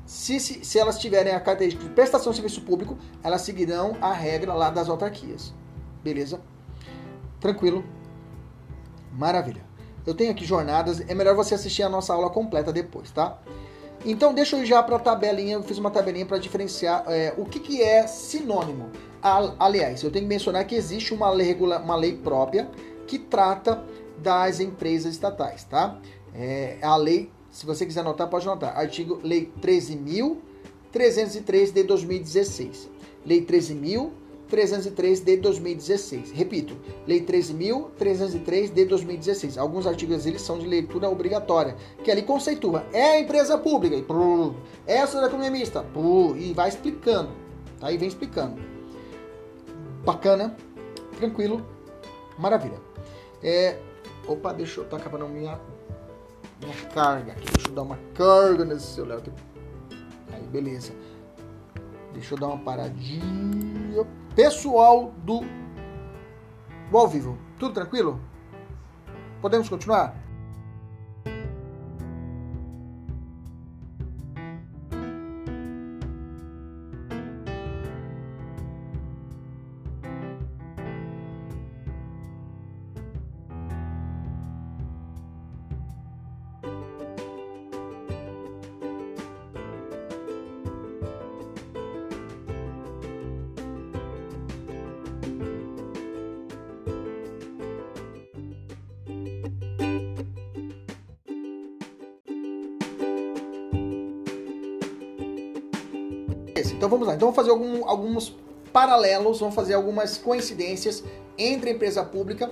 se, 0.05 0.37
se, 0.37 0.65
se 0.65 0.79
elas 0.79 0.99
tiverem 0.99 1.33
a 1.33 1.39
característica 1.39 1.85
de 1.85 1.91
prestação 1.91 2.31
de 2.31 2.37
serviço 2.37 2.61
público, 2.61 2.97
elas 3.23 3.41
seguirão 3.41 3.95
a 4.01 4.11
regra 4.11 4.53
lá 4.53 4.69
das 4.69 4.89
autarquias. 4.89 5.53
Beleza? 6.03 6.41
Tranquilo? 7.43 7.83
Maravilha. 9.11 9.61
Eu 10.05 10.15
tenho 10.15 10.31
aqui 10.31 10.45
jornadas, 10.45 11.01
é 11.07 11.13
melhor 11.13 11.35
você 11.35 11.53
assistir 11.53 11.83
a 11.83 11.89
nossa 11.89 12.13
aula 12.13 12.29
completa 12.29 12.73
depois, 12.73 13.11
tá? 13.11 13.37
Então, 14.05 14.33
deixa 14.33 14.55
eu 14.55 14.63
ir 14.63 14.65
já 14.65 14.81
para 14.81 14.95
a 14.95 14.99
tabelinha, 14.99 15.55
eu 15.55 15.63
fiz 15.63 15.77
uma 15.77 15.91
tabelinha 15.91 16.25
para 16.25 16.37
diferenciar 16.37 17.03
é, 17.07 17.33
o 17.37 17.45
que, 17.45 17.59
que 17.59 17.81
é 17.81 18.07
sinônimo. 18.07 18.89
Aliás, 19.59 20.01
eu 20.03 20.09
tenho 20.09 20.25
que 20.25 20.29
mencionar 20.29 20.65
que 20.65 20.73
existe 20.73 21.13
uma 21.13 21.29
lei, 21.29 21.53
uma 21.53 21.95
lei 21.95 22.17
própria 22.17 22.69
que 23.05 23.19
trata 23.19 23.83
das 24.17 24.59
empresas 24.59 25.13
estatais, 25.13 25.63
tá? 25.65 25.99
É 26.33 26.79
a 26.81 26.95
lei 26.95 27.31
se 27.53 27.65
você 27.67 27.85
quiser 27.85 27.99
anotar, 27.99 28.27
pode 28.29 28.47
anotar. 28.47 28.75
Artigo 28.75 29.19
Lei 29.23 29.53
13.303 29.61 31.71
de 31.71 31.83
2016. 31.83 32.89
Lei 33.23 33.45
13.303 34.51 35.23
de 35.23 35.37
2016. 35.37 36.31
Repito, 36.31 36.75
Lei 37.07 37.21
13.303 37.21 38.73
de 38.73 38.85
2016. 38.85 39.57
Alguns 39.57 39.87
artigos 39.87 40.25
eles 40.25 40.41
são 40.41 40.59
de 40.59 40.67
leitura 40.67 41.09
obrigatória, 41.09 41.75
que 42.03 42.11
ali 42.11 42.21
conceitua. 42.21 42.85
É 42.93 43.19
empresa 43.19 43.57
pública, 43.57 43.95
e 43.95 44.05
é 44.87 44.99
a 44.99 45.05
sociedade 45.05 45.33
economista, 45.33 45.85
e 46.37 46.53
vai 46.53 46.69
explicando. 46.69 47.29
Tá? 47.79 47.91
E 47.91 47.97
vem 47.97 48.07
explicando. 48.07 48.61
Bacana, 50.05 50.55
tranquilo, 51.17 51.65
maravilha. 52.37 52.79
É, 53.41 53.77
opa, 54.27 54.53
deixa 54.53 54.81
eu 54.81 54.85
para 55.09 55.19
não 55.19 55.29
me 55.29 55.47
minha 56.63 56.75
carga 56.93 57.33
aqui. 57.33 57.51
Deixa 57.51 57.69
eu 57.69 57.73
dar 57.73 57.83
uma 57.83 57.99
carga 58.13 58.65
nesse 58.65 58.87
celular 58.87 59.17
aqui. 59.17 59.31
Aí, 60.31 60.43
beleza. 60.43 60.93
Deixa 62.13 62.35
eu 62.35 62.39
dar 62.39 62.47
uma 62.47 62.57
paradinha. 62.57 64.05
Pessoal 64.35 65.11
do, 65.23 65.41
do 66.89 66.97
ao 66.97 67.07
vivo, 67.07 67.37
tudo 67.59 67.73
tranquilo? 67.73 68.19
Podemos 69.41 69.67
continuar? 69.67 70.22
Vamos 107.33 107.35
fazer 107.35 107.49
algum, 107.49 107.89
alguns 107.89 108.35
paralelos, 108.71 109.39
vamos 109.39 109.55
fazer 109.55 109.73
algumas 109.73 110.17
coincidências 110.17 111.03
entre 111.37 111.71
empresa 111.71 112.03
pública 112.03 112.49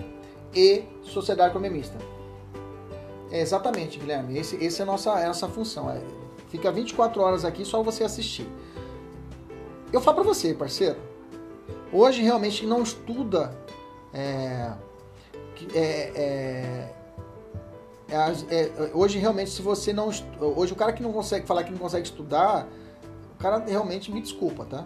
e 0.53 0.83
sociedade 1.03 1.51
economista. 1.51 1.97
É, 3.31 3.39
exatamente, 3.39 3.99
Guilherme. 3.99 4.37
Esse, 4.37 4.55
esse 4.57 4.81
é 4.81 4.83
a 4.83 4.85
nossa, 4.85 5.11
é 5.19 5.25
a 5.25 5.27
nossa 5.27 5.47
função. 5.47 5.89
É, 5.89 6.01
fica 6.49 6.71
24 6.71 7.21
horas 7.21 7.45
aqui 7.45 7.63
só 7.63 7.81
você 7.81 8.03
assistir. 8.03 8.47
Eu 9.93 10.01
falo 10.01 10.15
para 10.15 10.25
você, 10.25 10.53
parceiro. 10.53 10.97
Hoje 11.93 12.21
realmente 12.21 12.65
não 12.65 12.81
estuda. 12.81 13.55
É, 14.13 14.71
é, 15.73 16.11
é, 16.15 16.89
é 18.09 18.91
hoje 18.93 19.19
realmente 19.19 19.51
se 19.51 19.61
você 19.61 19.93
não 19.93 20.09
hoje 20.39 20.73
o 20.73 20.75
cara 20.75 20.91
que 20.91 21.01
não 21.01 21.13
consegue 21.13 21.45
falar 21.45 21.63
que 21.63 21.71
não 21.71 21.77
consegue 21.77 22.05
estudar 22.05 22.67
cara 23.41 23.63
realmente 23.65 24.11
me 24.11 24.21
desculpa, 24.21 24.65
tá? 24.65 24.83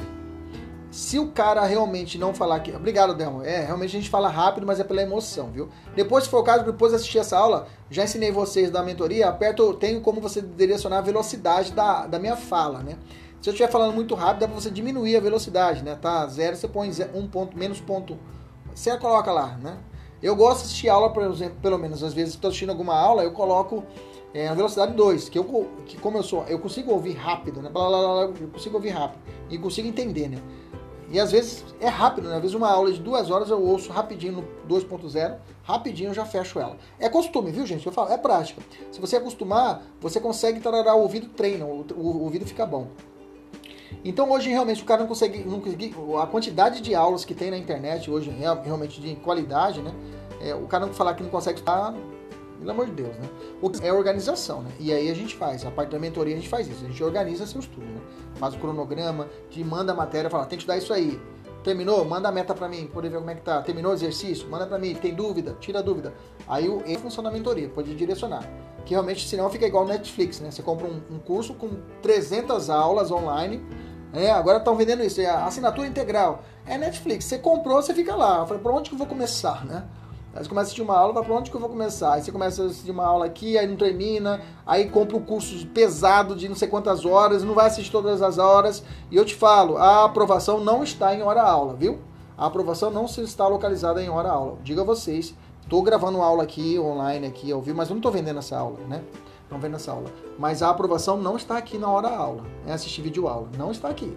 Se 0.89 1.19
o 1.19 1.27
cara 1.31 1.65
realmente 1.65 2.17
não 2.17 2.33
falar 2.33 2.61
que. 2.61 2.73
Obrigado, 2.73 3.13
Delmo. 3.13 3.43
É, 3.43 3.65
realmente 3.65 3.89
a 3.97 3.99
gente 3.99 4.09
fala 4.09 4.29
rápido, 4.29 4.65
mas 4.65 4.79
é 4.79 4.83
pela 4.83 5.01
emoção, 5.01 5.51
viu? 5.51 5.69
Depois, 5.93 6.23
se 6.23 6.29
for 6.29 6.39
o 6.39 6.43
caso, 6.43 6.63
depois 6.63 6.91
de 6.91 6.95
assistir 6.95 7.17
essa 7.17 7.37
aula, 7.37 7.67
já 7.89 8.05
ensinei 8.05 8.31
vocês 8.31 8.71
da 8.71 8.81
mentoria, 8.81 9.27
aperto, 9.27 9.73
tenho 9.73 9.99
como 9.99 10.21
você 10.21 10.41
direcionar 10.41 10.99
a 10.99 11.01
velocidade 11.01 11.73
da, 11.73 12.07
da 12.07 12.17
minha 12.17 12.37
fala, 12.37 12.79
né? 12.79 12.97
Se 13.41 13.49
eu 13.49 13.51
estiver 13.51 13.69
falando 13.69 13.93
muito 13.93 14.15
rápido, 14.15 14.39
dá 14.39 14.47
pra 14.47 14.55
você 14.55 14.71
diminuir 14.71 15.17
a 15.17 15.19
velocidade, 15.19 15.83
né? 15.83 15.95
Tá 16.01 16.25
zero, 16.27 16.55
você 16.55 16.67
põe 16.67 16.89
um 17.13 17.27
ponto, 17.27 17.57
menos 17.57 17.81
ponto. 17.81 18.17
Você 18.73 18.97
coloca 18.97 19.31
lá, 19.31 19.57
né? 19.61 19.77
Eu 20.23 20.35
gosto 20.35 20.59
de 20.59 20.65
assistir 20.67 20.89
aula, 20.89 21.11
por 21.11 21.23
exemplo, 21.23 21.57
pelo 21.61 21.77
menos 21.77 22.01
às 22.03 22.13
vezes 22.13 22.35
estou 22.35 22.47
assistindo 22.47 22.69
alguma 22.69 22.95
aula, 22.95 23.23
eu 23.23 23.31
coloco 23.31 23.83
é, 24.35 24.49
a 24.49 24.53
velocidade 24.53 24.93
2, 24.93 25.29
que 25.29 25.39
eu 25.39 25.69
que 25.85 25.97
como 25.97 26.17
eu 26.17 26.23
sou, 26.23 26.43
eu 26.49 26.59
consigo 26.59 26.91
ouvir 26.91 27.13
rápido, 27.13 27.61
né? 27.61 27.69
Blá, 27.69 27.87
blá, 27.87 28.01
blá, 28.01 28.21
eu 28.41 28.49
consigo 28.49 28.75
ouvir 28.75 28.89
rápido 28.89 29.21
e 29.49 29.57
consigo 29.57 29.87
entender, 29.87 30.27
né? 30.27 30.37
E 31.09 31.17
às 31.17 31.31
vezes 31.31 31.63
é 31.79 31.87
rápido, 31.87 32.27
né? 32.27 32.35
Às 32.35 32.41
vezes 32.41 32.53
uma 32.53 32.69
aula 32.69 32.91
de 32.91 32.99
duas 32.99 33.31
horas 33.31 33.49
eu 33.49 33.63
ouço 33.63 33.93
rapidinho 33.93 34.33
no 34.33 34.43
2.0, 34.67 35.37
rapidinho 35.63 36.09
eu 36.09 36.13
já 36.13 36.25
fecho 36.25 36.59
ela. 36.59 36.75
É 36.99 37.07
costume, 37.07 37.49
viu, 37.49 37.65
gente? 37.65 37.85
Eu 37.85 37.93
falo, 37.93 38.11
é 38.11 38.17
prática. 38.17 38.61
Se 38.91 38.99
você 38.99 39.15
acostumar, 39.15 39.81
você 40.01 40.19
consegue 40.19 40.59
tararar 40.59 40.97
o 40.97 41.03
ouvido 41.03 41.29
treina, 41.29 41.63
o, 41.63 41.85
o, 41.95 42.01
o 42.01 42.23
ouvido 42.23 42.45
fica 42.45 42.65
bom. 42.65 42.89
Então 44.03 44.29
hoje 44.29 44.49
realmente 44.49 44.83
o 44.83 44.85
cara 44.85 44.99
não 44.99 45.07
consegue, 45.07 45.45
não 45.45 45.61
consegue, 45.61 45.95
a 46.21 46.27
quantidade 46.27 46.81
de 46.81 46.93
aulas 46.93 47.23
que 47.23 47.33
tem 47.33 47.51
na 47.51 47.57
internet 47.57 48.11
hoje 48.11 48.29
realmente 48.65 48.99
de 48.99 49.15
qualidade, 49.15 49.81
né? 49.81 49.93
É, 50.41 50.53
o 50.53 50.67
cara 50.67 50.85
não 50.85 50.93
falar 50.93 51.13
que 51.13 51.23
não 51.23 51.29
consegue 51.29 51.59
estar, 51.59 51.93
pelo 52.59 52.71
amor 52.71 52.85
de 52.87 52.93
Deus, 52.93 53.15
né? 53.17 53.29
O 53.61 53.69
que 53.69 53.85
é 53.85 53.91
organização, 53.91 54.61
né? 54.61 54.71
E 54.79 54.93
aí 54.93 55.09
a 55.09 55.13
gente 55.13 55.35
faz, 55.35 55.65
a 55.65 55.71
parte 55.71 55.91
da 55.91 55.99
mentoria 55.99 56.33
a 56.33 56.37
gente 56.37 56.49
faz 56.49 56.67
isso, 56.67 56.83
a 56.83 56.87
gente 56.87 57.03
organiza 57.03 57.45
seu 57.45 57.59
estudo, 57.59 57.85
né? 57.85 58.01
Faz 58.35 58.53
o 58.55 58.59
cronograma, 58.59 59.27
te 59.49 59.63
manda 59.63 59.91
a 59.91 59.95
matéria, 59.95 60.29
fala, 60.29 60.45
tem 60.45 60.57
que 60.57 60.63
estudar 60.63 60.77
isso 60.77 60.93
aí. 60.93 61.19
Terminou? 61.65 62.05
Manda 62.05 62.29
a 62.29 62.31
meta 62.31 62.53
para 62.53 62.69
mim, 62.69 62.85
poder 62.85 63.09
ver 63.09 63.17
como 63.17 63.31
é 63.31 63.33
que 63.33 63.41
tá. 63.41 63.59
Terminou 63.63 63.91
o 63.91 63.95
exercício? 63.95 64.47
Manda 64.47 64.67
para 64.67 64.77
mim. 64.77 64.93
Tem 64.93 65.15
dúvida? 65.15 65.57
Tira 65.59 65.79
a 65.79 65.81
dúvida. 65.81 66.13
Aí 66.47 66.69
o 66.69 66.83
E 66.85 66.95
funciona 66.95 67.29
a 67.29 67.31
mentoria, 67.31 67.67
pode 67.67 67.95
direcionar. 67.95 68.47
Que 68.85 68.91
realmente, 68.91 69.27
senão 69.27 69.49
fica 69.49 69.65
igual 69.65 69.83
Netflix, 69.87 70.39
né? 70.39 70.51
Você 70.51 70.61
compra 70.61 70.85
um, 70.85 71.01
um 71.09 71.17
curso 71.17 71.55
com 71.55 71.71
300 72.03 72.69
aulas 72.69 73.09
online. 73.09 73.65
É, 74.13 74.29
agora 74.29 74.59
estão 74.59 74.75
vendendo 74.75 75.03
isso, 75.03 75.19
é 75.19 75.25
assinatura 75.25 75.87
integral. 75.87 76.43
É 76.67 76.77
Netflix. 76.77 77.25
Você 77.25 77.39
comprou, 77.39 77.81
você 77.81 77.95
fica 77.95 78.15
lá. 78.15 78.41
Eu 78.41 78.45
falei, 78.45 78.61
por 78.61 78.71
onde 78.71 78.89
que 78.89 78.95
eu 78.95 78.99
vou 78.99 79.07
começar, 79.07 79.65
né? 79.65 79.85
Aí 80.35 80.43
você 80.43 80.49
começa 80.49 80.63
a 80.63 80.67
assistir 80.67 80.81
uma 80.81 80.97
aula, 80.97 81.13
vai 81.13 81.23
pra 81.23 81.33
onde 81.33 81.49
que 81.49 81.55
eu 81.55 81.61
vou 81.61 81.69
começar? 81.69 82.15
Aí 82.15 82.21
você 82.21 82.29
começa 82.29 82.61
a 82.61 82.65
assistir 82.65 82.91
uma 82.91 83.05
aula 83.05 83.25
aqui, 83.25 83.57
aí 83.57 83.65
não 83.65 83.77
termina, 83.77 84.41
aí 84.65 84.89
compra 84.89 85.15
um 85.15 85.21
curso 85.21 85.65
pesado 85.67 86.35
de 86.35 86.49
não 86.49 86.55
sei 86.57 86.67
quantas 86.67 87.05
horas, 87.05 87.41
não 87.41 87.53
vai 87.53 87.67
assistir 87.67 87.89
todas 87.89 88.21
as 88.21 88.37
horas. 88.37 88.83
E 89.09 89.15
eu 89.15 89.23
te 89.23 89.33
falo, 89.33 89.77
a 89.77 90.03
aprovação 90.03 90.59
não 90.59 90.83
está 90.83 91.15
em 91.15 91.23
hora 91.23 91.41
aula, 91.41 91.73
viu? 91.73 91.99
A 92.37 92.47
aprovação 92.47 92.91
não 92.91 93.05
está 93.05 93.47
localizada 93.47 94.03
em 94.03 94.09
hora 94.09 94.29
aula. 94.29 94.57
Diga 94.61 94.81
a 94.81 94.83
vocês, 94.83 95.33
estou 95.61 95.81
gravando 95.81 96.21
aula 96.21 96.43
aqui, 96.43 96.77
online, 96.77 97.27
aqui, 97.27 97.49
ao 97.53 97.61
vivo, 97.61 97.77
mas 97.77 97.87
eu 97.87 97.93
não 97.93 97.99
estou 97.99 98.11
vendendo 98.11 98.39
essa 98.39 98.57
aula, 98.57 98.79
né? 98.89 99.05
Não 99.49 99.57
vendo 99.57 99.77
essa 99.77 99.93
aula. 99.93 100.11
Mas 100.37 100.61
a 100.61 100.69
aprovação 100.69 101.15
não 101.15 101.37
está 101.37 101.57
aqui 101.57 101.77
na 101.77 101.89
hora 101.89 102.09
aula, 102.09 102.43
é 102.67 102.73
assistir 102.73 103.01
vídeo 103.01 103.29
aula. 103.29 103.47
Não 103.57 103.71
está 103.71 103.87
aqui. 103.87 104.13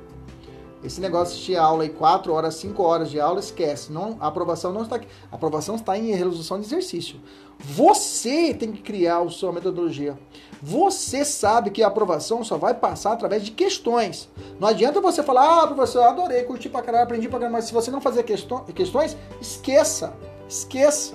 Esse 0.82 1.00
negócio 1.00 1.34
de 1.34 1.38
assistir 1.38 1.56
aula 1.56 1.84
em 1.84 1.90
4 1.90 2.32
horas, 2.32 2.54
5 2.54 2.82
horas 2.82 3.10
de 3.10 3.20
aula, 3.20 3.40
esquece. 3.40 3.92
Não, 3.92 4.16
a 4.20 4.28
aprovação 4.28 4.72
não 4.72 4.82
está 4.82 4.96
aqui. 4.96 5.08
A 5.30 5.34
aprovação 5.34 5.74
está 5.74 5.98
em 5.98 6.12
resolução 6.12 6.60
de 6.60 6.66
exercício. 6.66 7.20
Você 7.58 8.54
tem 8.54 8.70
que 8.70 8.80
criar 8.80 9.18
a 9.18 9.28
sua 9.28 9.52
metodologia. 9.52 10.16
Você 10.62 11.24
sabe 11.24 11.70
que 11.70 11.82
a 11.82 11.88
aprovação 11.88 12.44
só 12.44 12.56
vai 12.56 12.74
passar 12.74 13.12
através 13.12 13.44
de 13.44 13.50
questões. 13.50 14.28
Não 14.60 14.68
adianta 14.68 15.00
você 15.00 15.22
falar, 15.22 15.62
ah, 15.62 15.66
professor, 15.66 16.02
adorei, 16.02 16.44
curti 16.44 16.68
pra 16.68 16.82
caralho, 16.82 17.04
aprendi 17.04 17.28
pra 17.28 17.38
caralho, 17.38 17.54
mas 17.54 17.64
se 17.64 17.74
você 17.74 17.90
não 17.90 18.00
fazer 18.00 18.22
questões, 18.22 19.16
esqueça. 19.40 20.14
Esqueça. 20.48 21.14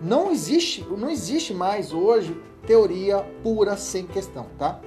Não 0.00 0.30
existe, 0.30 0.82
não 0.88 1.10
existe 1.10 1.52
mais 1.52 1.92
hoje 1.92 2.34
teoria 2.66 3.18
pura 3.42 3.76
sem 3.76 4.06
questão, 4.06 4.46
tá? 4.58 4.80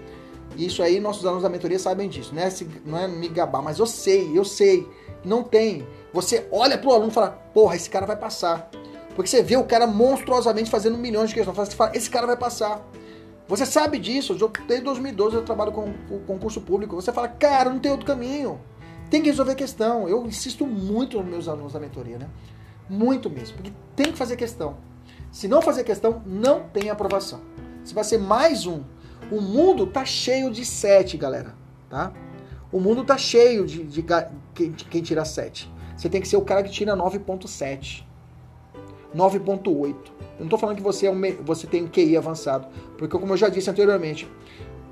Isso 0.58 0.84
aí, 0.84 1.00
nossos 1.00 1.26
alunos 1.26 1.44
da 1.44 1.50
mentoria 1.50 1.80
sabem 1.80 2.10
disso. 2.10 2.34
Não 2.34 2.42
é, 2.42 2.50
não 2.86 2.98
é 2.98 3.08
me 3.08 3.28
gabar, 3.28 3.62
mas 3.62 3.80
eu 3.80 3.86
sei, 3.86 4.38
eu 4.38 4.46
sei. 4.46 4.88
Não 5.24 5.44
tem. 5.44 5.88
Você 6.14 6.48
olha 6.52 6.78
pro 6.78 6.92
aluno 6.92 7.10
e 7.10 7.14
fala, 7.14 7.32
porra, 7.54 7.76
esse 7.76 7.90
cara 7.90 8.06
vai 8.06 8.16
passar. 8.16 8.70
Porque 9.16 9.30
você 9.30 9.42
vê 9.42 9.56
o 9.56 9.64
cara 9.64 9.88
monstruosamente 9.88 10.70
fazendo 10.70 10.98
milhões 10.98 11.30
de 11.30 11.36
questões. 11.36 11.56
Você 11.56 11.76
fala, 11.76 11.96
esse 11.96 12.10
cara 12.10 12.28
vai 12.28 12.38
passar. 12.38 12.86
Você 13.48 13.66
sabe 13.66 14.00
disso. 14.00 14.36
Desde 14.68 14.84
2012 14.84 15.36
eu 15.36 15.44
trabalho 15.44 15.72
com, 15.72 15.94
com 16.10 16.20
concurso 16.20 16.62
público. 16.62 16.96
Você 16.96 17.12
fala, 17.12 17.28
cara, 17.28 17.70
não 17.70 17.80
tem 17.80 17.92
outro 17.92 18.06
caminho. 18.06 18.60
Tem 19.10 19.22
que 19.22 19.30
resolver 19.30 19.56
questão. 19.56 20.08
Eu 20.08 20.26
insisto 20.26 20.66
muito 20.66 21.18
nos 21.18 21.28
meus 21.28 21.48
alunos 21.48 21.74
da 21.74 21.80
mentoria, 21.80 22.18
né? 22.18 22.28
Muito 22.90 23.30
mesmo. 23.30 23.56
Porque 23.58 23.72
tem 23.96 24.12
que 24.12 24.18
fazer 24.18 24.36
questão. 24.36 24.78
Se 25.32 25.48
não 25.48 25.62
fazer 25.62 25.84
questão, 25.84 26.22
não 26.26 26.64
tem 26.70 26.90
aprovação. 26.90 27.42
Se 27.84 27.94
vai 27.94 28.04
ser 28.04 28.18
mais 28.18 28.66
um 28.66 28.84
o 29.32 29.42
mundo 29.42 29.88
tá 29.88 30.06
cheio 30.06 30.52
de 30.52 30.66
7, 30.66 31.18
galera, 31.18 31.56
tá? 31.90 32.12
O 32.72 32.80
mundo 32.80 33.04
tá 33.04 33.18
cheio 33.18 33.66
de, 33.66 33.84
de, 33.84 34.02
de, 34.02 34.70
de 34.70 34.86
quem 34.86 35.02
tira 35.02 35.24
7. 35.24 35.72
Você 35.96 36.10
tem 36.10 36.22
que 36.22 36.28
ser 36.28 36.38
o 36.38 36.42
cara 36.42 36.64
que 36.64 36.72
tira 36.72 36.96
9.7. 36.96 38.04
9.8. 39.16 39.96
Eu 40.40 40.42
não 40.42 40.48
tô 40.48 40.58
falando 40.58 40.78
que 40.78 40.82
você, 40.82 41.06
é 41.06 41.12
um, 41.12 41.22
você 41.44 41.68
tem 41.68 41.84
um 41.84 41.88
QI 41.88 42.18
avançado, 42.18 42.68
porque 42.98 43.18
como 43.18 43.34
eu 43.34 43.38
já 43.38 43.48
disse 43.48 43.70
anteriormente, 43.70 44.28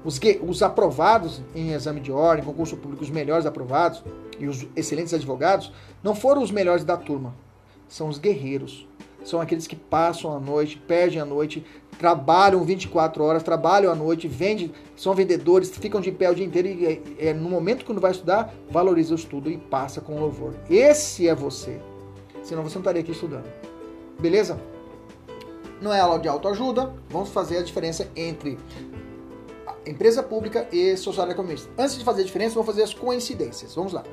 os, 0.04 0.20
os 0.48 0.62
aprovados 0.62 1.42
em 1.56 1.72
exame 1.72 2.00
de 2.00 2.12
ordem, 2.12 2.46
concurso 2.46 2.78
público, 2.78 3.04
os 3.04 3.10
melhores 3.10 3.46
aprovados 3.46 4.04
e 4.40 4.48
os 4.48 4.66
excelentes 4.76 5.14
advogados, 5.14 5.72
não 6.04 6.16
foram 6.16 6.42
os 6.42 6.52
melhores 6.52 6.84
da 6.84 6.98
turma, 6.98 7.34
são 7.88 8.08
os 8.08 8.18
guerreiros. 8.18 8.88
São 9.24 9.40
aqueles 9.40 9.68
que 9.68 9.76
passam 9.76 10.36
a 10.36 10.40
noite, 10.40 10.82
perdem 10.88 11.20
a 11.20 11.26
noite, 11.26 11.64
trabalham 12.02 12.64
24 12.64 13.24
horas, 13.24 13.44
trabalham 13.44 13.92
à 13.92 13.96
noite, 13.96 14.28
vendem, 14.28 14.74
são 14.98 15.14
vendedores, 15.14 15.70
ficam 15.70 16.02
de 16.02 16.12
pé 16.12 16.32
o 16.32 16.34
dia 16.34 16.44
inteiro 16.44 16.68
e 16.68 17.00
é, 17.20 17.32
no 17.32 17.48
momento 17.48 17.86
que 17.86 17.94
não 17.94 18.02
vai 18.02 18.10
estudar, 18.10 18.52
valoriza 18.72 19.14
o 19.14 19.16
estudo 19.16 19.52
e 19.52 19.58
passa 19.60 20.02
com 20.02 20.20
louvor. 20.20 20.56
Esse 20.68 21.28
é 21.28 21.36
você. 21.36 21.80
Senão 22.42 22.64
você 22.64 22.74
não 22.74 22.82
estaria 22.82 23.04
aqui 23.04 23.12
estudando. 23.12 23.46
Beleza? 24.20 24.60
Não 25.80 25.94
é 25.94 26.00
aula 26.00 26.18
de 26.18 26.28
autoajuda, 26.28 26.92
vamos 27.08 27.30
fazer 27.30 27.60
a 27.60 27.62
diferença 27.62 28.10
entre 28.16 28.58
empresa 29.86 30.24
pública 30.24 30.68
e 30.72 30.98
sociedade 30.98 31.34
economista. 31.34 31.70
Antes 31.78 32.00
de 32.00 32.04
fazer 32.04 32.24
a 32.24 32.26
diferença, 32.26 32.56
vamos 32.56 32.66
fazer 32.66 32.82
as 32.82 32.96
coincidências. 32.96 33.76
Vamos 33.76 33.94
lá. 33.94 34.04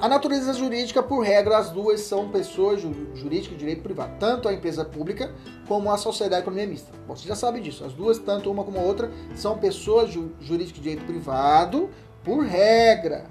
A 0.00 0.08
natureza 0.08 0.54
jurídica, 0.54 1.02
por 1.02 1.20
regra, 1.20 1.58
as 1.58 1.68
duas 1.68 2.00
são 2.00 2.30
pessoas 2.30 2.80
jurídicas 2.80 3.50
de 3.50 3.58
direito 3.58 3.82
privado, 3.82 4.14
tanto 4.18 4.48
a 4.48 4.52
empresa 4.54 4.82
pública 4.82 5.30
como 5.68 5.92
a 5.92 5.98
sociedade 5.98 6.40
economia 6.40 6.66
mista. 6.66 6.90
Você 7.06 7.28
já 7.28 7.36
sabe 7.36 7.60
disso. 7.60 7.84
As 7.84 7.92
duas, 7.92 8.18
tanto 8.18 8.50
uma 8.50 8.64
como 8.64 8.78
a 8.78 8.82
outra, 8.82 9.10
são 9.34 9.58
pessoas 9.58 10.10
jurídicas 10.10 10.76
de 10.76 10.80
direito 10.80 11.04
privado, 11.04 11.90
por 12.24 12.42
regra. 12.46 13.26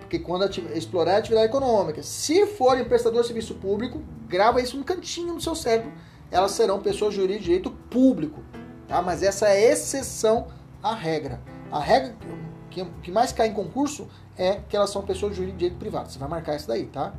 Porque 0.00 0.18
quando 0.18 0.44
explorar 0.74 1.14
a 1.14 1.18
atividade 1.18 1.46
econômica, 1.46 2.02
se 2.02 2.46
forem 2.46 2.84
prestador 2.84 3.22
de 3.22 3.28
serviço 3.28 3.54
público, 3.54 4.02
grava 4.26 4.60
isso 4.60 4.76
no 4.76 4.84
cantinho 4.84 5.36
do 5.36 5.40
seu 5.40 5.54
cérebro, 5.54 5.90
elas 6.30 6.50
serão 6.50 6.80
pessoas 6.80 7.14
jurídicas 7.14 7.40
de 7.40 7.46
direito 7.46 7.70
público. 7.70 8.42
Tá? 8.86 9.00
Mas 9.00 9.22
essa 9.22 9.48
é 9.48 9.72
exceção 9.72 10.48
à 10.82 10.94
regra. 10.94 11.40
A 11.72 11.80
regra 11.80 12.14
que, 12.84 13.02
que 13.02 13.10
mais 13.10 13.32
cai 13.32 13.48
em 13.48 13.54
concurso 13.54 14.08
é 14.36 14.60
que 14.68 14.76
elas 14.76 14.90
são 14.90 15.02
pessoas 15.02 15.34
de 15.34 15.44
direito 15.52 15.78
privado. 15.78 16.10
Você 16.10 16.18
vai 16.18 16.28
marcar 16.28 16.56
isso 16.56 16.68
daí, 16.68 16.86
tá? 16.86 17.12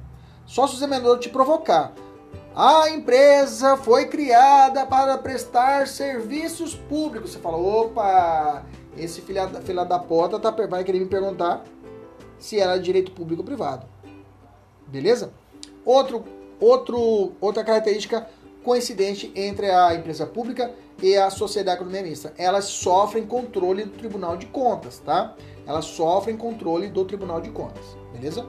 Só 0.45 0.65
se 0.67 0.75
o 0.75 0.77
examinador 0.77 1.19
te 1.19 1.29
provocar. 1.29 1.93
A 2.55 2.89
empresa 2.89 3.77
foi 3.77 4.07
criada 4.07 4.85
para 4.85 5.17
prestar 5.17 5.87
serviços 5.87 6.75
públicos. 6.75 7.31
Você 7.31 7.39
fala, 7.39 7.57
opa, 7.57 8.65
esse 8.97 9.21
filha 9.21 9.47
da, 9.47 9.61
filha 9.61 9.85
da 9.85 9.99
porta 9.99 10.39
tá, 10.39 10.51
vai 10.67 10.83
querer 10.83 10.99
me 10.99 11.05
perguntar 11.05 11.63
se 12.37 12.59
era 12.59 12.77
direito 12.79 13.11
público 13.11 13.41
ou 13.41 13.45
privado. 13.45 13.85
Beleza? 14.87 15.31
Outro, 15.85 16.23
outro, 16.59 17.33
outra 17.39 17.63
característica 17.63 18.27
coincidente 18.63 19.31
entre 19.35 19.69
a 19.69 19.93
empresa 19.95 20.25
pública 20.25 20.71
e 21.01 21.15
a 21.15 21.29
sociedade 21.29 21.77
economia 21.77 22.03
mista. 22.03 22.33
Elas 22.37 22.65
sofrem 22.65 23.25
controle 23.25 23.85
do 23.85 23.97
Tribunal 23.97 24.35
de 24.37 24.47
Contas, 24.47 24.99
tá? 24.99 25.33
Elas 25.69 25.85
sofrem 25.85 26.35
controle 26.35 26.87
do 26.87 27.05
Tribunal 27.05 27.39
de 27.39 27.51
Contas, 27.51 27.85
beleza? 28.11 28.43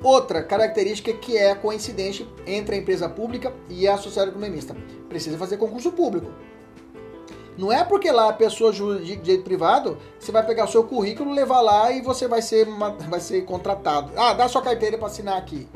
Outra 0.00 0.40
característica 0.40 1.12
que 1.12 1.36
é 1.36 1.52
coincidente 1.52 2.24
entre 2.46 2.76
a 2.76 2.78
empresa 2.78 3.08
pública 3.08 3.52
e 3.68 3.88
a 3.88 3.98
sociedade 3.98 4.30
economia 4.30 4.54
mista. 4.54 4.76
Precisa 5.08 5.36
fazer 5.36 5.56
concurso 5.56 5.90
público. 5.90 6.30
Não 7.58 7.72
é 7.72 7.82
porque 7.82 8.12
lá 8.12 8.28
a 8.28 8.32
pessoa 8.32 8.70
de 8.70 9.16
direito 9.16 9.42
privado, 9.42 9.98
você 10.16 10.30
vai 10.30 10.46
pegar 10.46 10.66
o 10.66 10.68
seu 10.68 10.84
currículo, 10.84 11.32
levar 11.32 11.60
lá 11.60 11.90
e 11.90 12.00
você 12.00 12.28
vai 12.28 12.40
ser, 12.40 12.68
vai 13.08 13.18
ser 13.18 13.44
contratado. 13.46 14.12
Ah, 14.16 14.32
dá 14.32 14.46
sua 14.46 14.62
carteira 14.62 14.96
para 14.96 15.08
assinar 15.08 15.38
aqui. 15.38 15.66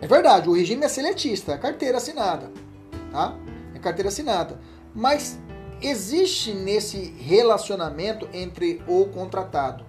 É 0.00 0.06
verdade, 0.06 0.48
o 0.48 0.54
regime 0.54 0.86
é 0.86 0.88
seletista, 0.88 1.52
é 1.52 1.58
carteira 1.58 1.98
assinada, 1.98 2.50
tá? 3.12 3.36
É 3.74 3.78
carteira 3.78 4.08
assinada. 4.08 4.58
Mas 4.94 5.38
existe 5.80 6.52
nesse 6.52 6.98
relacionamento 7.18 8.28
entre 8.32 8.82
o 8.86 9.06
contratado 9.06 9.84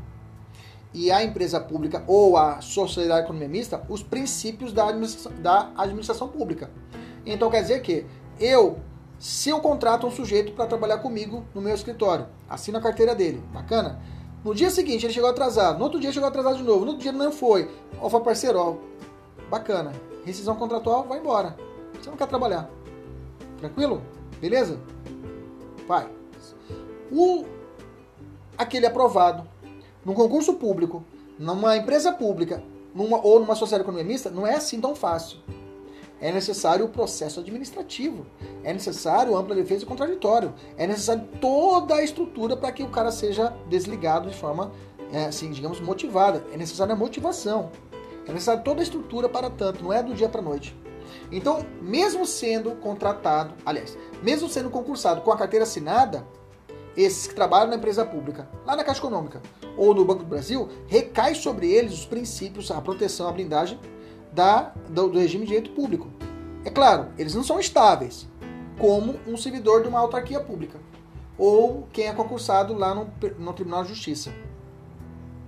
e 0.94 1.12
a 1.12 1.24
empresa 1.24 1.60
pública 1.60 2.04
ou 2.08 2.38
a 2.38 2.62
sociedade 2.62 3.24
economia 3.24 3.48
mista 3.48 3.84
os 3.88 4.04
princípios 4.04 4.74
da 4.74 4.88
administração, 4.88 5.32
da 5.42 5.72
administração 5.78 6.28
pública. 6.28 6.70
Então 7.26 7.50
quer 7.50 7.62
dizer 7.62 7.82
que 7.82 8.06
eu, 8.40 8.80
se 9.20 9.50
eu 9.50 9.60
contrato 9.60 10.08
um 10.08 10.12
sujeito 10.12 10.52
para 10.54 10.66
trabalhar 10.66 10.98
comigo 10.98 11.46
no 11.54 11.62
meu 11.62 11.74
escritório, 11.74 12.28
assino 12.50 12.78
a 12.78 12.82
carteira 12.82 13.16
dele, 13.16 13.42
bacana? 13.54 14.02
No 14.44 14.56
dia 14.56 14.70
seguinte 14.70 15.06
ele 15.06 15.14
chegou 15.14 15.30
atrasado, 15.30 15.78
no 15.78 15.84
outro 15.84 16.00
dia 16.00 16.12
chegou 16.12 16.28
atrasado 16.28 16.58
de 16.58 16.64
novo, 16.64 16.82
no 16.82 16.92
outro 16.92 17.04
dia 17.04 17.12
não 17.12 17.32
foi. 17.32 17.70
Ó, 18.00 18.10
foi 18.10 18.22
parceiro, 18.22 18.60
ó, 18.60 18.76
bacana. 19.50 19.92
Rescisão 20.26 20.56
contratual, 20.56 21.04
vai 21.08 21.20
embora. 21.20 21.56
Você 21.94 22.10
não 22.10 22.18
quer 22.18 22.28
trabalhar. 22.28 22.70
Tranquilo? 23.60 24.02
Beleza? 24.40 24.80
Vai. 25.92 26.08
O 27.12 27.44
aquele 28.58 28.86
aprovado 28.86 29.46
num 30.06 30.14
concurso 30.14 30.54
público, 30.54 31.04
numa 31.38 31.76
empresa 31.76 32.14
pública, 32.14 32.64
numa, 32.96 33.20
ou 33.22 33.42
numa 33.42 33.56
sociedade 33.56 33.84
economia 33.84 34.06
mista, 34.06 34.30
não 34.30 34.48
é 34.48 34.56
assim 34.56 34.80
tão 34.80 34.96
fácil. 34.96 35.40
É 36.22 36.32
necessário 36.32 36.86
o 36.86 36.88
processo 36.88 37.42
administrativo. 37.42 38.26
É 38.64 38.72
necessário 38.72 39.36
ampla 39.36 39.54
defesa 39.54 39.84
e 39.84 39.86
contraditório. 39.86 40.54
É 40.78 40.88
necessário 40.88 41.28
toda 41.42 41.96
a 41.96 42.04
estrutura 42.04 42.56
para 42.56 42.72
que 42.72 42.84
o 42.84 42.90
cara 42.90 43.12
seja 43.12 43.54
desligado 43.68 44.30
de 44.30 44.38
forma, 44.38 44.72
é, 45.12 45.26
assim, 45.26 45.52
digamos, 45.52 45.82
motivada. 45.82 46.42
É 46.54 46.58
necessária 46.58 46.94
a 46.94 46.98
motivação. 46.98 47.70
É 48.26 48.32
necessário 48.32 48.64
toda 48.64 48.80
a 48.80 48.84
estrutura 48.84 49.28
para 49.28 49.50
tanto. 49.50 49.84
Não 49.84 49.92
é 49.92 50.02
do 50.02 50.14
dia 50.14 50.30
para 50.30 50.40
a 50.40 50.44
noite. 50.44 50.74
Então, 51.32 51.66
mesmo 51.82 52.26
sendo 52.26 52.72
contratado, 52.72 53.54
aliás, 53.66 53.98
mesmo 54.22 54.50
sendo 54.50 54.70
concursado 54.70 55.22
com 55.22 55.32
a 55.32 55.38
carteira 55.38 55.64
assinada, 55.64 56.28
esses 56.96 57.26
que 57.28 57.34
trabalham 57.34 57.70
na 57.70 57.78
empresa 57.78 58.06
pública, 58.06 58.50
lá 58.66 58.76
na 58.76 58.84
Caixa 58.84 59.00
Econômica 59.00 59.42
ou 59.78 59.94
no 59.94 60.04
Banco 60.04 60.24
do 60.24 60.30
Brasil, 60.30 60.68
recai 60.88 61.34
sobre 61.36 61.72
eles 61.72 61.94
os 61.94 62.06
princípios, 62.06 62.70
a 62.70 62.82
proteção, 62.82 63.30
a 63.30 63.32
blindagem 63.32 63.80
da, 64.34 64.74
do, 64.90 65.08
do 65.08 65.20
regime 65.20 65.46
de 65.46 65.54
direito 65.54 65.72
público. 65.72 66.10
É 66.66 66.70
claro, 66.70 67.08
eles 67.18 67.34
não 67.34 67.44
são 67.44 67.60
estáveis, 67.60 68.28
como 68.78 69.20
um 69.26 69.38
servidor 69.38 69.84
de 69.84 69.88
uma 69.88 70.00
autarquia 70.00 70.40
pública 70.40 70.80
ou 71.38 71.88
quem 71.92 72.08
é 72.08 72.14
concursado 72.14 72.74
lá 72.74 72.94
no, 72.94 73.10
no 73.40 73.54
Tribunal 73.54 73.84
de 73.84 73.90
Justiça 73.90 74.32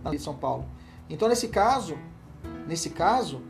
de 0.10 0.18
São 0.18 0.36
Paulo. 0.36 0.66
Então, 1.10 1.28
nesse 1.28 1.50
caso, 1.50 1.98
nesse 2.68 2.90
caso, 2.90 3.42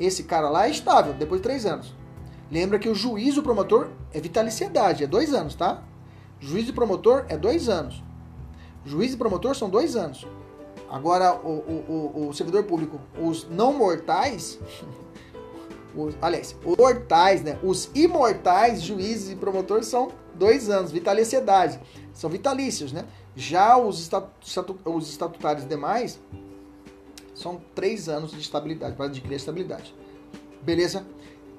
esse 0.00 0.24
cara 0.24 0.48
lá 0.48 0.66
é 0.66 0.70
estável 0.70 1.12
depois 1.12 1.40
de 1.40 1.44
três 1.44 1.66
anos. 1.66 1.94
Lembra 2.50 2.78
que 2.78 2.88
o 2.88 2.94
juiz 2.94 3.36
e 3.36 3.38
o 3.38 3.42
promotor 3.42 3.88
é 4.12 4.20
vitaliciedade, 4.20 5.04
é 5.04 5.06
dois 5.06 5.32
anos, 5.32 5.54
tá? 5.54 5.82
Juiz 6.40 6.68
e 6.68 6.72
promotor 6.72 7.26
é 7.28 7.36
dois 7.36 7.68
anos. 7.68 8.02
Juiz 8.84 9.12
e 9.12 9.16
promotor 9.16 9.54
são 9.54 9.68
dois 9.68 9.94
anos. 9.94 10.26
Agora, 10.90 11.34
o, 11.34 11.48
o, 11.48 12.12
o, 12.16 12.28
o 12.28 12.34
servidor 12.34 12.64
público, 12.64 12.98
os 13.20 13.46
não 13.48 13.72
mortais, 13.72 14.58
os, 15.94 16.16
aliás, 16.20 16.56
os 16.64 16.76
mortais, 16.76 17.42
né? 17.42 17.58
Os 17.62 17.90
imortais, 17.94 18.82
juízes 18.82 19.30
e 19.30 19.36
promotores, 19.36 19.86
são 19.86 20.10
dois 20.34 20.68
anos, 20.68 20.90
vitaliciedade. 20.90 21.78
São 22.12 22.28
vitalícios, 22.28 22.92
né? 22.92 23.04
Já 23.36 23.76
os, 23.76 24.00
estatu, 24.00 24.76
os 24.84 25.08
estatutários 25.08 25.68
demais 25.68 26.18
são 27.40 27.60
três 27.74 28.08
anos 28.08 28.32
de 28.32 28.40
estabilidade, 28.40 28.94
para 28.94 29.06
adquirir 29.06 29.36
estabilidade. 29.36 29.94
Beleza? 30.62 31.06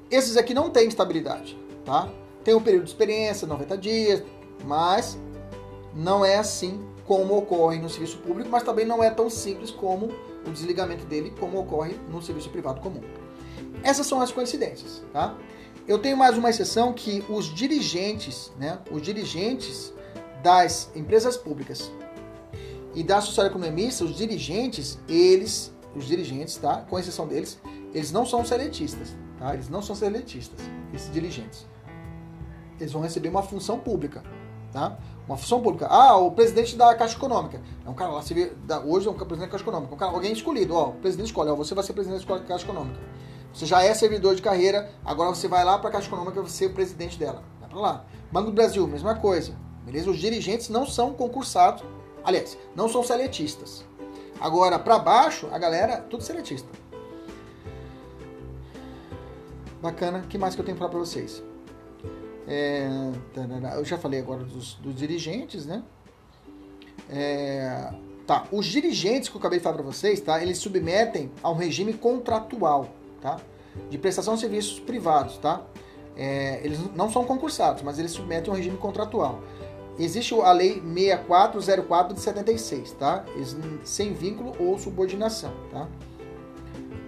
Esses 0.10 0.38
aqui 0.38 0.54
não 0.54 0.70
têm 0.70 0.88
estabilidade, 0.88 1.58
tá? 1.86 2.10
Tem 2.44 2.54
um 2.54 2.62
período 2.62 2.84
de 2.84 2.90
experiência, 2.90 3.48
90 3.48 3.78
dias, 3.78 4.24
mas 4.66 5.18
não 5.94 6.24
é 6.24 6.38
assim 6.38 6.86
como 7.06 7.38
ocorre 7.38 7.80
no 7.80 7.90
serviço 7.90 8.18
público, 8.20 8.50
mas 8.50 8.64
também 8.64 8.86
não 8.86 9.04
é 9.04 9.10
tão 9.10 9.30
simples 9.30 9.72
como 9.72 10.10
o 10.46 10.52
desligamento 10.52 11.06
dele, 11.06 11.34
como 11.40 11.60
ocorre 11.60 11.96
no 12.10 12.22
serviço 12.22 12.50
privado 12.50 12.80
comum. 12.82 13.02
Essas 13.84 14.06
são 14.08 14.22
as 14.22 14.32
coincidências, 14.32 15.04
tá? 15.12 15.36
Eu 15.88 16.00
tenho 16.00 16.16
mais 16.16 16.38
uma 16.38 16.50
exceção 16.50 16.94
que 16.94 17.24
os 17.28 17.54
dirigentes, 17.54 18.52
né, 18.58 18.80
os 18.92 19.02
dirigentes 19.02 19.94
das 20.44 20.90
empresas 20.96 21.36
públicas 21.36 21.92
e 22.94 23.04
da 23.04 23.22
sociedade 23.22 23.54
economista, 23.54 24.04
os 24.04 24.16
dirigentes, 24.16 25.00
eles, 25.08 25.74
os 25.96 26.06
dirigentes, 26.06 26.58
tá, 26.58 26.86
com 26.90 27.00
exceção 27.00 27.28
deles, 27.28 27.60
eles 27.94 28.12
não 28.12 28.26
são 28.26 28.46
seletistas, 28.46 29.16
tá? 29.38 29.54
Eles 29.54 29.70
não 29.70 29.82
são 29.82 29.96
seletistas, 29.96 30.60
esses 30.94 31.12
dirigentes. 31.12 31.66
Eles 32.80 32.92
vão 32.92 33.02
receber 33.02 33.30
uma 33.30 33.44
função 33.44 33.80
pública, 33.80 34.24
Tá? 34.72 34.98
Uma 35.28 35.38
função 35.38 35.62
pública. 35.62 35.88
Ah, 35.88 36.16
o 36.16 36.32
presidente 36.32 36.76
da 36.76 36.96
Caixa 36.96 37.16
Econômica. 37.18 37.62
É 37.86 37.90
um 37.90 37.94
cara 37.94 38.12
lá, 38.12 38.22
você 38.22 38.34
vê, 38.34 38.54
hoje 38.86 39.08
é 39.08 39.12
um 39.12 39.14
presidente 39.14 39.42
da 39.42 39.48
Caixa 39.48 39.64
Econômica. 39.64 39.94
Um 39.94 39.98
cara, 39.98 40.12
alguém 40.14 40.32
escolhido, 40.32 40.74
ó, 40.74 40.90
o 40.90 40.94
presidente 40.94 41.28
escolhe, 41.28 41.50
ó, 41.50 41.56
você 41.56 41.76
vai 41.76 41.84
ser 41.84 41.94
presidente 41.94 42.26
da 42.26 42.40
Caixa 42.40 42.64
Econômica. 42.64 43.00
Você 43.54 43.66
já 43.66 43.84
é 43.84 43.94
servidor 43.94 44.34
de 44.34 44.42
carreira, 44.42 44.90
agora 45.04 45.30
você 45.30 45.48
vai 45.48 45.66
lá 45.66 45.78
para 45.78 45.90
a 45.90 45.92
Caixa 45.92 46.08
Econômica 46.08 46.42
você 46.42 46.68
o 46.68 46.74
presidente 46.74 47.20
dela. 47.20 47.44
Vai 47.60 47.70
para 47.70 47.80
lá. 47.80 48.06
Banco 48.32 48.50
do 48.50 48.54
Brasil, 48.54 48.88
mesma 48.88 49.16
coisa. 49.16 49.54
Beleza? 49.86 50.10
Os 50.10 50.18
dirigentes 50.18 50.70
não 50.70 50.86
são 50.86 51.14
concursados, 51.14 51.84
aliás, 52.24 52.58
não 52.76 52.88
são 52.90 53.04
seletistas. 53.04 53.86
Agora, 54.40 54.80
para 54.80 54.98
baixo, 54.98 55.48
a 55.52 55.58
galera, 55.58 55.98
tudo 56.10 56.24
seletista. 56.24 56.68
Bacana. 59.82 60.26
Que 60.30 60.38
mais 60.38 60.56
que 60.56 60.62
eu 60.62 60.66
tenho 60.66 60.78
para 60.78 60.88
falar 60.88 61.00
para 61.00 61.06
vocês? 61.06 61.44
É, 62.48 62.88
eu 63.76 63.86
já 63.86 63.98
falei 63.98 64.20
agora 64.20 64.44
dos, 64.44 64.76
dos 64.76 64.96
dirigentes, 64.96 65.66
né? 65.66 65.84
É, 67.10 67.92
tá, 68.28 68.46
os 68.52 68.66
dirigentes 68.66 69.30
que 69.30 69.36
eu 69.36 69.40
acabei 69.40 69.60
de 69.60 69.64
falar 69.64 69.76
para 69.76 69.86
vocês, 69.86 70.20
tá? 70.22 70.42
Eles 70.42 70.58
submetem 70.58 71.32
a 71.42 71.50
um 71.50 71.56
regime 71.56 71.94
contratual, 71.94 72.90
tá? 73.22 73.40
De 73.90 73.98
prestação 73.98 74.36
de 74.36 74.42
serviços 74.42 74.80
privados, 74.80 75.38
tá? 75.38 75.62
É, 76.16 76.60
eles 76.64 76.80
não 76.96 77.10
são 77.12 77.24
concursados, 77.26 77.84
mas 77.84 77.98
eles 78.00 78.12
submetem 78.12 78.50
a 78.50 78.54
um 78.54 78.58
regime 78.58 78.78
contratual. 78.78 79.42
Existe 80.04 80.34
a 80.34 80.52
lei 80.52 80.82
6404 80.82 82.14
de 82.14 82.22
76, 82.22 82.92
tá? 82.94 83.26
Sem 83.84 84.14
vínculo 84.14 84.56
ou 84.60 84.78
subordinação, 84.78 85.54
tá? 85.72 85.88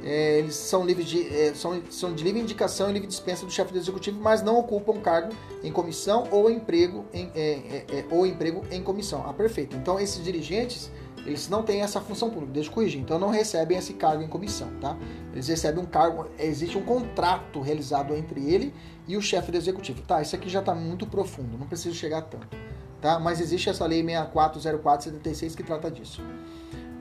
é, 0.03 0.39
eles 0.39 0.55
são, 0.55 0.85
livres 0.85 1.07
de, 1.07 1.27
é, 1.27 1.53
são, 1.53 1.81
são 1.89 2.13
de 2.13 2.23
livre 2.23 2.41
indicação 2.41 2.89
e 2.89 2.93
livre 2.93 3.07
dispensa 3.07 3.45
do 3.45 3.51
chefe 3.51 3.71
do 3.71 3.79
executivo, 3.79 4.19
mas 4.21 4.43
não 4.43 4.57
ocupam 4.57 4.99
cargo 4.99 5.33
em 5.63 5.71
comissão 5.71 6.27
ou 6.29 6.51
emprego 6.51 7.05
em, 7.13 7.31
é, 7.33 7.41
é, 7.41 7.85
é, 7.99 8.05
ou 8.11 8.25
emprego 8.25 8.63
em 8.69 8.83
comissão. 8.83 9.23
Ah, 9.25 9.33
perfeito. 9.33 9.75
Então 9.75 9.99
esses 9.99 10.21
dirigentes 10.23 10.91
eles 11.25 11.47
não 11.47 11.63
têm 11.63 11.81
essa 11.81 12.01
função 12.01 12.29
pública, 12.29 12.51
deixa 12.51 12.69
eu 12.69 12.73
corrigir. 12.73 12.99
Então 12.99 13.17
não 13.17 13.29
recebem 13.29 13.77
esse 13.77 13.93
cargo 13.93 14.21
em 14.21 14.27
comissão, 14.27 14.67
tá? 14.81 14.97
Eles 15.31 15.47
recebem 15.47 15.81
um 15.81 15.85
cargo, 15.85 16.27
existe 16.37 16.77
um 16.77 16.83
contrato 16.83 17.61
realizado 17.61 18.13
entre 18.13 18.45
ele 18.45 18.73
e 19.07 19.15
o 19.15 19.21
chefe 19.21 19.49
do 19.49 19.57
executivo. 19.57 20.01
Tá, 20.01 20.21
isso 20.21 20.35
aqui 20.35 20.49
já 20.49 20.59
está 20.59 20.75
muito 20.75 21.07
profundo, 21.07 21.57
não 21.57 21.65
preciso 21.65 21.95
chegar 21.95 22.23
tanto, 22.23 22.57
tá? 23.03 23.19
Mas 23.19 23.41
existe 23.41 23.69
essa 23.69 23.85
lei 23.85 24.01
640476 24.01 25.55
que 25.55 25.61
trata 25.61 25.91
disso. 25.91 26.23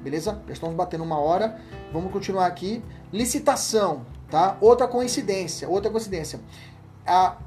Beleza? 0.03 0.43
Já 0.49 0.53
estamos 0.53 0.75
batendo 0.75 1.05
uma 1.05 1.19
hora. 1.19 1.61
Vamos 1.93 2.13
continuar 2.13 2.47
aqui. 2.47 2.83
Licitação, 3.13 4.05
tá? 4.29 4.57
Outra 4.61 4.89
coincidência, 4.89 5.69
outra 5.69 5.93
coincidência. 5.93 6.41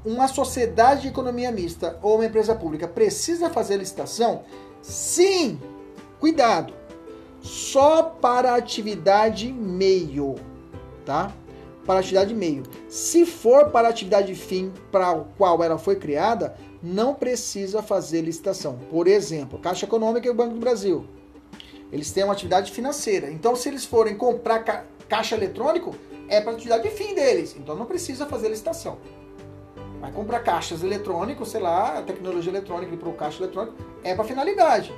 Uma 0.04 0.26
sociedade 0.26 1.02
de 1.02 1.08
economia 1.08 1.52
mista 1.52 1.98
ou 2.02 2.14
uma 2.14 2.24
empresa 2.24 2.54
pública 2.54 2.88
precisa 2.88 3.50
fazer 3.50 3.76
licitação? 3.76 4.44
Sim! 4.80 5.60
Cuidado! 6.18 6.72
Só 7.42 8.02
para 8.02 8.54
atividade 8.54 9.52
meio, 9.52 10.36
tá? 11.04 11.30
Para 11.84 12.00
atividade 12.00 12.34
meio. 12.34 12.62
Se 12.88 13.26
for 13.26 13.70
para 13.70 13.88
atividade 13.88 14.34
fim 14.34 14.72
para 14.90 15.12
o 15.12 15.26
qual 15.36 15.62
ela 15.62 15.76
foi 15.78 15.96
criada, 15.96 16.56
não 16.86 17.14
precisa 17.14 17.82
fazer 17.82 18.20
licitação. 18.20 18.78
Por 18.90 19.08
exemplo, 19.08 19.58
Caixa 19.58 19.86
Econômica 19.86 20.26
e 20.26 20.30
o 20.30 20.34
Banco 20.34 20.54
do 20.54 20.60
Brasil 20.60 21.06
eles 21.92 22.10
têm 22.10 22.24
uma 22.24 22.32
atividade 22.32 22.72
financeira. 22.72 23.30
Então, 23.30 23.54
se 23.54 23.68
eles 23.68 23.84
forem 23.84 24.16
comprar 24.16 24.60
ca 24.60 24.84
caixa 25.08 25.36
eletrônico, 25.36 25.94
é 26.28 26.40
para 26.40 26.52
atividade 26.52 26.90
fim 26.90 27.14
deles. 27.14 27.54
Então, 27.56 27.76
não 27.76 27.86
precisa 27.86 28.26
fazer 28.26 28.48
licitação. 28.48 28.98
Vai 30.00 30.10
comprar 30.10 30.40
caixas 30.40 30.82
eletrônicos, 30.82 31.50
sei 31.50 31.60
lá, 31.60 32.02
tecnologia 32.02 32.50
eletrônica 32.50 32.96
para 32.96 33.08
o 33.08 33.12
caixa 33.12 33.42
eletrônico 33.42 33.76
é 34.02 34.14
para 34.14 34.24
finalidade. 34.24 34.92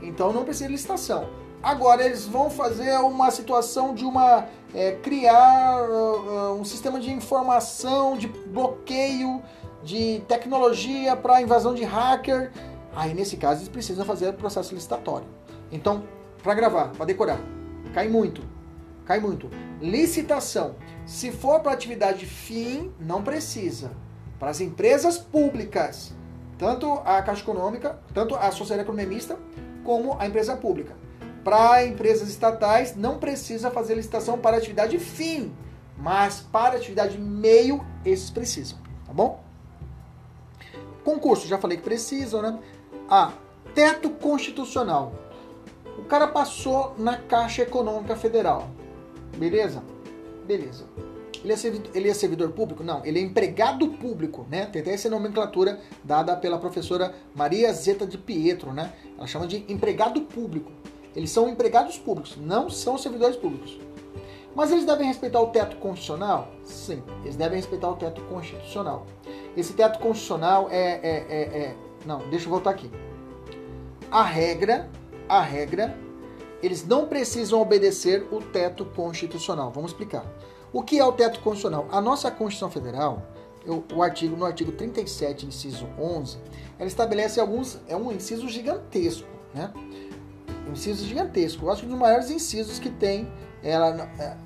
Então, 0.00 0.32
não 0.32 0.44
precisa 0.44 0.66
de 0.66 0.72
licitação. 0.72 1.28
Agora, 1.62 2.02
eles 2.02 2.26
vão 2.26 2.48
fazer 2.48 2.96
uma 3.00 3.30
situação 3.30 3.94
de 3.94 4.04
uma. 4.04 4.46
É, 4.72 4.92
criar 5.02 5.82
uh, 5.82 6.54
um 6.54 6.64
sistema 6.64 7.00
de 7.00 7.10
informação, 7.10 8.16
de 8.16 8.28
bloqueio, 8.28 9.42
de 9.82 10.20
tecnologia 10.28 11.16
para 11.16 11.42
invasão 11.42 11.74
de 11.74 11.84
hacker. 11.84 12.50
Aí, 12.94 13.14
nesse 13.14 13.36
caso, 13.36 13.60
eles 13.60 13.68
precisam 13.68 14.04
fazer 14.04 14.28
o 14.28 14.32
processo 14.34 14.74
licitatório. 14.74 15.26
Então, 15.70 16.04
para 16.42 16.54
gravar, 16.54 16.88
para 16.88 17.06
decorar, 17.06 17.40
cai 17.94 18.08
muito. 18.08 18.42
Cai 19.04 19.20
muito. 19.20 19.50
Licitação. 19.80 20.76
Se 21.06 21.32
for 21.32 21.60
para 21.60 21.72
atividade 21.72 22.26
fim, 22.26 22.92
não 23.00 23.22
precisa. 23.22 23.92
Para 24.38 24.50
as 24.50 24.60
empresas 24.60 25.18
públicas, 25.18 26.14
Tanto 26.60 26.92
a 27.06 27.22
Caixa 27.22 27.40
Econômica, 27.40 27.98
tanto 28.12 28.34
a 28.36 28.50
Sociedade 28.50 28.82
Economia 28.82 29.08
Mista, 29.08 29.38
como 29.82 30.18
a 30.18 30.26
empresa 30.26 30.54
pública. 30.54 30.94
Para 31.42 31.86
empresas 31.86 32.28
estatais, 32.28 32.94
não 32.94 33.18
precisa 33.18 33.70
fazer 33.70 33.94
licitação 33.94 34.36
para 34.36 34.58
atividade 34.58 34.98
fim, 34.98 35.54
mas 35.96 36.40
para 36.52 36.76
atividade 36.76 37.16
meio, 37.16 37.82
esses 38.04 38.28
precisam, 38.28 38.78
tá 39.06 39.12
bom? 39.14 39.42
Concurso, 41.04 41.46
já 41.46 41.58
falei 41.58 41.76
que 41.76 41.82
precisam, 41.82 42.42
né? 42.42 42.58
Ah, 43.08 43.32
teto 43.74 44.10
constitucional. 44.10 45.12
O 45.98 46.04
cara 46.04 46.26
passou 46.26 46.94
na 46.98 47.16
Caixa 47.16 47.62
Econômica 47.62 48.16
Federal. 48.16 48.68
Beleza? 49.36 49.82
Beleza. 50.46 50.84
Ele 51.42 51.52
é, 51.52 51.56
servidor, 51.56 51.90
ele 51.94 52.08
é 52.08 52.14
servidor 52.14 52.50
público? 52.50 52.84
Não, 52.84 53.04
ele 53.04 53.18
é 53.18 53.22
empregado 53.22 53.88
público, 53.88 54.46
né? 54.50 54.66
Tem 54.66 54.82
até 54.82 54.92
essa 54.92 55.08
nomenclatura 55.08 55.80
dada 56.04 56.36
pela 56.36 56.58
professora 56.58 57.14
Maria 57.34 57.72
Zeta 57.72 58.06
de 58.06 58.18
Pietro, 58.18 58.72
né? 58.72 58.92
Ela 59.16 59.26
chama 59.26 59.46
de 59.46 59.64
empregado 59.68 60.20
público. 60.22 60.70
Eles 61.16 61.30
são 61.30 61.48
empregados 61.48 61.98
públicos, 61.98 62.36
não 62.36 62.68
são 62.68 62.98
servidores 62.98 63.36
públicos. 63.36 63.78
Mas 64.54 64.72
eles 64.72 64.84
devem 64.84 65.06
respeitar 65.06 65.40
o 65.40 65.48
teto 65.48 65.76
constitucional? 65.76 66.48
Sim, 66.64 67.02
eles 67.22 67.36
devem 67.36 67.56
respeitar 67.56 67.88
o 67.88 67.96
teto 67.96 68.20
constitucional. 68.22 69.06
Esse 69.56 69.72
teto 69.72 69.98
constitucional 69.98 70.68
é, 70.70 71.00
é, 71.02 71.26
é, 71.28 71.58
é. 71.58 71.76
Não, 72.04 72.18
deixa 72.30 72.46
eu 72.46 72.50
voltar 72.50 72.70
aqui. 72.70 72.90
A 74.10 74.22
regra, 74.22 74.90
a 75.28 75.40
regra, 75.40 75.96
eles 76.62 76.86
não 76.86 77.06
precisam 77.06 77.60
obedecer 77.60 78.26
o 78.32 78.40
teto 78.40 78.84
constitucional. 78.84 79.70
Vamos 79.70 79.92
explicar. 79.92 80.24
O 80.72 80.82
que 80.82 80.98
é 80.98 81.04
o 81.04 81.12
teto 81.12 81.40
constitucional? 81.40 81.88
A 81.90 82.00
nossa 82.00 82.30
Constituição 82.30 82.70
Federal, 82.70 83.22
o 83.94 84.02
artigo, 84.02 84.36
no 84.36 84.44
artigo 84.44 84.72
37, 84.72 85.46
inciso 85.46 85.86
11, 85.98 86.38
ela 86.78 86.88
estabelece 86.88 87.40
alguns. 87.40 87.78
É 87.88 87.96
um 87.96 88.10
inciso 88.12 88.48
gigantesco, 88.48 89.28
né? 89.54 89.72
Um 90.68 90.72
inciso 90.72 91.04
gigantesco. 91.06 91.64
Eu 91.64 91.70
acho 91.70 91.82
que 91.82 91.86
um 91.86 91.90
dos 91.90 91.98
maiores 91.98 92.30
incisos 92.30 92.78
que 92.78 92.90
tem. 92.90 93.30
Ela, 93.62 94.10
é, 94.18 94.36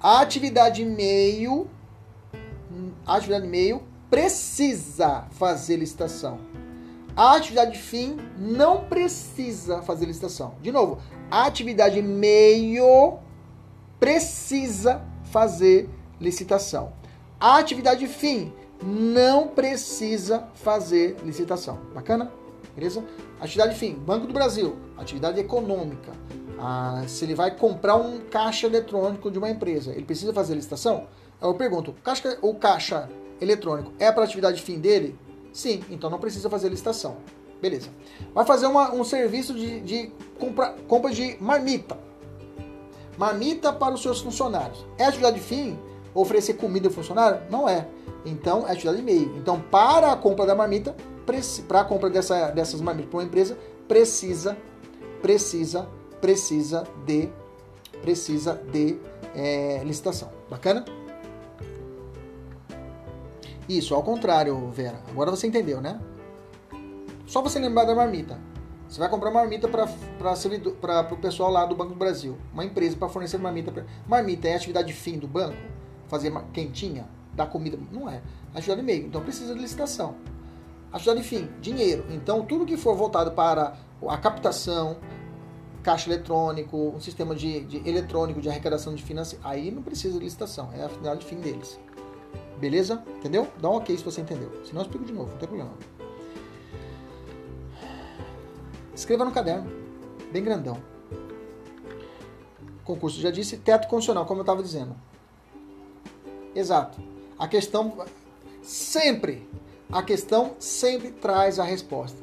a 0.00 0.20
atividade 0.20 0.84
meio. 0.84 1.68
A 3.06 3.16
atividade 3.16 3.46
meio 3.46 3.82
precisa 4.08 5.26
fazer 5.30 5.76
licitação. 5.76 6.38
A 7.16 7.34
atividade 7.36 7.76
fim 7.76 8.16
não 8.38 8.84
precisa 8.84 9.82
fazer 9.82 10.06
licitação. 10.06 10.54
De 10.62 10.72
novo, 10.72 10.98
a 11.30 11.46
atividade 11.46 12.00
meio 12.00 13.18
precisa 13.98 15.02
fazer 15.24 15.88
licitação. 16.20 16.92
A 17.38 17.58
atividade 17.58 18.06
fim 18.06 18.52
não 18.82 19.48
precisa 19.48 20.48
fazer 20.54 21.16
licitação. 21.22 21.78
Bacana? 21.94 22.32
Beleza? 22.74 23.04
Atividade 23.40 23.74
fim, 23.76 23.94
Banco 23.94 24.26
do 24.26 24.32
Brasil, 24.32 24.76
atividade 24.96 25.40
econômica. 25.40 26.12
Ah, 26.60 27.04
se 27.06 27.24
ele 27.24 27.34
vai 27.34 27.56
comprar 27.56 27.96
um 27.96 28.20
caixa 28.20 28.66
eletrônico 28.66 29.30
de 29.30 29.38
uma 29.38 29.48
empresa, 29.48 29.92
ele 29.92 30.04
precisa 30.04 30.32
fazer 30.32 30.54
licitação? 30.54 31.06
Eu 31.40 31.54
pergunto, 31.54 31.94
caixa, 32.04 32.38
o 32.42 32.54
caixa 32.54 33.08
eletrônico 33.40 33.92
é 33.98 34.12
para 34.12 34.24
atividade 34.24 34.60
fim 34.60 34.78
dele? 34.78 35.18
Sim, 35.54 35.82
então 35.90 36.10
não 36.10 36.18
precisa 36.18 36.50
fazer 36.50 36.68
licitação. 36.68 37.16
Beleza. 37.62 37.88
Vai 38.34 38.44
fazer 38.44 38.66
uma, 38.66 38.92
um 38.92 39.02
serviço 39.04 39.54
de, 39.54 39.80
de 39.80 40.12
compra, 40.38 40.74
compra 40.86 41.10
de 41.10 41.36
marmita 41.40 41.96
Marmita 43.20 43.70
para 43.70 43.92
os 43.92 44.00
seus 44.00 44.20
funcionários. 44.20 44.86
É 44.96 45.04
atividade 45.04 45.38
fim 45.40 45.78
oferecer 46.14 46.54
comida 46.54 46.88
ao 46.88 46.92
funcionário? 46.92 47.42
Não 47.50 47.68
é. 47.68 47.86
Então, 48.24 48.66
é 48.66 48.72
atividade 48.72 49.02
meio. 49.02 49.36
Então, 49.36 49.60
para 49.60 50.10
a 50.10 50.16
compra 50.16 50.46
da 50.46 50.54
marmita, 50.54 50.96
para 51.68 51.80
a 51.80 51.84
compra 51.84 52.08
dessa, 52.08 52.50
dessas 52.50 52.80
marmitas 52.80 53.10
para 53.10 53.18
uma 53.18 53.24
empresa, 53.24 53.58
precisa, 53.86 54.56
precisa, 55.20 55.86
precisa 56.20 56.86
de, 57.06 57.28
precisa 58.02 58.54
de 58.54 58.98
é, 59.34 59.82
licitação. 59.84 60.30
Bacana? 60.48 60.84
Isso, 63.68 63.94
ao 63.94 64.02
contrário, 64.02 64.68
Vera. 64.70 65.00
Agora 65.08 65.30
você 65.30 65.46
entendeu, 65.46 65.80
né? 65.80 66.00
Só 67.26 67.40
você 67.40 67.58
lembrar 67.58 67.84
da 67.84 67.94
marmita. 67.94 68.36
Você 68.88 68.98
vai 68.98 69.08
comprar 69.08 69.30
marmita 69.30 69.68
para 69.68 71.14
o 71.14 71.16
pessoal 71.16 71.48
lá 71.48 71.64
do 71.64 71.76
Banco 71.76 71.90
do 71.90 71.98
Brasil. 71.98 72.36
Uma 72.52 72.64
empresa 72.64 72.96
para 72.96 73.08
fornecer 73.08 73.38
marmita. 73.38 73.70
Pra... 73.70 73.84
Marmita 74.08 74.48
é 74.48 74.56
atividade 74.56 74.92
fim 74.92 75.16
do 75.16 75.28
banco? 75.28 75.56
Fazer 76.08 76.32
quentinha? 76.52 77.06
Dar 77.32 77.46
comida? 77.46 77.78
Não 77.92 78.10
é. 78.10 78.20
Atividade 78.52 78.82
meio. 78.82 79.06
Então 79.06 79.22
precisa 79.22 79.54
de 79.54 79.60
licitação. 79.60 80.16
Atividade 80.92 81.22
fim, 81.22 81.48
dinheiro. 81.60 82.04
Então 82.10 82.44
tudo 82.44 82.66
que 82.66 82.76
for 82.76 82.96
voltado 82.96 83.30
para 83.30 83.76
a 84.08 84.18
captação, 84.18 84.96
caixa 85.82 86.08
eletrônico, 86.08 86.76
um 86.76 87.00
sistema 87.00 87.34
de, 87.34 87.60
de 87.60 87.88
eletrônico 87.88 88.40
de 88.40 88.48
arrecadação 88.48 88.94
de 88.94 89.02
finanças, 89.02 89.38
aí 89.42 89.70
não 89.70 89.82
precisa 89.82 90.18
de 90.18 90.24
licitação. 90.24 90.70
É 90.72 90.84
a 90.84 90.88
finalidade 90.88 91.24
fim 91.24 91.36
deles. 91.36 91.78
Beleza? 92.58 93.02
Entendeu? 93.16 93.48
Dá 93.60 93.70
um 93.70 93.74
ok 93.74 93.96
se 93.96 94.04
você 94.04 94.20
entendeu. 94.20 94.50
Senão 94.64 94.82
eu 94.82 94.86
explico 94.86 95.04
de 95.04 95.12
novo, 95.12 95.30
não 95.30 95.38
tem 95.38 95.48
problema. 95.48 95.72
Escreva 98.94 99.24
no 99.24 99.32
caderno, 99.32 99.70
bem 100.30 100.44
grandão. 100.44 100.76
Concurso, 102.84 103.20
já 103.20 103.30
disse, 103.30 103.56
teto 103.56 103.88
constitucional, 103.88 104.26
como 104.26 104.40
eu 104.40 104.42
estava 104.42 104.62
dizendo. 104.62 104.94
Exato. 106.54 107.00
A 107.38 107.48
questão 107.48 107.96
sempre, 108.62 109.48
a 109.90 110.02
questão 110.02 110.54
sempre 110.58 111.10
traz 111.12 111.58
a 111.58 111.64
resposta. 111.64 112.19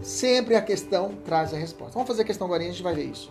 Sempre 0.00 0.54
a 0.54 0.62
questão 0.62 1.10
traz 1.24 1.54
a 1.54 1.56
resposta. 1.56 1.94
Vamos 1.94 2.08
fazer 2.08 2.22
a 2.22 2.24
questão 2.24 2.46
agora 2.46 2.62
e 2.62 2.66
a 2.66 2.70
gente 2.70 2.82
vai 2.82 2.94
ver 2.94 3.04
isso. 3.04 3.30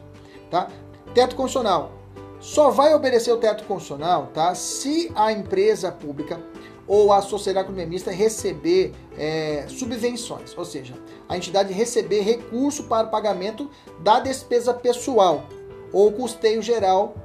Tá? 0.49 0.69
Teto 1.13 1.35
constitucional. 1.35 1.91
Só 2.39 2.69
vai 2.69 2.93
obedecer 2.93 3.31
o 3.31 3.37
teto 3.37 3.63
constitucional 3.65 4.29
tá? 4.33 4.53
se 4.55 5.11
a 5.15 5.31
empresa 5.31 5.91
pública 5.91 6.39
ou 6.87 7.11
a 7.11 7.21
sociedade 7.21 7.67
economista 7.67 8.11
receber 8.11 8.93
é, 9.17 9.65
subvenções, 9.67 10.55
ou 10.55 10.63
seja, 10.63 10.93
a 11.27 11.35
entidade 11.35 11.73
receber 11.73 12.21
recurso 12.21 12.83
para 12.83 13.07
o 13.07 13.09
pagamento 13.09 13.69
da 13.99 14.19
despesa 14.19 14.73
pessoal 14.73 15.47
ou 15.91 16.11
custeio 16.11 16.61
geral 16.61 17.15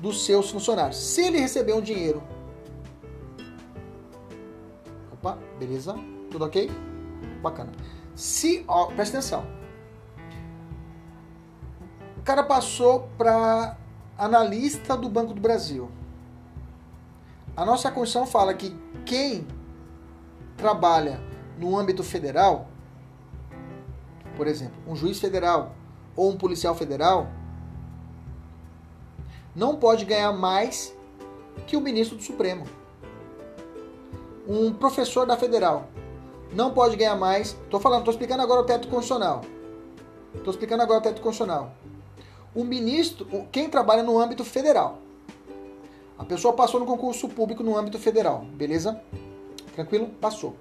dos 0.00 0.24
seus 0.24 0.50
funcionários. 0.50 0.96
Se 0.96 1.22
ele 1.22 1.38
receber 1.38 1.74
um 1.74 1.80
dinheiro. 1.80 2.22
Opa, 5.12 5.38
beleza? 5.58 5.94
Tudo 6.30 6.44
ok? 6.44 6.70
Bacana. 7.42 7.72
Se, 8.16 8.64
ó, 8.66 8.86
presta 8.86 9.18
atenção. 9.18 9.46
O 12.16 12.22
cara 12.22 12.42
passou 12.42 13.08
para 13.18 13.76
analista 14.16 14.96
do 14.96 15.06
Banco 15.06 15.34
do 15.34 15.40
Brasil. 15.40 15.90
A 17.54 17.64
nossa 17.64 17.90
Constituição 17.90 18.26
fala 18.26 18.54
que 18.54 18.74
quem 19.04 19.46
trabalha 20.56 21.20
no 21.58 21.78
âmbito 21.78 22.02
federal, 22.02 22.68
por 24.34 24.46
exemplo, 24.46 24.76
um 24.88 24.96
juiz 24.96 25.20
federal 25.20 25.74
ou 26.16 26.30
um 26.30 26.38
policial 26.38 26.74
federal, 26.74 27.28
não 29.54 29.76
pode 29.76 30.06
ganhar 30.06 30.32
mais 30.32 30.96
que 31.66 31.76
o 31.76 31.80
ministro 31.82 32.16
do 32.16 32.22
Supremo. 32.22 32.64
Um 34.48 34.72
professor 34.72 35.26
da 35.26 35.36
federal 35.36 35.88
não 36.52 36.72
pode 36.72 36.96
ganhar 36.96 37.16
mais. 37.16 37.56
Estou 37.64 37.80
falando, 37.80 38.00
estou 38.00 38.12
explicando 38.12 38.42
agora 38.42 38.60
o 38.60 38.64
teto 38.64 38.88
constitucional. 38.88 39.42
Estou 40.34 40.50
explicando 40.50 40.82
agora 40.82 41.00
o 41.00 41.02
teto 41.02 41.20
constitucional. 41.20 41.72
O 42.54 42.64
ministro, 42.64 43.26
quem 43.52 43.68
trabalha 43.68 44.02
no 44.02 44.18
âmbito 44.18 44.44
federal, 44.44 44.98
a 46.18 46.24
pessoa 46.24 46.54
passou 46.54 46.80
no 46.80 46.86
concurso 46.86 47.28
público 47.28 47.62
no 47.62 47.76
âmbito 47.76 47.98
federal, 47.98 48.44
beleza? 48.54 49.00
Tranquilo? 49.74 50.08
Passou. 50.20 50.56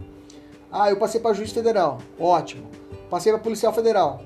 Ah, 0.70 0.90
eu 0.90 0.98
passei 0.98 1.22
para 1.22 1.34
juiz 1.34 1.52
federal, 1.52 2.00
ótimo. 2.20 2.70
Passei 3.10 3.32
para 3.32 3.42
policial 3.42 3.72
federal, 3.72 4.22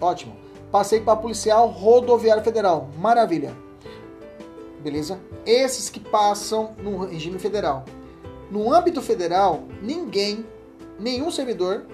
ótimo. 0.00 0.34
Passei 0.72 1.00
para 1.00 1.16
policial 1.16 1.68
rodoviário 1.68 2.42
federal, 2.42 2.88
maravilha. 2.96 3.54
Beleza? 4.80 5.20
Esses 5.44 5.90
que 5.90 6.00
passam 6.00 6.74
no 6.78 7.04
regime 7.04 7.38
federal. 7.38 7.84
No 8.50 8.72
âmbito 8.72 9.02
federal, 9.02 9.64
ninguém, 9.82 10.46
nenhum 10.98 11.30
servidor, 11.30 11.86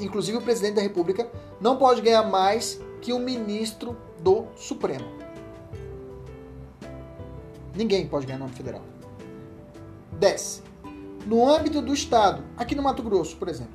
inclusive 0.00 0.38
o 0.38 0.42
presidente 0.42 0.76
da 0.76 0.82
República, 0.82 1.30
não 1.60 1.76
pode 1.76 2.00
ganhar 2.00 2.22
mais 2.24 2.80
que 3.00 3.12
o 3.12 3.18
ministro 3.18 3.96
do 4.20 4.46
Supremo. 4.56 5.06
Ninguém 7.74 8.08
pode 8.08 8.26
ganhar 8.26 8.38
nome 8.38 8.52
federal. 8.52 8.82
Desce. 10.12 10.62
No 11.26 11.48
âmbito 11.48 11.80
do 11.82 11.92
Estado, 11.92 12.42
aqui 12.56 12.74
no 12.74 12.82
Mato 12.82 13.02
Grosso, 13.02 13.36
por 13.36 13.48
exemplo, 13.48 13.74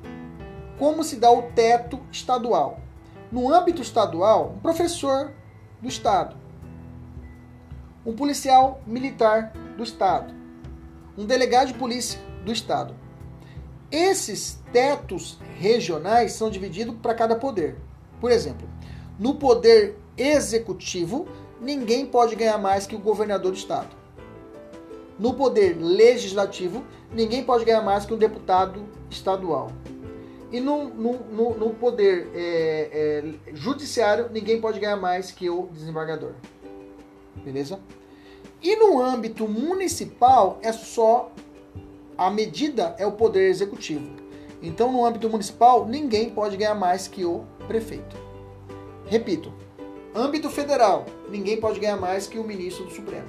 como 0.78 1.04
se 1.04 1.16
dá 1.16 1.30
o 1.30 1.42
teto 1.52 2.00
estadual? 2.10 2.80
No 3.30 3.52
âmbito 3.52 3.80
estadual, 3.80 4.54
um 4.56 4.58
professor 4.58 5.32
do 5.80 5.88
Estado, 5.88 6.36
um 8.04 8.14
policial 8.14 8.82
militar 8.86 9.52
do 9.76 9.82
Estado, 9.82 10.34
um 11.16 11.24
delegado 11.24 11.68
de 11.68 11.74
polícia 11.74 12.20
do 12.44 12.52
Estado. 12.52 12.94
Esses 13.94 14.58
tetos 14.72 15.38
regionais 15.56 16.32
são 16.32 16.50
divididos 16.50 16.96
para 17.00 17.14
cada 17.14 17.36
poder. 17.36 17.76
Por 18.20 18.32
exemplo, 18.32 18.68
no 19.20 19.36
poder 19.36 19.96
executivo, 20.18 21.28
ninguém 21.60 22.04
pode 22.04 22.34
ganhar 22.34 22.58
mais 22.58 22.88
que 22.88 22.96
o 22.96 22.98
governador 22.98 23.52
do 23.52 23.56
estado. 23.56 23.94
No 25.16 25.34
poder 25.34 25.76
legislativo, 25.78 26.84
ninguém 27.12 27.44
pode 27.44 27.64
ganhar 27.64 27.82
mais 27.82 28.04
que 28.04 28.12
um 28.12 28.16
deputado 28.16 28.84
estadual. 29.08 29.70
E 30.50 30.58
no, 30.58 30.88
no, 30.88 31.12
no, 31.30 31.54
no 31.56 31.70
poder 31.70 32.32
é, 32.34 33.22
é, 33.46 33.54
judiciário, 33.54 34.28
ninguém 34.32 34.60
pode 34.60 34.80
ganhar 34.80 34.96
mais 34.96 35.30
que 35.30 35.48
o 35.48 35.68
desembargador. 35.68 36.32
Beleza? 37.44 37.78
E 38.60 38.74
no 38.74 39.00
âmbito 39.00 39.46
municipal, 39.46 40.58
é 40.62 40.72
só 40.72 41.30
a 42.16 42.30
medida 42.30 42.94
é 42.98 43.06
o 43.06 43.12
poder 43.12 43.48
executivo. 43.48 44.08
Então, 44.62 44.90
no 44.92 45.04
âmbito 45.04 45.28
municipal, 45.28 45.86
ninguém 45.86 46.30
pode 46.30 46.56
ganhar 46.56 46.74
mais 46.74 47.06
que 47.06 47.24
o 47.24 47.44
prefeito. 47.66 48.16
Repito, 49.06 49.52
âmbito 50.14 50.48
federal, 50.48 51.04
ninguém 51.28 51.60
pode 51.60 51.78
ganhar 51.78 51.96
mais 51.96 52.26
que 52.26 52.38
o 52.38 52.44
ministro 52.44 52.84
do 52.84 52.90
Supremo. 52.90 53.28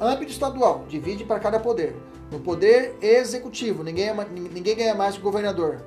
Âmbito 0.00 0.32
estadual, 0.32 0.84
divide 0.88 1.24
para 1.24 1.40
cada 1.40 1.58
poder. 1.58 1.96
No 2.30 2.40
poder 2.40 2.96
executivo, 3.00 3.82
ninguém, 3.82 4.10
ninguém 4.52 4.76
ganha 4.76 4.94
mais 4.94 5.14
que 5.14 5.20
o 5.20 5.24
governador 5.24 5.82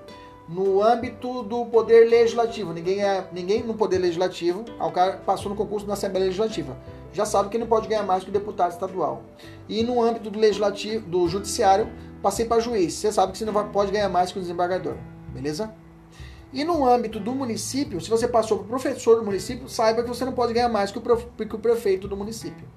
no 0.50 0.82
âmbito 0.82 1.44
do 1.44 1.66
poder 1.66 2.10
legislativo. 2.10 2.74
Ninguém, 2.74 3.04
é, 3.04 3.28
ninguém 3.32 3.64
no 3.64 3.76
poder 3.76 4.00
legislativo, 4.00 4.66
cara 4.92 5.18
passou 5.18 5.50
no 5.50 5.56
concurso 5.56 5.86
da 5.86 5.94
Assembleia 5.94 6.26
Legislativa. 6.26 6.76
Já 7.14 7.26
sabe 7.26 7.50
que 7.50 7.58
não 7.58 7.68
pode 7.68 7.88
ganhar 7.88 8.04
mais 8.04 8.24
que 8.24 8.30
o 8.30 8.34
deputado 8.34 8.72
estadual. 8.72 9.24
E 9.68 9.84
no 9.84 10.02
âmbito 10.02 10.30
do 10.30 10.40
legislativo, 10.40 11.08
do 11.08 11.28
judiciário, 11.28 11.90
passei 12.22 12.46
para 12.46 12.60
juiz. 12.60 12.94
Você 12.94 13.12
sabe 13.12 13.32
que 13.32 13.38
você 13.38 13.46
não 13.46 13.54
pode 13.72 13.92
ganhar 13.92 14.10
mais 14.10 14.32
que 14.32 14.38
o 14.38 14.42
desembargador. 14.42 14.96
Beleza? 15.34 15.74
E 16.52 16.64
no 16.64 16.88
âmbito 16.88 17.20
do 17.20 17.34
município, 17.34 18.02
se 18.02 18.10
você 18.10 18.28
passou 18.28 18.60
para 18.60 18.68
professor 18.68 19.18
do 19.18 19.24
município, 19.24 19.70
saiba 19.70 20.02
que 20.02 20.10
você 20.10 20.26
não 20.26 20.34
pode 20.34 20.54
ganhar 20.54 20.70
mais 20.70 20.92
que 20.92 20.98
o 20.98 21.60
prefeito 21.60 22.08
do 22.08 22.18
município. 22.18 22.68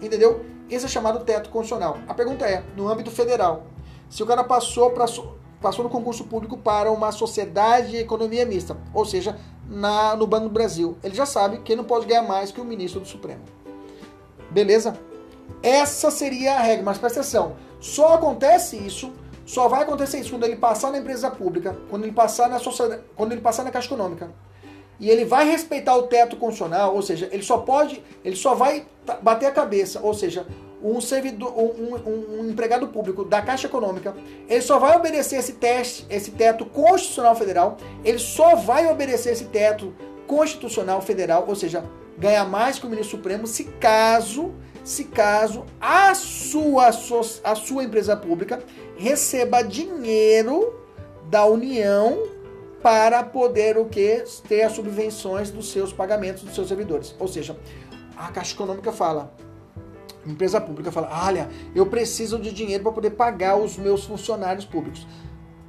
Entendeu? 0.00 0.44
Esse 0.70 0.86
é 0.86 0.88
chamado 0.88 1.24
teto 1.24 1.50
constitucional. 1.50 1.98
A 2.08 2.14
pergunta 2.14 2.46
é, 2.46 2.62
no 2.76 2.88
âmbito 2.88 3.10
federal, 3.10 3.66
se 4.08 4.22
o 4.22 4.26
cara 4.26 4.44
passou 4.44 4.90
para 4.90 5.06
passou 5.60 5.82
no 5.82 5.90
concurso 5.90 6.24
público 6.24 6.56
para 6.56 6.90
uma 6.90 7.10
sociedade 7.10 7.90
de 7.90 7.96
economia 7.96 8.46
mista, 8.46 8.76
ou 8.94 9.04
seja, 9.04 9.36
na, 9.68 10.16
no 10.16 10.26
Banco 10.26 10.44
do 10.44 10.52
Brasil. 10.52 10.96
Ele 11.02 11.14
já 11.14 11.26
sabe 11.26 11.58
que 11.58 11.74
não 11.76 11.84
pode 11.84 12.06
ganhar 12.06 12.22
mais 12.22 12.52
que 12.52 12.60
o 12.60 12.64
ministro 12.64 13.00
do 13.00 13.08
Supremo. 13.08 13.42
Beleza? 14.50 14.98
Essa 15.62 16.10
seria 16.10 16.54
a 16.54 16.60
regra, 16.60 16.84
mas 16.84 16.98
presta 16.98 17.20
atenção. 17.20 17.56
Só 17.80 18.14
acontece 18.14 18.76
isso, 18.76 19.12
só 19.46 19.68
vai 19.68 19.82
acontecer 19.82 20.18
isso 20.18 20.30
quando 20.30 20.44
ele 20.44 20.56
passar 20.56 20.90
na 20.90 20.98
empresa 20.98 21.30
pública, 21.30 21.76
quando 21.88 22.04
ele 22.04 22.12
passar 22.12 22.48
na 22.48 22.58
sociedade, 22.58 23.02
quando 23.16 23.32
ele 23.32 23.40
passar 23.40 23.64
na 23.64 23.70
Caixa 23.70 23.86
Econômica. 23.86 24.30
E 25.00 25.08
ele 25.08 25.24
vai 25.24 25.48
respeitar 25.48 25.96
o 25.96 26.02
teto 26.04 26.36
constitucional, 26.36 26.94
ou 26.94 27.02
seja, 27.02 27.28
ele 27.30 27.42
só 27.42 27.58
pode, 27.58 28.02
ele 28.24 28.34
só 28.34 28.54
vai 28.54 28.84
bater 29.22 29.46
a 29.46 29.52
cabeça, 29.52 30.00
ou 30.02 30.12
seja, 30.12 30.44
um 30.82 31.00
servidor, 31.00 31.56
um, 31.56 31.94
um, 31.94 32.40
um, 32.40 32.50
empregado 32.50 32.88
público 32.88 33.24
da 33.24 33.40
Caixa 33.40 33.68
Econômica, 33.68 34.14
ele 34.48 34.60
só 34.60 34.78
vai 34.78 34.96
obedecer 34.96 35.36
esse 35.36 35.54
teste, 35.54 36.04
esse 36.10 36.32
teto 36.32 36.66
constitucional 36.66 37.34
federal, 37.36 37.76
ele 38.04 38.18
só 38.18 38.56
vai 38.56 38.86
obedecer 38.90 39.32
esse 39.32 39.44
teto 39.46 39.94
constitucional 40.26 41.00
federal, 41.00 41.44
ou 41.48 41.54
seja, 41.54 41.84
ganhar 42.18 42.44
mais 42.44 42.78
que 42.78 42.86
o 42.86 42.90
ministro 42.90 43.16
supremo, 43.16 43.46
se 43.46 43.64
caso, 43.64 44.52
se 44.84 45.04
caso 45.04 45.64
a 45.80 46.14
sua, 46.14 46.88
a 46.88 47.54
sua 47.54 47.84
empresa 47.84 48.16
pública 48.16 48.62
receba 48.96 49.62
dinheiro 49.62 50.74
da 51.30 51.46
União 51.46 52.38
para 52.82 53.22
poder 53.22 53.76
o 53.76 53.86
que 53.86 54.24
ter 54.48 54.62
as 54.62 54.72
subvenções 54.72 55.50
dos 55.50 55.70
seus 55.70 55.92
pagamentos 55.92 56.42
dos 56.42 56.54
seus 56.54 56.68
servidores. 56.68 57.14
Ou 57.18 57.28
seja, 57.28 57.56
a 58.16 58.30
Caixa 58.32 58.54
Econômica 58.54 58.92
fala: 58.92 59.32
empresa 60.26 60.60
pública 60.60 60.90
fala: 60.90 61.08
olha, 61.26 61.48
eu 61.74 61.86
preciso 61.86 62.38
de 62.38 62.52
dinheiro 62.52 62.82
para 62.82 62.92
poder 62.92 63.10
pagar 63.10 63.56
os 63.56 63.76
meus 63.76 64.04
funcionários 64.04 64.64
públicos. 64.64 65.06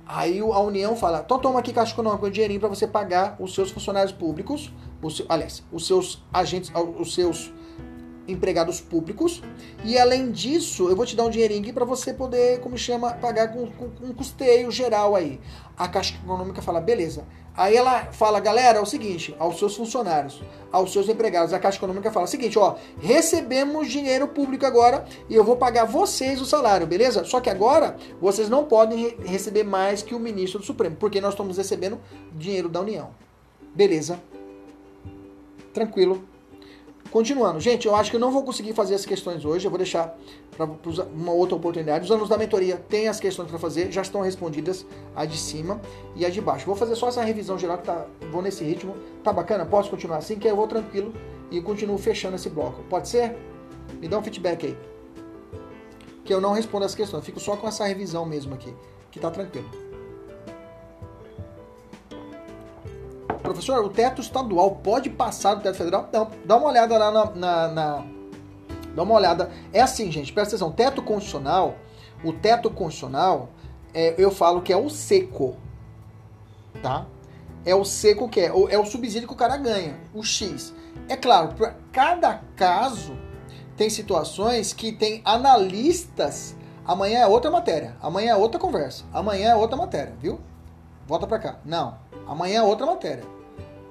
Aí 0.06 0.40
a 0.40 0.60
União 0.60 0.96
fala: 0.96 1.22
então 1.24 1.40
toma 1.40 1.60
aqui 1.60 1.74
Caixa 1.74 1.94
Econômica 1.94 2.26
um 2.26 2.30
dinheirinho 2.30 2.60
para 2.60 2.70
você 2.70 2.88
pagar 2.88 3.36
os 3.40 3.54
seus 3.54 3.72
funcionários 3.72 4.12
públicos, 4.12 4.72
os, 5.02 5.24
aliás, 5.28 5.64
os 5.72 5.88
seus 5.88 6.24
agentes, 6.34 6.72
os 7.00 7.14
seus 7.14 7.52
empregados 8.28 8.80
públicos. 8.80 9.42
E 9.84 9.98
além 9.98 10.32
disso, 10.32 10.90
eu 10.90 10.96
vou 10.96 11.06
te 11.06 11.16
dar 11.16 11.26
um 11.26 11.30
dinheirinho 11.30 11.74
para 11.74 11.86
você 11.86 12.14
poder, 12.14 12.60
como 12.60 12.78
chama, 12.78 13.14
pagar 13.14 13.52
com, 13.52 13.68
com, 13.72 13.90
com 13.90 14.06
um 14.06 14.14
custeio 14.14 14.72
geral 14.72 15.16
aí. 15.16 15.40
A 15.78 15.88
Caixa 15.88 16.16
Econômica 16.16 16.62
fala: 16.62 16.80
beleza. 16.80 17.26
Aí 17.58 17.76
ela 17.76 18.06
fala, 18.14 18.40
galera, 18.40 18.78
é 18.78 18.82
o 18.82 18.86
seguinte, 18.86 19.36
aos 19.38 19.60
seus 19.60 19.76
funcionários, 19.76 20.42
aos 20.72 20.94
seus 20.94 21.10
empregados, 21.10 21.52
a 21.52 21.60
Caixa 21.60 21.78
Econômica 21.78 22.10
fala 22.10 22.26
seguinte, 22.26 22.58
ó, 22.58 22.76
recebemos 23.02 23.90
dinheiro 23.90 24.30
público 24.30 24.66
agora 24.66 25.04
e 25.28 25.36
eu 25.36 25.44
vou 25.44 25.58
pagar 25.58 25.84
vocês 25.84 26.40
o 26.40 26.46
salário, 26.46 26.88
beleza? 26.88 27.26
Só 27.26 27.42
que 27.42 27.50
agora 27.50 27.98
vocês 28.22 28.48
não 28.48 28.64
podem 28.64 29.18
receber 29.26 29.64
mais 29.64 30.02
que 30.02 30.16
o 30.16 30.20
ministro 30.20 30.60
do 30.60 30.66
Supremo, 30.66 30.96
porque 30.96 31.20
nós 31.20 31.34
estamos 31.34 31.58
recebendo 31.58 32.00
dinheiro 32.32 32.70
da 32.70 32.80
União. 32.80 33.10
Beleza? 33.76 34.22
Tranquilo. 35.74 36.24
Continuando, 37.12 37.60
gente, 37.60 37.88
eu 37.88 37.96
acho 37.96 38.12
que 38.12 38.18
eu 38.18 38.20
não 38.20 38.32
vou 38.32 38.44
conseguir 38.44 38.74
fazer 38.74 38.94
as 38.94 39.04
questões 39.04 39.44
hoje, 39.44 39.66
eu 39.66 39.72
vou 39.72 39.80
deixar 39.80 40.16
para 40.56 40.70
uma 41.12 41.32
outra 41.32 41.56
oportunidade. 41.56 42.06
Os 42.06 42.12
alunos 42.12 42.30
da 42.30 42.38
mentoria 42.38 42.78
têm 42.78 43.08
as 43.08 43.20
questões 43.20 43.50
para 43.50 43.58
fazer, 43.58 43.92
já 43.92 44.04
estão 44.04 44.22
respondidas, 44.22 44.86
a 45.16 45.26
de 45.26 45.36
cima 45.36 45.82
e 46.16 46.24
a 46.24 46.30
de 46.30 46.40
baixo. 46.40 46.68
Vou 46.68 46.76
fazer 46.76 46.96
só 46.96 47.08
essa 47.08 47.24
revisão 47.24 47.58
geral 47.58 47.80
que 47.80 47.86
tá, 47.86 48.06
vou 48.32 48.44
nesse 48.44 48.64
ritmo. 48.64 48.96
Tá 49.24 49.34
bacana? 49.34 49.66
Posso 49.66 49.90
continuar 49.90 50.18
assim? 50.18 50.38
Que 50.38 50.48
eu 50.48 50.56
vou 50.56 50.68
tranquilo 50.68 51.12
e 51.50 51.60
continuo 51.62 51.98
fechando 51.98 52.36
esse 52.36 52.50
bloco. 52.50 52.84
Pode 52.84 53.10
ser? 53.10 53.36
Me 54.00 54.08
dá 54.08 54.20
um 54.20 54.22
feedback 54.22 54.68
aí. 54.68 54.78
Que 56.24 56.32
eu 56.32 56.40
não 56.40 56.54
respondo 56.54 56.86
as 56.86 56.94
questões, 56.94 57.26
fico 57.26 57.40
só 57.40 57.58
com 57.58 57.68
essa 57.68 57.86
revisão 57.86 58.24
mesmo 58.24 58.54
aqui, 58.54 58.72
que 59.10 59.20
tá 59.20 59.32
tranquilo. 59.32 59.89
Professor, 63.54 63.84
o 63.84 63.90
teto 63.90 64.22
estadual 64.22 64.76
pode 64.78 65.10
passar 65.10 65.56
do 65.56 65.62
teto 65.62 65.78
federal? 65.78 66.10
Não, 66.12 66.30
dá 66.46 66.58
uma 66.58 66.68
olhada 66.68 66.98
lá 66.98 67.12
na, 67.12 67.26
na, 67.32 67.68
na, 67.68 68.06
Dá 68.96 69.04
uma 69.04 69.16
olhada. 69.16 69.52
É 69.72 69.82
assim, 69.82 70.12
gente, 70.12 70.34
presta 70.34 70.56
atenção. 70.56 70.72
Teto 70.72 71.02
constitucional, 71.02 71.76
o 72.24 72.34
teto 72.34 72.70
constitucional, 72.70 73.50
é, 73.94 74.16
eu 74.18 74.32
falo 74.32 74.62
que 74.62 74.74
é 74.74 74.78
o 74.78 74.90
seco. 74.90 75.56
Tá? 76.82 77.06
É 77.66 77.76
o 77.76 77.86
seco 77.86 78.28
que 78.28 78.40
é. 78.40 78.46
É 78.48 78.78
o 78.78 78.86
subsídio 78.86 79.28
que 79.28 79.34
o 79.34 79.38
cara 79.38 79.58
ganha, 79.58 79.98
o 80.14 80.24
X. 80.24 80.74
É 81.08 81.16
claro, 81.16 81.54
para 81.56 81.76
cada 81.92 82.42
caso, 82.56 83.18
tem 83.78 83.90
situações 83.90 84.74
que 84.74 84.92
tem 84.92 85.22
analistas. 85.24 86.56
Amanhã 86.86 87.20
é 87.20 87.28
outra 87.28 87.52
matéria. 87.52 87.96
Amanhã 88.02 88.32
é 88.32 88.36
outra 88.36 88.60
conversa. 88.60 89.06
Amanhã 89.14 89.52
é 89.52 89.56
outra 89.56 89.78
matéria, 89.78 90.16
viu? 90.20 90.40
Volta 91.08 91.28
pra 91.28 91.40
cá. 91.40 91.60
Não. 91.64 91.98
Amanhã 92.28 92.60
é 92.60 92.64
outra 92.64 92.86
matéria. 92.86 93.24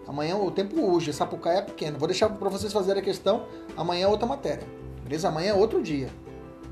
Amanhã 0.08 0.36
o 0.36 0.50
tempo 0.50 0.80
urge, 0.80 1.12
Sapucaia 1.12 1.58
é 1.58 1.62
pequeno. 1.62 1.98
Vou 1.98 2.08
deixar 2.08 2.30
para 2.30 2.48
vocês 2.48 2.72
fazerem 2.72 3.02
a 3.02 3.04
questão. 3.04 3.44
Amanhã 3.76 4.06
é 4.06 4.08
outra 4.08 4.26
matéria. 4.26 4.66
Beleza? 5.04 5.28
Amanhã 5.28 5.50
é 5.50 5.54
outro 5.54 5.82
dia. 5.82 6.08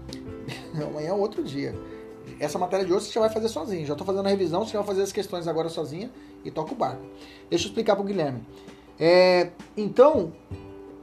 amanhã 0.75 1.11
é 1.11 1.13
outro 1.13 1.45
dia. 1.45 1.75
Essa 2.41 2.59
matéria 2.59 2.87
de 2.87 2.93
hoje 2.93 3.07
você 3.07 3.13
já 3.13 3.21
vai 3.21 3.29
fazer 3.29 3.49
sozinho. 3.49 3.85
Já 3.85 3.93
estou 3.93 4.07
fazendo 4.07 4.25
a 4.25 4.31
revisão, 4.31 4.65
você 4.65 4.75
vai 4.75 4.87
fazer 4.87 5.03
as 5.03 5.13
questões 5.13 5.47
agora 5.47 5.69
sozinha 5.69 6.11
e 6.43 6.51
toca 6.51 6.73
o 6.73 6.75
barco. 6.75 7.03
Deixa 7.51 7.67
eu 7.67 7.69
explicar 7.69 7.95
para 7.95 8.03
o 8.03 8.07
Guilherme. 8.07 8.43
É, 8.99 9.51
então, 9.77 10.33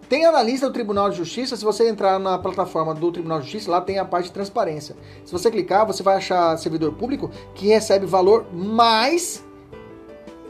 tem 0.10 0.26
analista 0.26 0.68
do 0.68 0.74
Tribunal 0.74 1.12
de 1.12 1.18
Justiça. 1.18 1.56
Se 1.56 1.64
você 1.64 1.88
entrar 1.88 2.20
na 2.20 2.40
plataforma 2.40 2.96
do 2.96 3.12
Tribunal 3.12 3.40
de 3.40 3.46
Justiça, 3.46 3.70
lá 3.70 3.80
tem 3.80 4.00
a 4.00 4.06
parte 4.06 4.26
de 4.26 4.32
transparência. 4.32 4.96
Se 5.24 5.32
você 5.32 5.52
clicar, 5.52 5.86
você 5.86 6.02
vai 6.02 6.16
achar 6.16 6.58
servidor 6.58 6.94
público 6.94 7.30
que 7.54 7.68
recebe 7.68 8.08
valor 8.08 8.48
mais 8.52 9.44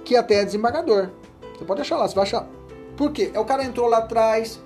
que 0.05 0.15
até 0.15 0.45
desembargador. 0.45 1.09
Você 1.57 1.65
pode 1.65 1.81
achar 1.81 1.97
lá, 1.97 2.07
você 2.07 2.15
vai 2.15 2.23
achar. 2.23 2.47
Por 2.97 3.11
quê? 3.11 3.31
É 3.33 3.39
o 3.39 3.45
cara 3.45 3.63
entrou 3.63 3.87
lá 3.87 3.99
atrás 3.99 4.59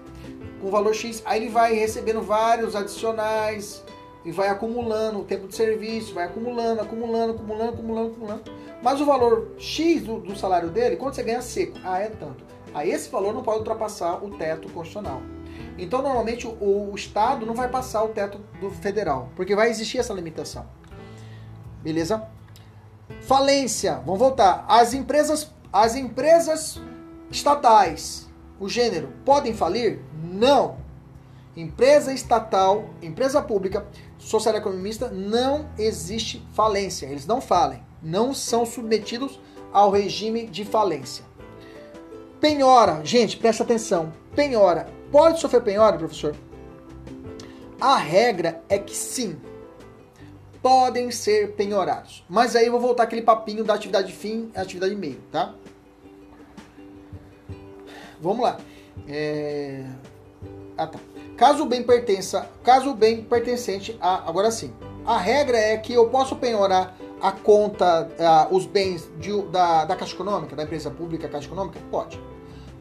com 0.62 0.70
valor 0.70 0.94
X, 0.94 1.22
aí 1.26 1.42
ele 1.42 1.50
vai 1.50 1.74
recebendo 1.74 2.22
vários 2.22 2.76
adicionais 2.76 3.84
e 4.26 4.32
vai 4.32 4.50
acumulando 4.50 5.20
o 5.20 5.24
tempo 5.24 5.48
de 5.48 5.56
serviço, 5.56 6.14
vai 6.14 6.26
acumulando, 6.26 6.82
acumulando, 6.82 7.34
acumulando, 7.34 7.74
acumulando, 7.74 8.12
acumulando. 8.12 8.44
Mas 8.82 9.00
o 9.00 9.06
valor 9.06 9.54
X 9.58 10.04
do, 10.04 10.20
do 10.20 10.36
salário 10.36 10.70
dele, 10.70 10.98
quando 10.98 11.14
você 11.14 11.24
ganha 11.24 11.42
seco? 11.42 11.78
Ah, 11.84 12.00
é 12.00 12.10
tanto. 12.10 12.44
Aí 12.74 12.92
esse 12.92 13.10
valor 13.10 13.34
não 13.34 13.42
pode 13.42 13.60
ultrapassar 13.60 14.24
o 14.24 14.32
teto 14.32 14.70
constitucional. 14.70 15.22
Então, 15.78 16.02
normalmente, 16.02 16.48
o, 16.48 16.92
o, 16.92 16.96
Estado 16.96 17.46
não 17.46 17.54
vai 17.54 17.70
passar 17.70 18.04
o 18.04 18.10
teto 18.10 18.40
do 18.60 18.70
federal, 18.70 19.30
porque 19.36 19.56
vai 19.56 19.70
existir 19.70 20.00
essa 20.00 20.14
limitação. 20.14 20.66
Beleza? 21.82 22.28
Falência. 23.22 24.02
Vamos 24.06 24.20
voltar. 24.20 24.66
As 24.68 24.94
empresas 24.94 25.52
as 25.72 25.96
empresas 25.96 26.82
estatais, 27.30 28.28
o 28.60 28.68
gênero, 28.68 29.10
podem 29.26 29.54
falir? 29.54 30.00
Não. 30.24 30.78
Empresa 31.56 32.14
estatal, 32.14 32.90
empresa 33.02 33.42
pública, 33.42 33.86
social 34.18 34.56
economista, 34.56 35.10
não 35.10 35.70
existe 35.78 36.46
falência. 36.54 37.08
Eles 37.08 37.26
não 37.26 37.42
falem. 37.42 37.86
não 38.02 38.34
são 38.34 38.66
submetidos 38.66 39.40
ao 39.74 39.90
regime 39.92 40.46
de 40.48 40.64
falência. 40.64 41.26
Penhora, 42.40 43.02
gente, 43.04 43.38
presta 43.38 43.64
atenção. 43.64 44.14
Penhora, 44.36 44.88
pode 45.12 45.40
sofrer 45.40 45.62
penhora, 45.62 45.98
professor? 45.98 46.36
A 47.82 47.98
regra 47.98 48.62
é 48.70 48.78
que 48.78 48.96
sim, 48.96 49.36
podem 50.68 51.10
ser 51.12 51.54
penhorados. 51.54 52.26
Mas 52.28 52.54
aí 52.54 52.66
eu 52.66 52.74
vou 52.74 52.82
voltar 52.82 53.04
aquele 53.04 53.22
papinho 53.22 53.64
da 53.64 53.74
atividade 53.74 54.12
fim 54.12 54.52
e 54.54 54.60
atividade 54.60 54.94
meio, 54.98 55.22
tá? 55.32 55.56
Vamos 58.20 58.44
lá. 58.44 58.58
É... 59.08 59.86
Ah, 60.78 60.88
tá. 60.88 61.00
Caso 61.38 61.64
o 61.64 61.66
bem 61.66 61.84
pertença, 61.84 62.50
caso 62.66 62.90
o 62.90 62.94
bem 62.94 63.24
pertencente 63.24 63.98
a, 64.02 64.28
agora 64.28 64.52
sim. 64.52 64.74
A 65.06 65.18
regra 65.18 65.58
é 65.58 65.78
que 65.78 65.94
eu 65.94 66.10
posso 66.10 66.36
penhorar 66.36 66.98
a 67.22 67.32
conta, 67.32 68.12
a, 68.20 68.50
os 68.52 68.66
bens 68.66 69.10
de, 69.18 69.42
da, 69.44 69.86
da 69.86 69.96
Caixa 69.96 70.16
Econômica, 70.16 70.54
da 70.54 70.64
empresa 70.64 70.92
pública 70.92 71.30
Caixa 71.30 71.48
Econômica? 71.48 71.80
Pode. 71.90 72.20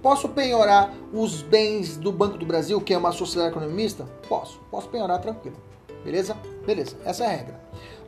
Posso 0.03 0.29
penhorar 0.31 0.93
os 1.13 1.41
bens 1.41 1.97
do 1.97 2.11
Banco 2.11 2.37
do 2.37 2.45
Brasil, 2.45 2.81
que 2.81 2.93
é 2.93 2.99
uma 2.99 3.13
sociedade 3.13 3.53
economista? 3.53 4.09
Posso. 4.29 4.59
Posso 4.73 4.89
penhorar 4.89 5.21
tranquilo. 5.21 5.57
Beleza? 6.05 6.37
Beleza. 6.67 6.97
Essa 7.05 7.25
é 7.25 7.27
a 7.27 7.31
regra. 7.31 7.61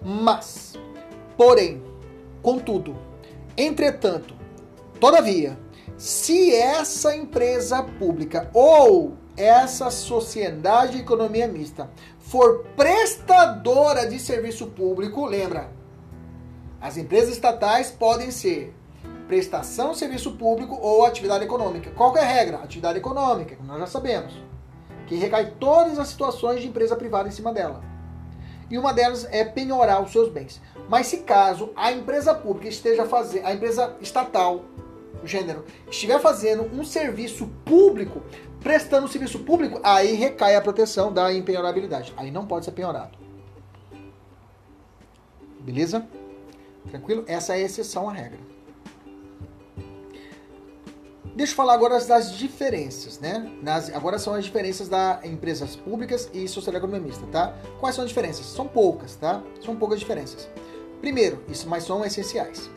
Mas, 0.02 0.74
porém, 1.36 1.82
contudo, 2.42 2.96
entretanto, 3.56 4.34
todavia, 5.00 5.56
se 5.96 6.54
essa 6.54 7.14
empresa 7.16 7.82
pública 7.82 8.50
ou 8.52 9.16
essa 9.36 9.90
sociedade 9.90 10.92
de 10.92 10.98
economia 10.98 11.46
mista 11.46 11.88
for 12.18 12.64
prestadora 12.76 14.06
de 14.06 14.18
serviço 14.18 14.66
público, 14.66 15.24
lembra, 15.24 15.70
as 16.80 16.96
empresas 16.96 17.30
estatais 17.30 17.90
podem 17.90 18.30
ser 18.30 18.74
prestação 19.26 19.92
de 19.92 19.98
serviço 19.98 20.32
público 20.32 20.76
ou 20.80 21.04
atividade 21.04 21.44
econômica. 21.44 21.90
Qual 21.90 22.16
é 22.16 22.20
a 22.20 22.24
regra? 22.24 22.58
Atividade 22.58 22.98
econômica, 22.98 23.56
nós 23.64 23.78
já 23.78 23.86
sabemos, 23.86 24.32
que 25.06 25.16
recai 25.16 25.52
todas 25.58 25.98
as 25.98 26.08
situações 26.08 26.60
de 26.60 26.68
empresa 26.68 26.96
privada 26.96 27.28
em 27.28 27.32
cima 27.32 27.52
dela. 27.52 27.87
E 28.70 28.76
uma 28.76 28.92
delas 28.92 29.26
é 29.30 29.44
penhorar 29.44 30.02
os 30.02 30.12
seus 30.12 30.28
bens. 30.28 30.60
Mas 30.88 31.06
se 31.06 31.18
caso 31.18 31.72
a 31.74 31.92
empresa 31.92 32.34
pública 32.34 32.68
esteja 32.68 33.06
fazendo, 33.06 33.46
a 33.46 33.52
empresa 33.52 33.96
estatal 34.00 34.64
gênero 35.24 35.64
estiver 35.90 36.20
fazendo 36.20 36.64
um 36.74 36.84
serviço 36.84 37.48
público, 37.64 38.22
prestando 38.60 39.06
um 39.06 39.08
serviço 39.08 39.40
público, 39.40 39.80
aí 39.82 40.12
recai 40.12 40.54
a 40.54 40.60
proteção 40.60 41.12
da 41.12 41.32
empenhorabilidade. 41.32 42.12
Aí 42.16 42.30
não 42.30 42.46
pode 42.46 42.64
ser 42.64 42.72
penhorado. 42.72 43.18
Beleza? 45.60 46.06
Tranquilo? 46.88 47.24
Essa 47.26 47.54
é 47.54 47.56
a 47.56 47.60
exceção 47.60 48.08
à 48.08 48.12
regra. 48.12 48.38
Deixa 51.38 51.52
eu 51.52 51.56
falar 51.56 51.74
agora 51.74 52.04
das 52.04 52.36
diferenças, 52.36 53.20
né? 53.20 53.48
Nas, 53.62 53.94
agora 53.94 54.18
são 54.18 54.34
as 54.34 54.44
diferenças 54.44 54.88
das 54.88 55.24
empresas 55.24 55.76
públicas 55.76 56.28
e 56.34 56.48
sociedade 56.48 56.84
economista, 56.84 57.24
tá? 57.30 57.54
Quais 57.78 57.94
são 57.94 58.02
as 58.02 58.10
diferenças? 58.10 58.44
São 58.44 58.66
poucas, 58.66 59.14
tá? 59.14 59.40
São 59.64 59.76
poucas 59.76 60.00
diferenças. 60.00 60.50
Primeiro, 61.00 61.40
isso, 61.48 61.68
mas 61.68 61.84
são 61.84 62.04
essenciais. 62.04 62.68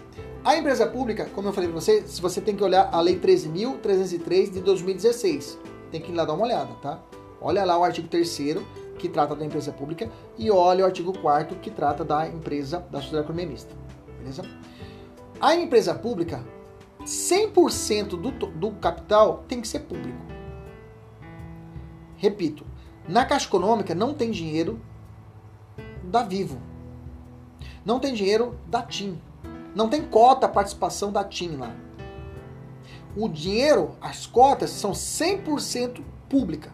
A 0.45 0.55
empresa 0.55 0.86
pública, 0.86 1.26
como 1.34 1.47
eu 1.47 1.53
falei 1.53 1.72
para 1.72 1.82
você, 1.82 2.01
você 2.22 2.39
tem 2.39 2.55
que 2.55 2.64
olhar 2.64 2.88
a 2.91 3.01
Lei 3.01 3.20
13.303 3.20 4.51
de 4.51 4.62
2016. 4.62 5.57
Tem 5.89 5.99
que 5.99 6.12
ir 6.12 6.16
lá 6.16 6.24
dar 6.24 6.34
uma 6.34 6.45
olhada, 6.45 6.72
tá? 6.84 7.01
Olha 7.41 7.66
lá 7.66 7.80
o 7.80 7.84
artigo 7.84 8.07
3 8.09 8.38
que 8.99 9.09
trata 9.09 9.36
da 9.36 9.43
empresa 9.43 9.72
pública 9.72 10.07
e 10.38 10.51
olha 10.51 10.84
o 10.84 10.86
artigo 10.86 11.18
4 11.18 11.57
que 11.57 11.72
trata 11.72 12.05
da 12.05 12.28
empresa 12.28 12.86
da 12.91 12.99
sociedade 12.99 13.26
economia 13.26 13.47
mista. 13.47 13.74
Beleza? 14.20 14.43
A 15.39 15.55
empresa 15.55 15.95
pública, 15.95 16.43
100% 17.06 18.10
do, 18.10 18.32
do 18.32 18.72
capital 18.74 19.43
tem 19.47 19.62
que 19.62 19.68
ser 19.68 19.80
público. 19.82 20.20
Repito, 22.18 22.66
na 23.08 23.26
Caixa 23.26 23.47
Econômica 23.47 23.95
não 23.95 24.14
tem 24.14 24.32
dinheiro 24.32 24.80
da 26.04 26.24
Vivo. 26.24 26.62
Não 27.84 27.99
tem 27.99 28.14
dinheiro 28.14 28.60
da 28.68 28.82
TIM 28.84 29.20
não 29.74 29.89
tem 29.89 30.02
cota 30.02 30.47
participação 30.47 31.12
da 31.12 31.24
TIM 31.24 31.56
lá. 31.58 31.74
O 33.16 33.28
dinheiro, 33.28 33.95
as 34.02 34.26
cotas 34.26 34.70
são 34.70 34.91
100% 34.91 36.02
pública. 36.30 36.72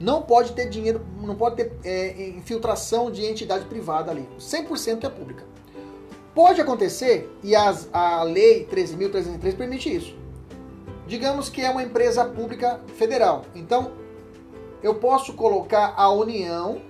Não 0.00 0.22
pode 0.22 0.52
ter 0.52 0.68
dinheiro, 0.68 1.06
não 1.20 1.34
pode 1.34 1.56
ter 1.56 1.78
é, 1.84 2.28
infiltração 2.30 3.10
de 3.10 3.24
entidade 3.24 3.66
privada 3.66 4.10
ali. 4.10 4.28
100% 4.38 5.04
é 5.04 5.10
pública. 5.10 5.44
Pode 6.34 6.60
acontecer, 6.60 7.30
e 7.42 7.54
as, 7.54 7.88
a 7.92 8.22
lei 8.22 8.66
13.303 8.66 9.56
permite 9.56 9.94
isso. 9.94 10.16
Digamos 11.06 11.50
que 11.50 11.60
é 11.60 11.68
uma 11.68 11.82
empresa 11.82 12.24
pública 12.24 12.80
federal. 12.96 13.44
Então, 13.54 13.92
eu 14.82 14.94
posso 14.94 15.34
colocar 15.34 15.92
a 15.96 16.10
União 16.10 16.80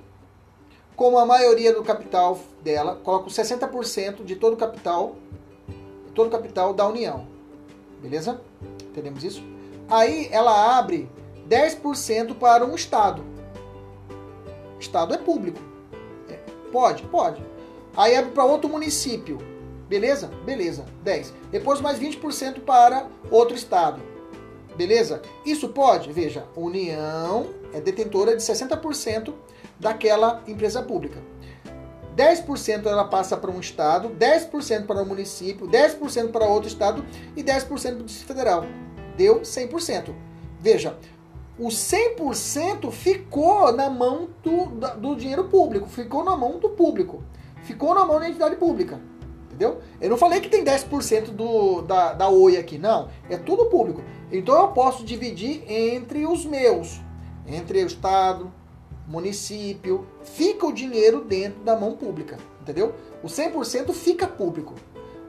como 0.94 1.18
a 1.18 1.26
maioria 1.26 1.72
do 1.74 1.82
capital 1.82 2.38
dela, 2.62 3.00
coloco 3.02 3.28
60% 3.28 4.24
de 4.24 4.36
todo 4.36 4.54
o 4.54 4.56
capital, 4.56 5.16
todo 6.14 6.28
o 6.28 6.30
capital 6.30 6.72
da 6.72 6.86
União. 6.86 7.26
Beleza? 8.00 8.40
Entendemos 8.84 9.24
isso? 9.24 9.42
Aí 9.88 10.28
ela 10.30 10.78
abre 10.78 11.10
10% 11.48 12.36
para 12.36 12.64
um 12.64 12.74
estado. 12.74 13.24
Estado 14.78 15.14
é 15.14 15.18
público. 15.18 15.58
É, 16.28 16.38
pode? 16.70 17.02
Pode. 17.04 17.42
Aí 17.96 18.16
abre 18.16 18.32
para 18.32 18.44
outro 18.44 18.68
município. 18.68 19.38
Beleza? 19.88 20.30
Beleza. 20.44 20.84
10. 21.02 21.32
Depois 21.50 21.80
mais 21.80 21.98
20% 21.98 22.60
para 22.60 23.06
outro 23.30 23.54
estado. 23.54 24.00
Beleza? 24.76 25.20
Isso 25.44 25.68
pode? 25.68 26.12
Veja, 26.12 26.46
União 26.56 27.50
é 27.74 27.80
detentora 27.80 28.36
de 28.36 28.42
60% 28.42 29.34
daquela 29.78 30.42
empresa 30.46 30.82
pública. 30.82 31.18
10% 32.16 32.86
ela 32.86 33.04
passa 33.04 33.36
para 33.36 33.50
um 33.50 33.60
estado, 33.60 34.10
10% 34.10 34.86
para 34.86 35.02
um 35.02 35.06
município, 35.06 35.66
10% 35.66 36.30
para 36.30 36.46
outro 36.46 36.68
estado 36.68 37.04
e 37.36 37.42
10% 37.42 37.66
para 37.66 37.76
o 37.76 38.04
Distrito 38.04 38.28
Federal. 38.28 38.64
Deu 39.16 39.40
100%. 39.40 40.14
Veja, 40.60 40.96
o 41.58 41.68
100% 41.68 42.90
ficou 42.90 43.72
na 43.72 43.90
mão 43.90 44.28
do, 44.42 44.66
do 44.96 45.16
dinheiro 45.16 45.44
público, 45.44 45.88
ficou 45.88 46.24
na 46.24 46.36
mão 46.36 46.58
do 46.58 46.70
público, 46.70 47.22
ficou 47.62 47.94
na 47.94 48.04
mão 48.04 48.20
da 48.20 48.28
entidade 48.28 48.56
pública. 48.56 49.00
Entendeu? 49.46 49.80
Eu 50.00 50.10
não 50.10 50.16
falei 50.16 50.40
que 50.40 50.48
tem 50.48 50.64
10% 50.64 51.30
do, 51.30 51.82
da, 51.82 52.14
da 52.14 52.28
OI 52.28 52.56
aqui, 52.56 52.78
não. 52.78 53.08
É 53.28 53.36
tudo 53.36 53.66
público. 53.66 54.02
Então 54.30 54.58
eu 54.60 54.68
posso 54.68 55.04
dividir 55.04 55.62
entre 55.70 56.26
os 56.26 56.46
meus, 56.46 57.00
entre 57.46 57.84
o 57.84 57.86
Estado, 57.86 58.52
município, 59.06 60.06
fica 60.22 60.66
o 60.66 60.72
dinheiro 60.72 61.22
dentro 61.22 61.60
da 61.62 61.76
mão 61.76 61.92
pública, 61.92 62.38
entendeu? 62.62 62.94
O 63.22 63.26
100% 63.26 63.92
fica 63.92 64.26
público. 64.26 64.74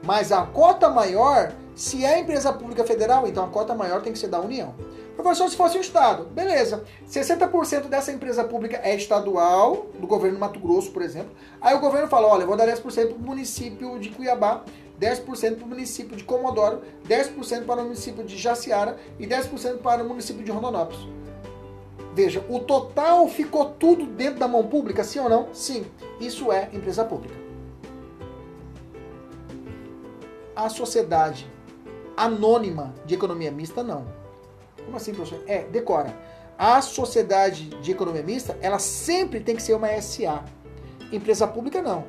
Mas 0.02 0.32
a 0.32 0.42
cota 0.42 0.88
maior, 0.88 1.52
se 1.74 2.04
é 2.04 2.18
empresa 2.18 2.52
pública 2.52 2.84
federal, 2.84 3.26
então 3.26 3.44
a 3.44 3.48
cota 3.48 3.74
maior 3.74 4.02
tem 4.02 4.12
que 4.12 4.18
ser 4.18 4.28
da 4.28 4.40
União. 4.40 4.74
Professor, 5.16 5.48
se 5.48 5.56
fosse 5.56 5.78
um 5.78 5.80
estado, 5.80 6.24
beleza. 6.24 6.84
60% 7.08 7.88
dessa 7.88 8.10
empresa 8.10 8.42
pública 8.44 8.80
é 8.82 8.94
estadual, 8.96 9.86
do 9.98 10.06
governo 10.06 10.36
do 10.36 10.40
Mato 10.40 10.58
Grosso, 10.58 10.90
por 10.90 11.02
exemplo. 11.02 11.30
Aí 11.60 11.74
o 11.74 11.80
governo 11.80 12.08
fala: 12.08 12.26
olha, 12.26 12.44
vou 12.44 12.56
dar 12.56 12.66
10% 12.66 12.82
para 12.82 13.16
o 13.16 13.18
município 13.18 13.98
de 14.00 14.10
Cuiabá, 14.10 14.64
10% 15.00 15.56
para 15.56 15.64
o 15.64 15.68
município 15.68 16.16
de 16.16 16.24
Comodoro, 16.24 16.82
10% 17.08 17.64
para 17.64 17.80
o 17.80 17.84
município 17.84 18.24
de 18.24 18.36
Jaciara 18.36 18.96
e 19.18 19.26
10% 19.26 19.78
para 19.78 20.02
o 20.02 20.08
município 20.08 20.44
de 20.44 20.50
Rondonópolis. 20.50 21.06
Veja, 22.14 22.44
o 22.48 22.60
total 22.60 23.28
ficou 23.28 23.70
tudo 23.70 24.06
dentro 24.06 24.38
da 24.38 24.46
mão 24.46 24.66
pública, 24.66 25.02
sim 25.02 25.18
ou 25.18 25.28
não? 25.28 25.48
Sim, 25.52 25.84
isso 26.20 26.52
é 26.52 26.70
empresa 26.72 27.04
pública. 27.04 27.34
A 30.54 30.68
sociedade 30.68 31.50
anônima 32.16 32.94
de 33.04 33.14
economia 33.14 33.50
mista, 33.50 33.82
não. 33.82 34.23
Como 34.84 34.96
assim, 34.96 35.14
professor? 35.14 35.42
É, 35.46 35.64
decora. 35.64 36.14
A 36.58 36.80
sociedade 36.80 37.68
de 37.80 37.90
economia 37.90 38.22
mista, 38.22 38.56
ela 38.60 38.78
sempre 38.78 39.40
tem 39.40 39.56
que 39.56 39.62
ser 39.62 39.74
uma 39.74 39.88
SA. 40.00 40.44
Empresa 41.12 41.46
pública, 41.46 41.82
não. 41.82 42.04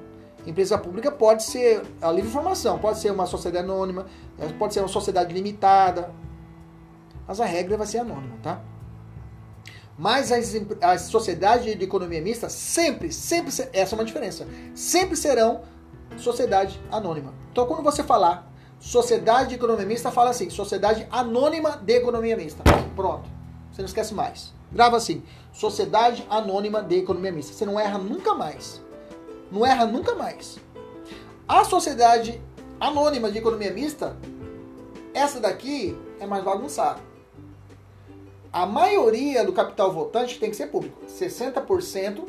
Empresa 0.45 0.77
pública 0.77 1.11
pode 1.11 1.43
ser 1.43 1.81
a 2.01 2.11
livre 2.11 2.29
informação, 2.29 2.77
pode 2.77 2.99
ser 2.99 3.11
uma 3.11 3.25
sociedade 3.25 3.65
anônima, 3.65 4.05
pode 4.59 4.73
ser 4.73 4.81
uma 4.81 4.87
sociedade 4.87 5.33
limitada. 5.33 6.13
Mas 7.27 7.41
a 7.41 7.45
regra 7.45 7.77
vai 7.77 7.87
ser 7.87 7.99
anônima, 7.99 8.37
tá? 8.43 8.61
Mas 9.97 10.31
as, 10.31 10.53
as 10.81 11.01
sociedades 11.03 11.65
de 11.65 11.83
economia 11.83 12.21
mista 12.21 12.49
sempre, 12.49 13.11
sempre, 13.11 13.51
essa 13.73 13.95
é 13.95 13.97
uma 13.97 14.05
diferença, 14.05 14.45
sempre 14.75 15.15
serão 15.15 15.61
sociedade 16.17 16.79
anônima. 16.91 17.33
Então, 17.51 17.65
quando 17.65 17.81
você 17.81 18.03
falar 18.03 18.51
sociedade 18.85 19.49
de 19.49 19.55
economia 19.55 19.83
mista, 19.83 20.11
fala 20.11 20.29
assim, 20.29 20.47
sociedade 20.51 21.07
anônima 21.11 21.71
de 21.77 21.93
economia 21.93 22.37
mista. 22.37 22.63
Pronto. 22.95 23.27
Você 23.71 23.81
não 23.81 23.87
esquece 23.87 24.13
mais. 24.13 24.53
Grava 24.71 24.95
assim, 24.95 25.23
sociedade 25.51 26.23
anônima 26.29 26.83
de 26.83 26.97
economia 26.97 27.31
mista. 27.31 27.51
Você 27.51 27.65
não 27.65 27.79
erra 27.79 27.97
nunca 27.97 28.35
mais. 28.35 28.79
Não 29.51 29.65
erra 29.65 29.87
nunca 29.87 30.13
mais. 30.13 30.59
A 31.47 31.63
sociedade 31.63 32.39
anônima 32.79 33.31
de 33.31 33.39
economia 33.39 33.73
mista, 33.73 34.15
essa 35.15 35.39
daqui 35.39 35.97
é 36.19 36.27
mais 36.27 36.43
bagunçada. 36.43 37.01
A 38.53 38.67
maioria 38.67 39.43
do 39.43 39.51
capital 39.51 39.91
votante 39.91 40.39
tem 40.39 40.51
que 40.51 40.55
ser 40.55 40.67
público. 40.67 41.01
60%, 41.07 42.23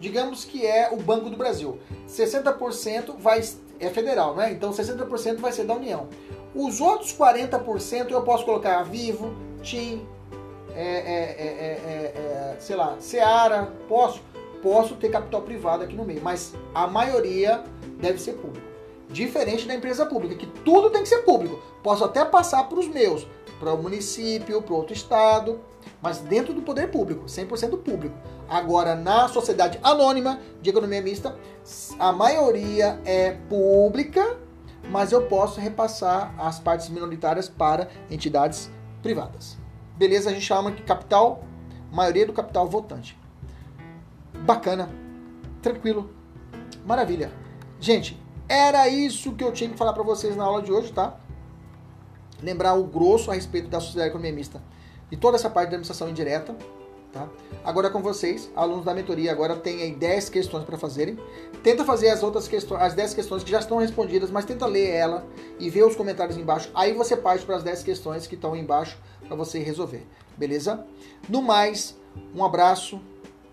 digamos 0.00 0.44
que 0.44 0.66
é 0.66 0.90
o 0.90 0.96
Banco 0.96 1.30
do 1.30 1.36
Brasil. 1.36 1.78
60% 2.08 3.16
vai, 3.18 3.40
é 3.78 3.90
federal, 3.90 4.34
né? 4.34 4.50
Então 4.50 4.70
60% 4.70 5.36
vai 5.36 5.52
ser 5.52 5.64
da 5.64 5.74
União. 5.74 6.08
Os 6.54 6.80
outros 6.80 7.14
40% 7.16 8.10
eu 8.10 8.22
posso 8.22 8.44
colocar 8.44 8.82
Vivo, 8.82 9.32
TIM, 9.62 10.04
é, 10.74 10.82
é, 10.82 12.54
é, 12.54 12.56
sei 12.58 12.76
lá, 12.76 12.96
Seara, 12.98 13.72
posso, 13.88 14.20
posso 14.62 14.96
ter 14.96 15.10
capital 15.10 15.42
privado 15.42 15.84
aqui 15.84 15.94
no 15.94 16.04
meio, 16.04 16.22
mas 16.22 16.54
a 16.74 16.86
maioria 16.86 17.62
deve 18.00 18.18
ser 18.18 18.32
público. 18.32 18.66
Diferente 19.08 19.66
da 19.66 19.74
empresa 19.74 20.06
pública, 20.06 20.36
que 20.36 20.46
tudo 20.64 20.90
tem 20.90 21.02
que 21.02 21.08
ser 21.08 21.18
público. 21.18 21.60
Posso 21.82 22.04
até 22.04 22.24
passar 22.24 22.68
para 22.68 22.78
os 22.78 22.88
meus, 22.88 23.26
para 23.60 23.74
o 23.74 23.80
município, 23.80 24.62
para 24.62 24.74
outro 24.74 24.94
estado, 24.94 25.60
mas 26.00 26.18
dentro 26.18 26.54
do 26.54 26.62
poder 26.62 26.90
público, 26.90 27.26
100% 27.26 27.78
público. 27.82 28.16
Agora, 28.48 28.96
na 28.96 29.28
sociedade 29.28 29.78
anônima 29.82 30.40
de 30.60 30.70
economia 30.70 31.02
mista, 31.02 31.36
a 31.98 32.10
maioria 32.10 32.98
é 33.04 33.32
pública, 33.48 34.38
mas 34.90 35.12
eu 35.12 35.26
posso 35.26 35.60
repassar 35.60 36.34
as 36.38 36.58
partes 36.58 36.88
minoritárias 36.88 37.48
para 37.48 37.88
entidades 38.10 38.70
privadas. 39.02 39.58
Beleza? 39.96 40.30
A 40.30 40.32
gente 40.32 40.46
chama 40.46 40.72
de 40.72 40.82
capital, 40.82 41.44
maioria 41.92 42.26
do 42.26 42.32
capital 42.32 42.66
votante. 42.66 43.16
Bacana, 44.42 44.88
tranquilo, 45.60 46.10
maravilha. 46.86 47.30
Gente, 47.78 48.20
era 48.48 48.88
isso 48.88 49.32
que 49.32 49.44
eu 49.44 49.52
tinha 49.52 49.68
que 49.68 49.76
falar 49.76 49.92
para 49.92 50.02
vocês 50.02 50.34
na 50.34 50.44
aula 50.44 50.62
de 50.62 50.72
hoje, 50.72 50.92
tá? 50.92 51.20
Lembrar 52.42 52.74
o 52.74 52.84
grosso 52.84 53.30
a 53.30 53.34
respeito 53.34 53.68
da 53.68 53.80
sociedade 53.80 54.10
economia 54.10 54.32
mista 54.32 54.62
e 55.10 55.16
toda 55.16 55.36
essa 55.36 55.50
parte 55.50 55.70
da 55.70 55.76
administração 55.76 56.08
indireta. 56.08 56.56
Tá? 57.12 57.28
Agora 57.64 57.90
com 57.90 58.00
vocês, 58.00 58.48
alunos 58.54 58.84
da 58.84 58.94
mentoria, 58.94 59.32
agora 59.32 59.56
tem 59.56 59.82
aí 59.82 59.92
10 59.92 60.30
questões 60.30 60.64
para 60.64 60.78
fazerem. 60.78 61.18
Tenta 61.62 61.84
fazer 61.84 62.08
as 62.08 62.22
outras 62.22 62.46
questões, 62.46 62.80
as 62.80 62.94
10 62.94 63.14
questões 63.14 63.42
que 63.42 63.50
já 63.50 63.58
estão 63.58 63.78
respondidas, 63.78 64.30
mas 64.30 64.44
tenta 64.44 64.64
ler 64.66 64.90
ela 64.90 65.26
e 65.58 65.68
ver 65.68 65.84
os 65.84 65.96
comentários 65.96 66.36
embaixo. 66.36 66.70
Aí 66.72 66.92
você 66.92 67.16
parte 67.16 67.44
para 67.44 67.56
as 67.56 67.64
10 67.64 67.82
questões 67.82 68.28
que 68.28 68.36
estão 68.36 68.54
embaixo 68.54 68.96
para 69.26 69.34
você 69.34 69.58
resolver. 69.58 70.06
Beleza? 70.36 70.86
No 71.28 71.42
mais, 71.42 71.96
um 72.32 72.44
abraço, 72.44 73.00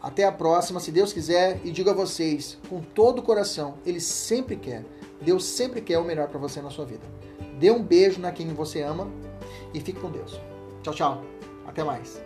até 0.01 0.23
a 0.23 0.31
próxima, 0.31 0.80
se 0.80 0.91
Deus 0.91 1.11
quiser, 1.11 1.59
e 1.64 1.72
digo 1.72 1.89
a 1.89 1.93
vocês, 1.93 2.57
com 2.69 2.80
todo 2.81 3.19
o 3.19 3.23
coração, 3.23 3.76
Ele 3.85 3.99
sempre 3.99 4.55
quer, 4.55 4.85
Deus 5.19 5.43
sempre 5.43 5.81
quer 5.81 5.97
o 5.97 6.03
melhor 6.03 6.27
para 6.27 6.39
você 6.39 6.61
na 6.61 6.69
sua 6.69 6.85
vida. 6.85 7.05
Dê 7.60 7.72
um 7.72 7.82
beijo 7.82 8.20
na 8.20 8.32
quem 8.32 8.54
você 8.54 8.82
ama 8.82 9.08
e 9.74 9.80
fique 9.80 10.00
com 10.00 10.12
Deus. 10.12 10.40
Tchau, 10.84 10.94
tchau. 10.94 11.24
Até 11.68 11.84
mais. 11.84 12.22